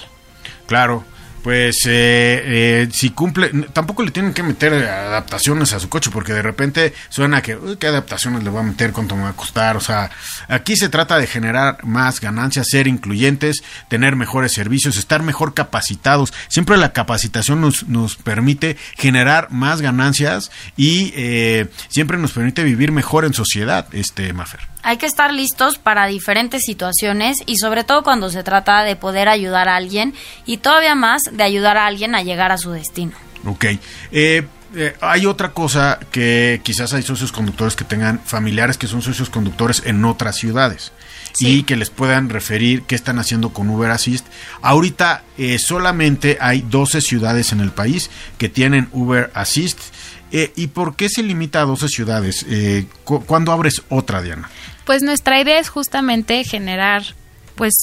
Claro, 0.65 1.03
pues 1.43 1.77
eh, 1.85 2.41
eh, 2.45 2.89
si 2.91 3.11
cumple, 3.11 3.49
tampoco 3.73 4.03
le 4.03 4.11
tienen 4.11 4.33
que 4.33 4.43
meter 4.43 4.73
adaptaciones 4.73 5.73
a 5.73 5.79
su 5.79 5.89
coche, 5.89 6.09
porque 6.11 6.33
de 6.33 6.41
repente 6.41 6.93
suena 7.09 7.41
que, 7.41 7.55
"Uy, 7.55 7.77
¿qué 7.77 7.87
adaptaciones 7.87 8.43
le 8.43 8.49
voy 8.49 8.61
a 8.61 8.63
meter? 8.63 8.91
¿Cuánto 8.91 9.15
me 9.15 9.23
va 9.23 9.29
a 9.29 9.35
costar? 9.35 9.77
O 9.77 9.81
sea, 9.81 10.09
aquí 10.47 10.75
se 10.75 10.89
trata 10.89 11.17
de 11.17 11.27
generar 11.27 11.83
más 11.83 12.19
ganancias, 12.19 12.67
ser 12.69 12.87
incluyentes, 12.87 13.63
tener 13.87 14.15
mejores 14.15 14.53
servicios, 14.53 14.97
estar 14.97 15.23
mejor 15.23 15.53
capacitados. 15.53 16.33
Siempre 16.47 16.77
la 16.77 16.93
capacitación 16.93 17.61
nos, 17.61 17.87
nos 17.87 18.15
permite 18.15 18.77
generar 18.97 19.51
más 19.51 19.81
ganancias 19.81 20.51
y 20.77 21.13
eh, 21.15 21.67
siempre 21.89 22.17
nos 22.17 22.31
permite 22.31 22.63
vivir 22.63 22.91
mejor 22.91 23.25
en 23.25 23.33
sociedad, 23.33 23.87
este 23.93 24.33
Mafer. 24.33 24.61
Hay 24.81 24.97
que 24.97 25.05
estar 25.05 25.33
listos 25.33 25.77
para 25.77 26.07
diferentes 26.07 26.63
situaciones 26.63 27.37
y 27.45 27.57
sobre 27.57 27.83
todo 27.83 28.03
cuando 28.03 28.29
se 28.29 28.43
trata 28.43 28.83
de 28.83 28.95
poder 28.95 29.27
ayudar 29.27 29.67
a 29.69 29.75
alguien 29.75 30.13
y 30.45 30.57
todavía 30.57 30.95
más 30.95 31.23
de 31.31 31.43
ayudar 31.43 31.77
a 31.77 31.85
alguien 31.85 32.15
a 32.15 32.23
llegar 32.23 32.51
a 32.51 32.57
su 32.57 32.71
destino. 32.71 33.11
Ok. 33.45 33.65
Eh, 34.11 34.47
eh, 34.75 34.95
hay 35.01 35.25
otra 35.25 35.51
cosa 35.51 35.99
que 36.11 36.61
quizás 36.63 36.93
hay 36.93 37.01
socios 37.01 37.31
conductores 37.31 37.75
que 37.75 37.83
tengan 37.83 38.19
familiares 38.19 38.77
que 38.77 38.85
son 38.85 39.01
socios 39.01 39.29
conductores 39.29 39.81
en 39.85 40.05
otras 40.05 40.35
ciudades 40.35 40.91
y 41.39 41.63
que 41.63 41.75
les 41.75 41.89
puedan 41.89 42.29
referir 42.29 42.83
qué 42.83 42.95
están 42.95 43.19
haciendo 43.19 43.49
con 43.49 43.69
Uber 43.69 43.91
Assist. 43.91 44.25
Ahorita 44.61 45.23
eh, 45.37 45.57
solamente 45.59 46.37
hay 46.39 46.61
12 46.61 47.01
ciudades 47.01 47.51
en 47.51 47.61
el 47.61 47.71
país 47.71 48.09
que 48.37 48.49
tienen 48.49 48.89
Uber 48.91 49.31
Assist. 49.33 49.79
Eh, 50.31 50.51
¿Y 50.55 50.67
por 50.67 50.95
qué 50.95 51.09
se 51.09 51.23
limita 51.23 51.61
a 51.61 51.65
12 51.65 51.87
ciudades? 51.87 52.45
Eh, 52.49 52.85
cu- 53.03 53.23
¿Cuándo 53.25 53.51
abres 53.51 53.81
otra, 53.89 54.21
Diana? 54.21 54.49
Pues 54.85 55.01
nuestra 55.03 55.39
idea 55.41 55.59
es 55.59 55.69
justamente 55.69 56.43
generar 56.43 57.03
pues 57.55 57.73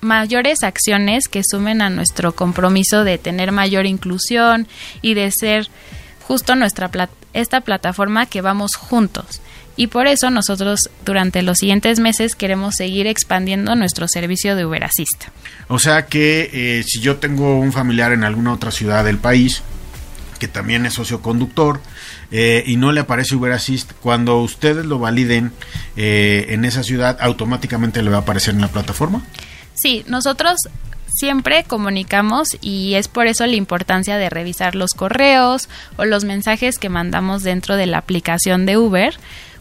mayores 0.00 0.62
acciones 0.62 1.26
que 1.28 1.42
sumen 1.48 1.82
a 1.82 1.90
nuestro 1.90 2.34
compromiso 2.34 3.02
de 3.04 3.18
tener 3.18 3.50
mayor 3.52 3.86
inclusión 3.86 4.66
y 5.02 5.14
de 5.14 5.30
ser 5.32 5.68
justo 6.26 6.54
nuestra 6.54 6.90
plat- 6.90 7.08
esta 7.32 7.60
plataforma 7.62 8.26
que 8.26 8.40
vamos 8.40 8.74
juntos. 8.76 9.40
Y 9.78 9.88
por 9.88 10.06
eso 10.06 10.30
nosotros 10.30 10.88
durante 11.04 11.42
los 11.42 11.58
siguientes 11.58 11.98
meses 12.00 12.34
queremos 12.34 12.76
seguir 12.76 13.06
expandiendo 13.06 13.74
nuestro 13.74 14.08
servicio 14.08 14.56
de 14.56 14.64
Uber 14.64 14.84
Assist. 14.84 15.24
O 15.68 15.78
sea 15.78 16.06
que 16.06 16.48
eh, 16.52 16.82
si 16.86 17.00
yo 17.00 17.16
tengo 17.16 17.58
un 17.58 17.72
familiar 17.72 18.12
en 18.12 18.24
alguna 18.24 18.52
otra 18.54 18.70
ciudad 18.70 19.04
del 19.04 19.18
país 19.18 19.62
que 20.38 20.48
también 20.48 20.86
es 20.86 20.94
socio 20.94 21.22
conductor 21.22 21.80
eh, 22.30 22.62
y 22.66 22.76
no 22.76 22.92
le 22.92 23.00
aparece 23.00 23.36
Uber 23.36 23.52
Assist, 23.52 23.92
cuando 24.00 24.38
ustedes 24.40 24.86
lo 24.86 24.98
validen 24.98 25.52
eh, 25.96 26.46
en 26.50 26.64
esa 26.64 26.82
ciudad, 26.82 27.18
automáticamente 27.20 28.02
le 28.02 28.10
va 28.10 28.18
a 28.18 28.20
aparecer 28.20 28.54
en 28.54 28.60
la 28.60 28.68
plataforma. 28.68 29.22
Sí, 29.74 30.04
nosotros 30.06 30.58
siempre 31.06 31.64
comunicamos 31.64 32.48
y 32.60 32.94
es 32.94 33.08
por 33.08 33.26
eso 33.26 33.46
la 33.46 33.56
importancia 33.56 34.18
de 34.18 34.30
revisar 34.30 34.74
los 34.74 34.92
correos 34.92 35.68
o 35.96 36.04
los 36.04 36.24
mensajes 36.24 36.78
que 36.78 36.88
mandamos 36.88 37.42
dentro 37.42 37.76
de 37.76 37.86
la 37.86 37.98
aplicación 37.98 38.66
de 38.66 38.76
Uber, 38.76 39.14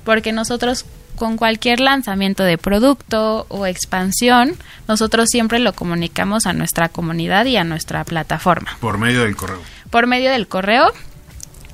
porque 0.03 0.31
nosotros 0.31 0.85
con 1.15 1.37
cualquier 1.37 1.79
lanzamiento 1.79 2.43
de 2.43 2.57
producto 2.57 3.45
o 3.49 3.65
expansión, 3.65 4.55
nosotros 4.87 5.29
siempre 5.29 5.59
lo 5.59 5.73
comunicamos 5.73 6.45
a 6.45 6.53
nuestra 6.53 6.89
comunidad 6.89 7.45
y 7.45 7.57
a 7.57 7.63
nuestra 7.63 8.03
plataforma, 8.03 8.77
Por 8.79 8.97
medio 8.97 9.21
del 9.21 9.35
correo. 9.35 9.61
Por 9.89 10.07
medio 10.07 10.31
del 10.31 10.47
correo 10.47 10.91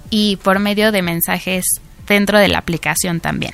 y 0.10 0.38
por 0.38 0.60
medio 0.60 0.92
de 0.92 1.02
mensajes 1.02 1.66
dentro 2.08 2.40
de 2.40 2.48
la 2.48 2.58
aplicación 2.58 3.20
también. 3.20 3.54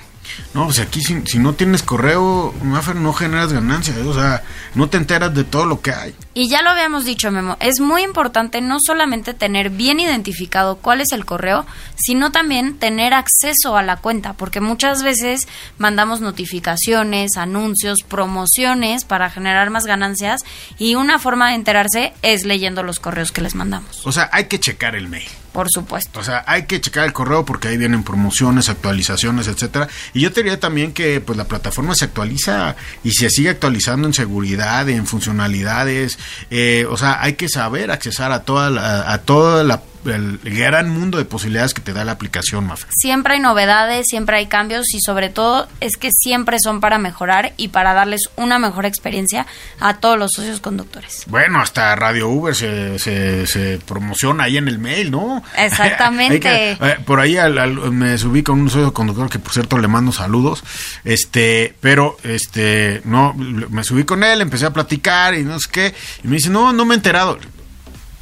No, 0.54 0.66
pues 0.66 0.80
aquí 0.80 1.02
si, 1.02 1.22
si 1.26 1.40
no 1.40 1.54
tienes 1.54 1.84
correo, 1.84 2.54
no 2.64 3.14
generas 3.14 3.54
ganancias, 3.54 3.98
o 3.98 4.14
sea, 4.14 4.44
no 4.76 4.90
te 4.90 4.98
enteras 4.98 5.34
de 5.34 5.44
todo 5.44 5.66
lo 5.66 5.82
que 5.82 5.92
hay. 5.92 6.16
Y 6.34 6.50
ya 6.50 6.62
lo 6.62 6.70
habíamos 6.70 7.06
dicho, 7.06 7.32
Memo, 7.32 7.58
es 7.60 7.80
muy 7.80 8.04
importante 8.04 8.62
no 8.62 8.78
solamente 8.80 9.34
tener 9.34 9.70
bien 9.70 10.00
identificado 10.00 10.78
cuál 10.78 11.02
es 11.02 11.12
el 11.12 11.26
correo, 11.26 11.66
sino 11.96 12.32
también 12.32 12.78
tener 12.78 13.14
acceso 13.14 13.78
a 13.78 13.84
la 13.84 13.98
cuenta, 13.98 14.34
porque 14.34 14.62
muchas 14.62 15.04
veces 15.04 15.48
mandamos 15.78 16.22
notificaciones, 16.22 17.38
anuncios, 17.38 18.00
promociones 18.08 19.06
para 19.06 19.30
generar 19.30 19.70
más 19.70 19.86
ganancias 19.86 20.44
y 20.78 20.96
una 20.96 21.20
forma 21.20 21.50
de 21.50 21.56
enterarse 21.56 22.14
es 22.22 22.46
leyendo 22.46 22.84
los 22.84 23.00
correos 23.00 23.32
que 23.32 23.42
les 23.42 23.56
mandamos, 23.56 24.06
O 24.06 24.12
sea, 24.12 24.30
hay 24.32 24.46
que 24.46 24.60
checar 24.60 24.96
el 24.96 25.08
mail. 25.08 25.28
Por 25.58 25.72
supuesto. 25.72 26.20
O 26.20 26.24
sea, 26.24 26.43
hay 26.45 26.68
que 26.68 26.80
checar 26.80 27.05
el 27.05 27.14
correo 27.14 27.43
porque 27.43 27.68
ahí 27.68 27.78
vienen 27.78 28.03
promociones, 28.03 28.70
actualizaciones, 28.70 29.47
etcétera. 29.47 29.88
Y 30.14 30.20
yo 30.22 30.32
te 30.32 30.43
diría 30.43 30.60
también 30.60 30.93
que 30.93 31.20
pues 31.20 31.36
la 31.36 31.45
plataforma 31.45 31.95
se 31.95 32.05
actualiza 32.05 32.76
y 33.03 33.14
se 33.14 33.32
sigue 33.32 33.49
actualizando 33.49 34.08
en 34.08 34.14
seguridad, 34.14 34.88
en 34.88 35.08
funcionalidades. 35.08 36.20
eh, 36.51 36.86
o 36.88 36.95
sea, 36.95 37.24
hay 37.24 37.34
que 37.34 37.49
saber 37.49 37.89
accesar 37.89 38.32
a 38.32 38.43
toda 38.43 38.70
la, 38.70 39.12
a 39.12 39.18
todo 39.18 39.64
la- 39.64 39.82
el 40.10 40.39
gran 40.43 40.89
mundo 40.89 41.18
de 41.18 41.26
posibilidades 41.26 41.74
que 41.74 41.82
te 41.82 41.93
da 41.93 42.03
la 42.05 42.14
aplicación, 42.14 42.66
Mafer. 42.66 42.88
Siempre 42.95 43.36
hay 43.36 43.39
novedades, 43.39 44.08
siempre 44.08 44.38
hay 44.38 44.47
cambios 44.47 44.86
y 44.93 44.99
sobre 45.01 45.30
todo 45.30 45.68
es 45.82 45.97
que 45.97 46.10
siempre 46.12 46.58
son 46.62 46.80
para 46.82 46.97
mejorar 46.97 47.53
y 47.58 47.70
para 47.70 47.93
darles 47.93 48.30
una 48.36 48.60
mejor 48.60 48.86
experiencia 48.86 49.45
a 49.80 49.95
todos 49.97 50.18
los 50.18 50.32
socios 50.34 50.60
conductores. 50.60 51.24
Bueno, 51.28 51.60
hasta 51.60 51.95
Radio 51.95 52.30
Uber 52.30 52.55
se, 52.55 52.99
se, 52.99 53.47
se 53.47 53.80
promociona 53.86 54.45
ahí 54.45 54.58
en 54.58 54.68
el 54.68 54.80
mail, 54.80 55.12
¿no? 55.12 55.43
Exactamente. 55.58 56.39
Que- 56.39 56.72
eh, 56.72 56.97
por 57.05 57.20
ahí 57.20 57.38
al- 57.38 57.58
al- 57.58 57.91
me 57.91 58.18
subí 58.18 58.43
con 58.43 58.60
un 58.60 58.70
socio 58.70 58.93
conductor 58.93 59.30
que 59.30 59.39
por 59.39 59.53
cierto 59.53 59.78
le 59.78 59.88
mando 59.88 60.12
saludos, 60.12 60.64
este, 61.03 61.76
pero 61.80 62.18
este, 62.24 63.01
no, 63.05 63.34
me 63.34 63.84
subí 63.84 64.03
con 64.03 64.24
él, 64.24 64.41
empecé 64.41 64.66
a 64.66 64.74
platicar 64.74 65.34
y 65.36 65.43
no 65.43 65.60
sé 65.60 65.70
qué, 65.72 65.95
y 66.24 66.28
me 66.28 66.36
dice, 66.36 66.49
no, 66.49 66.74
no 66.74 66.86
me 66.86 66.93
he 66.93 66.97
enterado. 66.97 67.38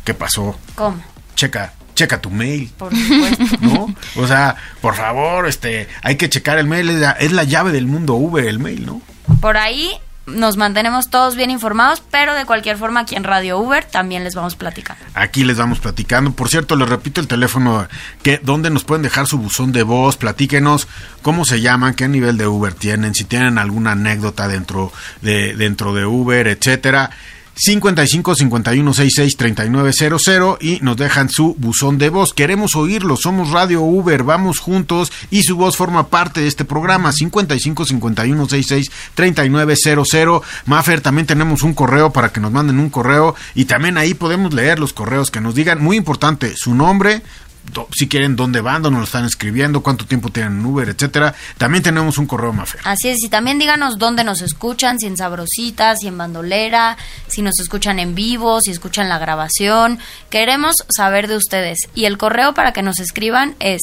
¿Qué 0.04 0.14
pasó? 0.14 0.58
¿Cómo? 0.76 1.02
Checa, 1.36 1.74
checa 1.94 2.22
tu 2.22 2.30
mail. 2.30 2.72
Por 2.78 2.96
supuesto. 2.96 3.58
¿No? 3.62 3.96
O 4.16 4.28
sea, 4.28 4.56
por 4.82 4.96
favor, 4.96 5.48
este, 5.48 5.88
hay 6.02 6.16
que 6.16 6.30
checar 6.30 6.58
el 6.58 6.68
mail, 6.68 6.90
es 6.90 7.00
la, 7.00 7.12
es 7.12 7.32
la 7.32 7.44
llave 7.44 7.72
del 7.72 7.88
mundo 7.88 8.16
Uber, 8.16 8.46
el 8.46 8.60
mail, 8.60 8.86
¿no? 8.86 9.02
Por 9.42 9.58
ahí 9.58 9.92
nos 10.28 10.58
mantenemos 10.58 11.10
todos 11.10 11.36
bien 11.36 11.52
informados, 11.52 12.02
pero 12.10 12.34
de 12.34 12.46
cualquier 12.46 12.78
forma 12.78 13.02
aquí 13.02 13.16
en 13.16 13.24
Radio 13.24 13.60
Uber 13.60 13.84
también 13.84 14.24
les 14.24 14.34
vamos 14.34 14.56
platicando. 14.56 15.04
Aquí 15.14 15.44
les 15.44 15.58
vamos 15.58 15.80
platicando. 15.80 16.32
Por 16.32 16.50
cierto, 16.50 16.76
les 16.76 16.90
repito 16.90 17.22
el 17.22 17.28
teléfono 17.28 17.88
que 18.24 18.40
donde 18.42 18.70
nos 18.70 18.84
pueden 18.84 19.04
dejar 19.04 19.28
su 19.28 19.38
buzón 19.38 19.72
de 19.72 19.84
voz, 19.84 20.18
platíquenos 20.18 20.88
cómo 21.22 21.46
se 21.46 21.62
llaman, 21.62 21.94
qué 21.94 22.08
nivel 22.08 22.38
de 22.38 22.48
Uber 22.48 22.74
tienen, 22.74 23.14
si 23.14 23.24
tienen 23.26 23.58
alguna 23.58 23.92
anécdota 23.92 24.48
dentro 24.48 24.92
de 25.22 25.56
dentro 25.56 25.94
de 25.94 26.06
Uber, 26.06 26.48
etcétera. 26.48 27.12
55 27.58 28.36
51 28.36 28.94
66 28.94 29.38
3900 29.38 30.58
y 30.62 30.80
nos 30.82 30.98
dejan 30.98 31.30
su 31.30 31.56
buzón 31.58 31.98
de 31.98 32.10
voz. 32.10 32.34
Queremos 32.34 32.76
oírlo, 32.76 33.16
somos 33.16 33.52
Radio 33.52 33.82
Uber, 33.82 34.24
vamos 34.24 34.60
juntos 34.60 35.12
y 35.32 35.44
su 35.44 35.56
voz 35.56 35.78
forma 35.78 36.08
parte 36.08 36.42
de 36.42 36.48
este 36.48 36.66
programa 36.66 37.14
55 37.14 37.86
51 37.86 38.50
66 38.50 38.92
3900. 39.14 40.42
Mafer, 40.66 41.00
también 41.00 41.28
tenemos 41.28 41.64
un 41.64 41.74
correo 41.74 42.12
para 42.12 42.34
que 42.34 42.42
nos 42.42 42.52
manden 42.52 42.80
un 42.80 42.90
correo 42.90 43.36
y 43.54 43.66
también 43.66 43.98
ahí 43.98 44.14
podemos 44.14 44.54
leer 44.54 44.78
los 44.78 44.92
correos 44.92 45.32
que 45.32 45.40
nos 45.40 45.56
digan, 45.56 45.82
muy 45.82 45.96
importante, 45.96 46.54
su 46.58 46.76
nombre, 46.76 47.22
si 47.92 48.08
quieren 48.08 48.36
dónde 48.36 48.62
van, 48.62 48.82
dónde 48.82 49.00
lo 49.00 49.06
están 49.06 49.26
escribiendo, 49.26 49.82
cuánto 49.82 50.06
tiempo 50.06 50.30
tienen 50.30 50.60
en 50.60 50.66
Uber, 50.66 50.90
etcétera. 50.90 51.34
También 51.58 51.84
tenemos 51.84 52.18
un 52.18 52.26
correo 52.26 52.54
Mafer. 52.54 52.82
Así 52.84 53.10
es, 53.10 53.24
y 53.24 53.30
también 53.30 53.60
díganos 53.60 53.98
dónde 53.98 54.24
nos 54.24 54.42
escuchan, 54.42 55.00
si 55.00 55.08
en 55.08 55.18
Sabrosita, 55.18 55.96
si 55.96 56.08
en 56.08 56.18
Bandolera, 56.18 56.98
si 57.28 57.42
nos 57.42 57.60
escuchan 57.60 58.00
en 58.00 58.16
vivo, 58.16 58.62
si 58.62 58.72
escuchan 58.72 59.10
la 59.10 59.20
grabación. 59.20 60.00
Queremos 60.30 60.78
saber 60.90 61.28
de 61.28 61.38
ustedes. 61.38 61.80
Y 61.94 62.06
el 62.06 62.18
correo 62.18 62.54
para 62.54 62.74
que 62.74 62.82
nos 62.82 63.00
escriban 63.00 63.56
es 63.60 63.82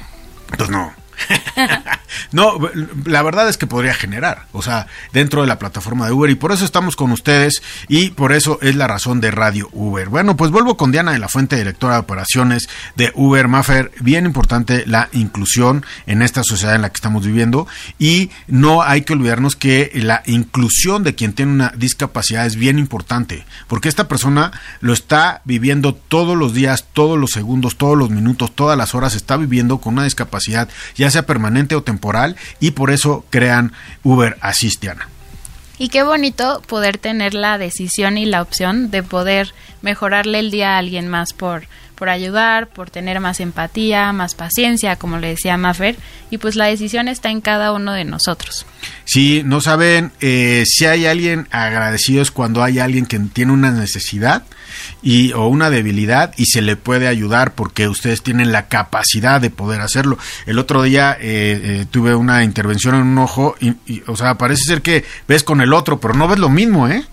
Pues 0.58 0.70
no. 0.70 0.94
no, 2.32 2.58
la 3.06 3.22
verdad 3.22 3.50
es 3.50 3.58
que 3.58 3.68
podría 3.68 3.94
generar, 3.94 4.48
o 4.52 4.62
sea, 4.62 4.88
dentro 5.14 5.42
de 5.42 5.48
la 5.48 5.60
plataforma 5.60 6.06
de 6.06 6.14
Uber 6.14 6.30
y 6.30 6.36
por 6.36 6.52
eso 6.52 6.66
estamos 6.66 6.96
con 6.96 7.12
ustedes 7.12 7.62
y 7.88 8.12
por 8.12 8.32
eso 8.32 8.60
es 8.62 8.76
la 8.76 8.88
razón 8.88 9.22
de 9.22 9.32
Radio 9.32 9.70
Uber. 9.74 10.10
Bueno, 10.10 10.36
pues 10.36 10.52
vuelvo 10.52 10.78
con 10.78 10.92
Diana 10.92 11.12
de 11.12 11.20
la 11.20 11.28
Fuente, 11.28 11.56
directora 11.56 11.96
de 11.96 12.00
operaciones 12.02 12.70
de 12.96 13.12
Uber 13.16 13.48
Maffer. 13.48 13.92
Bien 14.00 14.26
importante 14.26 14.84
la 14.86 15.10
inclusión 15.14 15.86
en 16.06 16.22
esta 16.22 16.44
sociedad 16.44 16.76
en 16.76 16.82
la 16.82 16.90
que 16.90 16.98
estamos 16.98 17.26
viviendo 17.26 17.68
y 18.00 18.32
no 18.48 18.82
hay 18.82 19.02
que 19.02 19.14
olvidarnos 19.14 19.56
que 19.56 19.92
la 19.94 20.24
inclusión 20.26 21.04
de 21.04 21.16
quien 21.16 21.34
tiene 21.34 21.52
una 21.52 21.74
discapacidad 21.76 22.46
es 22.46 22.56
bien 22.56 22.80
importante, 22.80 23.46
porque 23.68 23.90
esta 23.90 24.08
persona 24.08 24.52
lo 24.80 24.94
está 24.94 25.42
viviendo 25.46 25.94
todos 25.94 26.38
los 26.38 26.54
días, 26.54 26.86
todos 26.94 27.20
los 27.20 27.32
segundos, 27.32 27.78
todos 27.78 27.98
los 27.98 28.10
minutos, 28.10 28.54
todas 28.56 28.78
las 28.78 28.96
horas, 28.96 29.16
está 29.16 29.38
viviendo 29.38 29.80
con 29.80 29.94
una 29.94 30.04
discapacidad, 30.04 30.70
ya 30.96 31.11
sea 31.12 31.26
permanente 31.26 31.76
o 31.76 31.84
temporal, 31.84 32.36
y 32.60 32.72
por 32.72 32.92
eso 32.92 33.26
crean 33.30 33.74
Uber 34.04 34.38
Asistiana. 34.42 35.08
Y 35.78 35.90
qué 35.90 36.04
bonito 36.04 36.62
poder 36.68 37.00
tener 37.00 37.34
la 37.34 37.58
decisión 37.58 38.18
y 38.18 38.26
la 38.26 38.42
opción 38.42 38.92
de 38.92 39.02
poder 39.02 39.54
mejorarle 39.82 40.40
el 40.40 40.52
día 40.52 40.76
a 40.76 40.78
alguien 40.78 41.08
más 41.08 41.34
por, 41.34 41.64
por 42.02 42.10
ayudar, 42.10 42.66
por 42.66 42.90
tener 42.90 43.20
más 43.20 43.40
empatía, 43.40 44.12
más 44.12 44.34
paciencia, 44.34 44.96
como 44.96 45.20
le 45.20 45.28
decía 45.28 45.56
Maffer, 45.56 45.96
y 46.32 46.40
pues 46.40 46.56
la 46.56 46.66
decisión 46.66 47.08
está 47.08 47.30
en 47.30 47.42
cada 47.42 47.74
uno 47.74 47.94
de 47.94 48.06
nosotros. 48.06 48.66
Si 49.06 49.44
no 49.44 49.62
saben, 49.62 50.12
eh, 50.20 50.64
si 50.66 50.88
hay 50.88 51.06
alguien 51.06 51.48
agradecido 51.52 52.24
es 52.24 52.32
cuando 52.32 52.64
hay 52.64 52.80
alguien 52.80 53.06
que 53.06 53.20
tiene 53.20 53.52
una 53.52 53.70
necesidad 53.70 54.42
y 55.04 55.34
o 55.34 55.46
una 55.46 55.70
debilidad 55.70 56.34
y 56.38 56.48
se 56.48 56.64
le 56.64 56.76
puede 56.76 57.08
ayudar 57.08 57.54
porque 57.54 57.88
ustedes 57.88 58.24
tienen 58.24 58.52
la 58.52 58.68
capacidad 58.68 59.40
de 59.40 59.52
poder 59.52 59.82
hacerlo. 59.82 60.18
El 60.48 60.58
otro 60.58 60.82
día 60.82 61.16
eh, 61.22 61.62
eh, 61.64 61.86
tuve 61.92 62.16
una 62.16 62.44
intervención 62.44 62.96
en 62.96 63.04
un 63.04 63.20
ojo 63.20 63.56
y, 63.60 63.76
y, 63.86 64.02
o 64.08 64.16
sea, 64.16 64.40
parece 64.40 64.64
ser 64.64 64.82
que 64.82 65.06
ves 65.28 65.44
con 65.44 65.62
el 65.62 65.72
otro, 65.72 66.00
pero 66.00 66.16
no 66.16 66.28
ves 66.28 66.40
lo 66.40 66.50
mismo, 66.50 66.88
¿eh? 66.88 67.06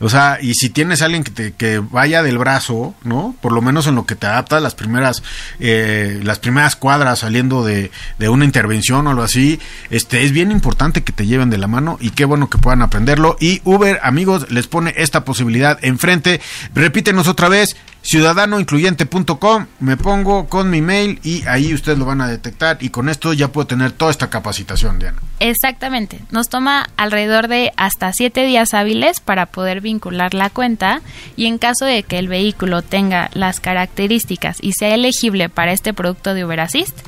O 0.00 0.08
sea, 0.08 0.38
y 0.40 0.54
si 0.54 0.70
tienes 0.70 1.02
alguien 1.02 1.24
que, 1.24 1.30
te, 1.30 1.52
que 1.52 1.78
vaya 1.78 2.22
del 2.22 2.38
brazo, 2.38 2.94
¿no? 3.04 3.34
Por 3.40 3.52
lo 3.52 3.62
menos 3.62 3.86
en 3.86 3.94
lo 3.94 4.06
que 4.06 4.16
te 4.16 4.26
adaptas 4.26 4.62
las 4.62 4.74
primeras, 4.74 5.22
eh, 5.60 6.20
las 6.22 6.38
primeras 6.38 6.76
cuadras 6.76 7.20
saliendo 7.20 7.64
de, 7.64 7.90
de, 8.18 8.28
una 8.28 8.44
intervención 8.44 9.06
o 9.06 9.10
algo 9.10 9.22
así, 9.22 9.60
este, 9.90 10.24
es 10.24 10.32
bien 10.32 10.50
importante 10.50 11.02
que 11.02 11.12
te 11.12 11.26
lleven 11.26 11.50
de 11.50 11.58
la 11.58 11.66
mano 11.66 11.98
y 12.00 12.10
qué 12.10 12.24
bueno 12.24 12.50
que 12.50 12.58
puedan 12.58 12.82
aprenderlo. 12.82 13.36
Y 13.40 13.60
Uber, 13.64 14.00
amigos, 14.02 14.50
les 14.50 14.66
pone 14.66 14.94
esta 14.96 15.24
posibilidad 15.24 15.78
enfrente. 15.82 16.40
Repítenos 16.74 17.28
otra 17.28 17.48
vez, 17.48 17.76
ciudadanoincluyente.com, 18.04 19.66
me 19.80 19.96
pongo 19.96 20.46
con 20.46 20.70
mi 20.70 20.82
mail 20.82 21.18
y 21.22 21.44
ahí 21.46 21.72
ustedes 21.72 21.98
lo 21.98 22.04
van 22.04 22.20
a 22.20 22.28
detectar 22.28 22.76
y 22.80 22.90
con 22.90 23.08
esto 23.08 23.32
ya 23.32 23.48
puedo 23.48 23.66
tener 23.66 23.92
toda 23.92 24.10
esta 24.10 24.28
capacitación, 24.28 24.98
Diana. 24.98 25.18
Exactamente, 25.40 26.20
nos 26.30 26.48
toma 26.48 26.88
alrededor 26.96 27.48
de 27.48 27.72
hasta 27.76 28.12
siete 28.12 28.44
días 28.44 28.74
hábiles 28.74 29.20
para 29.20 29.46
poder 29.46 29.80
vincular 29.80 30.34
la 30.34 30.50
cuenta 30.50 31.00
y 31.34 31.46
en 31.46 31.58
caso 31.58 31.86
de 31.86 32.02
que 32.02 32.18
el 32.18 32.28
vehículo 32.28 32.82
tenga 32.82 33.30
las 33.32 33.60
características 33.60 34.58
y 34.60 34.72
sea 34.72 34.94
elegible 34.94 35.48
para 35.48 35.72
este 35.72 35.94
producto 35.94 36.34
de 36.34 36.44
Uber 36.44 36.60
Assist, 36.60 36.98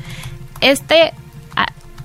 este, 0.61 1.13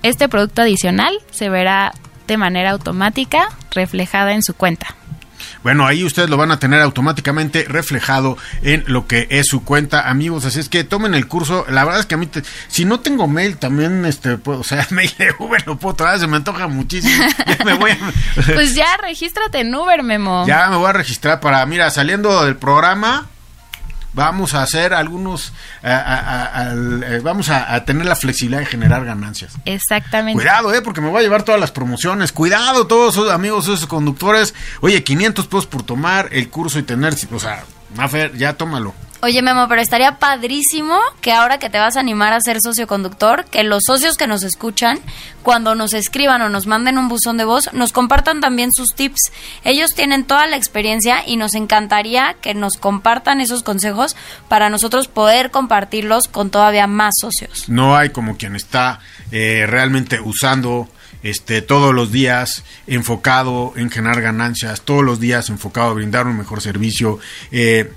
este 0.04 0.28
producto 0.28 0.64
adicional 0.64 1.18
se 1.32 1.50
verá 1.50 1.94
de 2.28 2.38
manera 2.38 2.72
automática 2.72 3.50
reflejada 3.72 4.34
en 4.34 4.44
su 4.44 4.54
cuenta. 4.54 4.96
Bueno, 5.64 5.86
ahí 5.86 6.04
ustedes 6.04 6.30
lo 6.30 6.38
van 6.38 6.52
a 6.52 6.60
tener 6.60 6.82
automáticamente 6.82 7.66
reflejado 7.68 8.38
en 8.64 8.84
lo 8.88 9.08
que 9.08 9.28
es 9.30 9.48
su 9.48 9.64
cuenta, 9.64 10.10
amigos. 10.10 10.46
Así 10.46 10.60
es 10.60 10.70
que 10.70 10.84
tomen 10.84 11.14
el 11.14 11.28
curso. 11.28 11.66
La 11.70 11.84
verdad 11.84 12.00
es 12.00 12.06
que 12.06 12.16
a 12.16 12.18
mí, 12.18 12.26
te, 12.26 12.44
si 12.68 12.86
no 12.86 13.00
tengo 13.00 13.28
mail, 13.28 13.58
también, 13.58 14.06
este, 14.06 14.38
puedo, 14.38 14.60
o 14.62 14.64
sea, 14.64 14.88
mail 14.92 15.14
de 15.18 15.34
Uber 15.40 15.66
lo 15.68 15.78
puedo 15.78 15.96
traer, 15.96 16.20
se 16.20 16.28
me 16.28 16.38
antoja 16.38 16.68
muchísimo. 16.68 17.12
Ya 17.48 17.66
me 17.66 17.74
voy 17.74 17.92
a, 17.92 17.98
pues 18.54 18.76
ya, 18.76 18.98
regístrate 18.98 19.60
en 19.60 19.74
Uber, 19.74 20.04
Memo. 20.04 20.46
Ya 20.48 20.70
me 20.70 20.78
voy 20.78 20.88
a 20.88 20.94
registrar 20.94 21.40
para, 21.40 21.66
mira, 21.66 21.90
saliendo 21.90 22.44
del 22.46 22.56
programa, 22.56 23.28
vamos 24.14 24.54
a 24.54 24.62
hacer 24.62 24.94
algunos, 24.94 25.54
a, 25.84 25.96
a, 25.96 26.72
a, 26.72 26.76
vamos 27.22 27.50
a, 27.50 27.84
tener 27.86 28.06
la 28.06 28.16
flexibilidad 28.16 28.60
de 28.60 28.66
generar 28.66 29.06
ganancias. 29.06 29.54
Exactamente. 29.66 30.42
Cuidado, 30.42 30.74
eh, 30.74 30.82
porque 30.82 31.02
me 31.02 31.10
voy 31.10 31.20
a 31.20 31.24
llevar 31.24 31.44
todas 31.44 31.60
las 31.60 31.72
promociones. 31.72 32.32
Cuidado, 32.32 32.88
todos 32.88 33.16
sus 33.16 33.30
amigos, 33.30 33.66
esos 33.66 33.88
conductores. 33.88 34.54
Oye, 34.82 35.04
500 35.04 35.48
pesos 35.48 35.68
por 35.68 35.84
tomar 35.84 36.30
el 36.32 36.50
curso 36.50 36.80
y 36.80 36.84
tener, 36.84 37.16
o 37.32 37.40
sea, 37.40 37.64
Mafer, 37.96 38.38
ya 38.38 38.54
tómalo. 38.54 38.94
Oye, 39.24 39.44
Memo, 39.44 39.68
pero 39.68 39.82
estaría 39.82 40.18
padrísimo 40.18 41.00
que 41.22 41.32
ahora 41.32 41.60
que 41.60 41.70
te 41.70 41.78
vas 41.78 41.96
a 41.96 42.00
animar 42.00 42.34
a 42.34 42.42
ser 42.42 42.60
socioconductor, 42.60 43.46
que 43.46 43.64
los 43.64 43.84
socios 43.86 44.18
que 44.18 44.26
nos 44.26 44.42
escuchan, 44.42 45.00
cuando 45.44 45.76
nos 45.76 45.94
escriban 45.94 46.42
o 46.42 46.50
nos 46.50 46.66
manden 46.66 46.98
un 46.98 47.08
buzón 47.08 47.38
de 47.38 47.46
voz, 47.46 47.72
nos 47.72 47.92
compartan 47.92 48.42
también 48.42 48.74
sus 48.74 48.96
tips. 48.96 49.32
Ellos 49.64 49.94
tienen 49.94 50.24
toda 50.24 50.48
la 50.48 50.58
experiencia 50.58 51.24
y 51.24 51.38
nos 51.38 51.54
encantaría 51.54 52.36
que 52.42 52.56
nos 52.56 52.78
compartan 52.78 53.42
esos 53.42 53.62
consejos 53.62 54.16
para 54.48 54.72
nosotros 54.72 55.08
poder 55.08 55.52
compartirlos 55.52 56.28
con 56.28 56.50
todavía 56.50 56.88
más 56.88 57.14
socios. 57.22 57.70
No 57.70 57.96
hay 57.96 58.10
como 58.10 58.38
quien 58.38 58.56
está 58.56 59.02
eh, 59.32 59.66
realmente 59.68 60.20
usando 60.20 60.90
este, 61.22 61.62
todos 61.62 61.94
los 61.94 62.12
días 62.12 62.64
enfocado 62.88 63.74
en 63.76 63.92
generar 63.92 64.20
ganancias, 64.22 64.82
todos 64.82 65.04
los 65.04 65.20
días 65.20 65.50
enfocado 65.50 65.92
a 65.92 65.94
brindar 65.94 66.26
un 66.26 66.38
mejor 66.38 66.62
servicio. 66.62 67.20
Eh, 67.52 67.94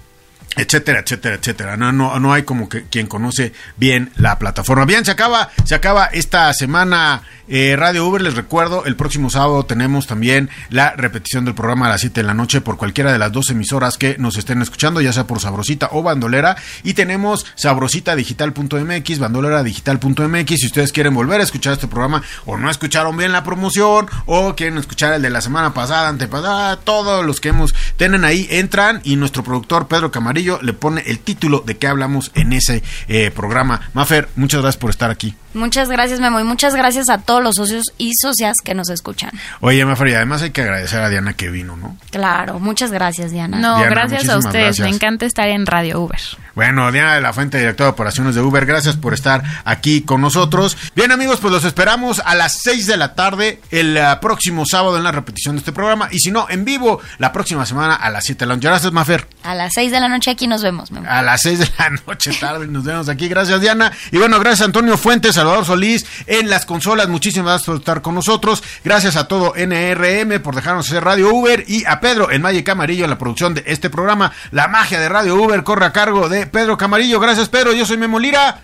etcétera, 0.57 1.01
etcétera, 1.01 1.37
etcétera. 1.37 1.77
No, 1.77 1.93
no, 1.93 2.19
no 2.21 2.33
hay 2.33 2.43
como 2.43 2.69
que 2.69 2.85
quien 2.85 3.07
conoce 3.07 3.53
bien 3.77 4.11
la 4.17 4.39
plataforma. 4.39 4.85
Bien, 4.85 5.05
se 5.05 5.11
acaba, 5.11 5.51
se 5.65 5.75
acaba 5.75 6.07
esta 6.07 6.53
semana 6.53 7.23
eh, 7.49 7.77
Radio 7.77 8.07
Uber. 8.07 8.23
Les 8.23 8.35
recuerdo, 8.35 8.85
el 8.85 8.97
próximo 8.97 9.31
sábado 9.31 9.65
tenemos 9.65 10.07
también 10.07 10.49
la 10.71 10.93
repetición 10.93 11.45
del 11.45 11.55
programa 11.55 11.87
a 11.87 11.91
las 11.91 12.01
7 12.01 12.21
de 12.21 12.27
la 12.27 12.35
noche 12.35 12.61
por 12.61 12.77
cualquiera 12.77 13.13
de 13.13 13.19
las 13.19 13.33
dos 13.33 13.51
emisoras 13.51 13.99
que 13.99 14.17
nos 14.19 14.37
estén 14.37 14.63
escuchando, 14.63 15.01
ya 15.01 15.13
sea 15.13 15.27
por 15.27 15.41
Sabrosita 15.41 15.91
o 15.93 16.03
Bandolera. 16.03 16.57
Y 16.83 16.95
tenemos 16.95 17.47
sabrositadigital.mx, 17.57 19.19
bandolera-digital.mx. 19.19 20.61
Si 20.61 20.67
ustedes 20.67 20.93
quieren 20.93 21.15
volver 21.15 21.41
a 21.41 21.45
escuchar 21.45 21.75
este 21.75 21.89
programa 21.89 22.23
o 22.47 22.57
no 22.57 22.71
escucharon 22.71 23.17
bien 23.17 23.33
la 23.33 23.45
promoción 23.45 24.07
o 24.27 24.55
quieren 24.55 24.79
escuchar 24.79 25.15
el 25.15 25.23
de 25.23 25.31
la 25.31 25.41
semana 25.41 25.75
pasada, 25.75 26.09
antepasada, 26.09 26.77
todos 26.77 27.25
los 27.25 27.41
que 27.41 27.51
hemos, 27.51 27.75
tienen 27.97 28.25
ahí, 28.25 28.47
entran 28.51 29.01
y 29.05 29.17
nuestro 29.17 29.43
productor 29.43 29.89
Pedro 29.89 30.11
Camarillo 30.11 30.44
le 30.63 30.73
pone 30.73 31.03
el 31.07 31.19
título 31.19 31.63
de 31.67 31.77
qué 31.77 31.87
hablamos 31.87 32.31
en 32.35 32.53
ese 32.53 32.83
eh, 33.09 33.31
programa. 33.31 33.91
Mafer, 33.95 34.29
muchas 34.37 34.61
gracias 34.61 34.81
por 34.81 34.91
estar 34.91 35.11
aquí. 35.11 35.35
Muchas 35.55 35.89
gracias, 35.89 36.21
Memo, 36.21 36.41
y 36.41 36.45
muchas 36.45 36.75
gracias 36.75 37.09
a 37.09 37.19
todos 37.19 37.43
los 37.43 37.57
socios 37.57 37.93
y 37.97 38.13
socias 38.21 38.57
que 38.63 38.75
nos 38.75 38.91
escuchan. 38.91 39.31
Oye, 39.61 39.85
Mafer, 39.85 40.09
y 40.09 40.15
además 40.15 40.43
hay 40.43 40.51
que 40.51 40.63
agradecer 40.63 41.01
a 41.01 41.09
Diana 41.09 41.35
que 41.35 41.49
vino, 41.49 41.77
¿no? 41.77 41.97
Claro, 42.11 42.59
muchas 42.59 42.91
gracias, 42.91 43.31
Diana. 43.31 43.59
No, 43.59 43.79
Diana, 43.79 43.91
gracias 43.91 44.29
a 44.29 44.39
ustedes. 44.39 44.81
Me 44.81 44.89
encanta 44.89 45.27
estar 45.27 45.49
en 45.49 45.67
Radio 45.67 46.01
Uber. 46.01 46.21
Bueno, 46.55 46.93
Diana 46.93 47.15
de 47.17 47.21
la 47.21 47.33
Fuente, 47.33 47.59
directora 47.59 47.87
de 47.89 47.93
operaciones 47.93 48.35
de 48.37 48.41
Uber, 48.41 48.65
gracias 48.65 48.97
por 48.97 49.13
estar 49.13 49.43
aquí 49.65 50.03
con 50.03 50.21
nosotros. 50.21 50.77
Bien, 50.95 51.11
amigos, 51.11 51.41
pues 51.41 51.53
los 51.53 51.65
esperamos 51.65 52.23
a 52.25 52.35
las 52.37 52.59
6 52.63 52.87
de 52.87 52.97
la 52.97 53.15
tarde 53.15 53.61
el 53.71 53.97
eh, 53.97 54.05
próximo 54.21 54.65
sábado 54.65 54.97
en 54.97 55.03
la 55.03 55.11
repetición 55.11 55.57
de 55.57 55.61
este 55.61 55.73
programa. 55.73 56.09
Y 56.13 56.21
si 56.21 56.31
no, 56.31 56.47
en 56.49 56.65
vivo 56.65 57.01
la 57.19 57.33
próxima 57.33 57.67
semana 57.67 57.95
a 57.95 58.11
las 58.11 58.25
7 58.25 58.41
de 58.41 58.47
la 58.47 58.55
noche. 58.55 58.69
Gracias, 58.69 58.93
Mafer. 58.93 59.27
A 59.43 59.55
las 59.55 59.73
6 59.75 59.91
de 59.91 60.01
la 60.01 60.09
noche 60.09 60.31
aquí 60.31 60.47
nos 60.47 60.63
vemos, 60.63 60.93
Memo. 60.93 61.09
A 61.11 61.23
las 61.23 61.43
6 61.43 61.59
de 61.59 61.69
la 61.79 61.91
noche 62.07 62.33
tarde 62.41 62.67
nos 62.69 62.85
vemos 62.85 63.09
aquí. 63.09 63.29
Gracias, 63.29 63.61
Diana. 63.61 63.91
Y 64.13 64.19
bueno, 64.19 64.39
gracias 64.39 64.67
Antonio 64.67 64.97
Fuentes, 64.97 65.37
Salvador 65.45 65.67
Solís 65.67 66.07
en 66.27 66.49
las 66.49 66.65
consolas. 66.67 67.09
Muchísimas 67.09 67.47
gracias 67.47 67.67
por 67.67 67.77
estar 67.77 68.03
con 68.03 68.15
nosotros. 68.15 68.63
Gracias 68.83 69.17
a 69.17 69.29
todo 69.29 69.55
NRM 69.55 70.41
por 70.43 70.55
dejarnos 70.55 70.87
hacer 70.87 71.05
Radio 71.05 71.35
Uber 71.35 71.65
y 71.69 71.85
a 71.85 72.01
Pedro 72.01 72.31
en 72.31 72.43
Valle 72.43 72.65
Camarillo 72.65 73.05
en 73.05 73.11
la 73.11 73.19
producción 73.19 73.55
de 73.55 73.63
este 73.67 73.91
programa. 73.91 74.33
La 74.51 74.69
magia 74.69 74.99
de 74.99 75.09
Radio 75.09 75.37
Uber 75.37 75.63
corre 75.63 75.87
a 75.87 75.93
cargo 75.93 76.29
de 76.29 76.47
Pedro 76.47 76.79
Camarillo. 76.79 77.21
Gracias, 77.21 77.49
Pedro. 77.49 77.73
Yo 77.73 77.85
soy 77.85 77.99
Memo 77.99 78.19
Lira 78.19 78.61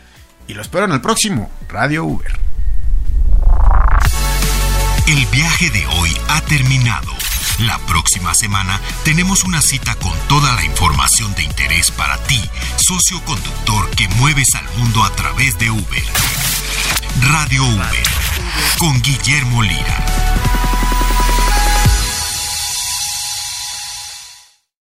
y 0.48 0.54
lo 0.54 0.62
espero 0.62 0.86
en 0.86 0.92
el 0.92 1.00
próximo 1.00 1.50
Radio 1.68 2.04
Uber. 2.04 2.32
El 5.06 5.26
viaje 5.26 5.70
de 5.70 5.86
hoy 5.86 6.16
ha 6.28 6.40
terminado. 6.42 7.10
La 7.60 7.78
próxima 7.80 8.32
semana 8.32 8.80
tenemos 9.04 9.44
una 9.44 9.60
cita 9.60 9.94
con 9.96 10.16
toda 10.28 10.54
la 10.54 10.64
información 10.64 11.34
de 11.34 11.42
interés 11.42 11.90
para 11.90 12.16
ti, 12.24 12.40
socio 12.76 13.22
conductor 13.24 13.90
que 13.90 14.08
mueves 14.08 14.54
al 14.54 14.64
mundo 14.78 15.04
a 15.04 15.10
través 15.10 15.58
de 15.58 15.70
Uber. 15.70 16.49
Radio 17.32 17.64
V 17.64 17.82
con 18.78 19.00
Guillermo 19.00 19.62
Lira. 19.62 20.69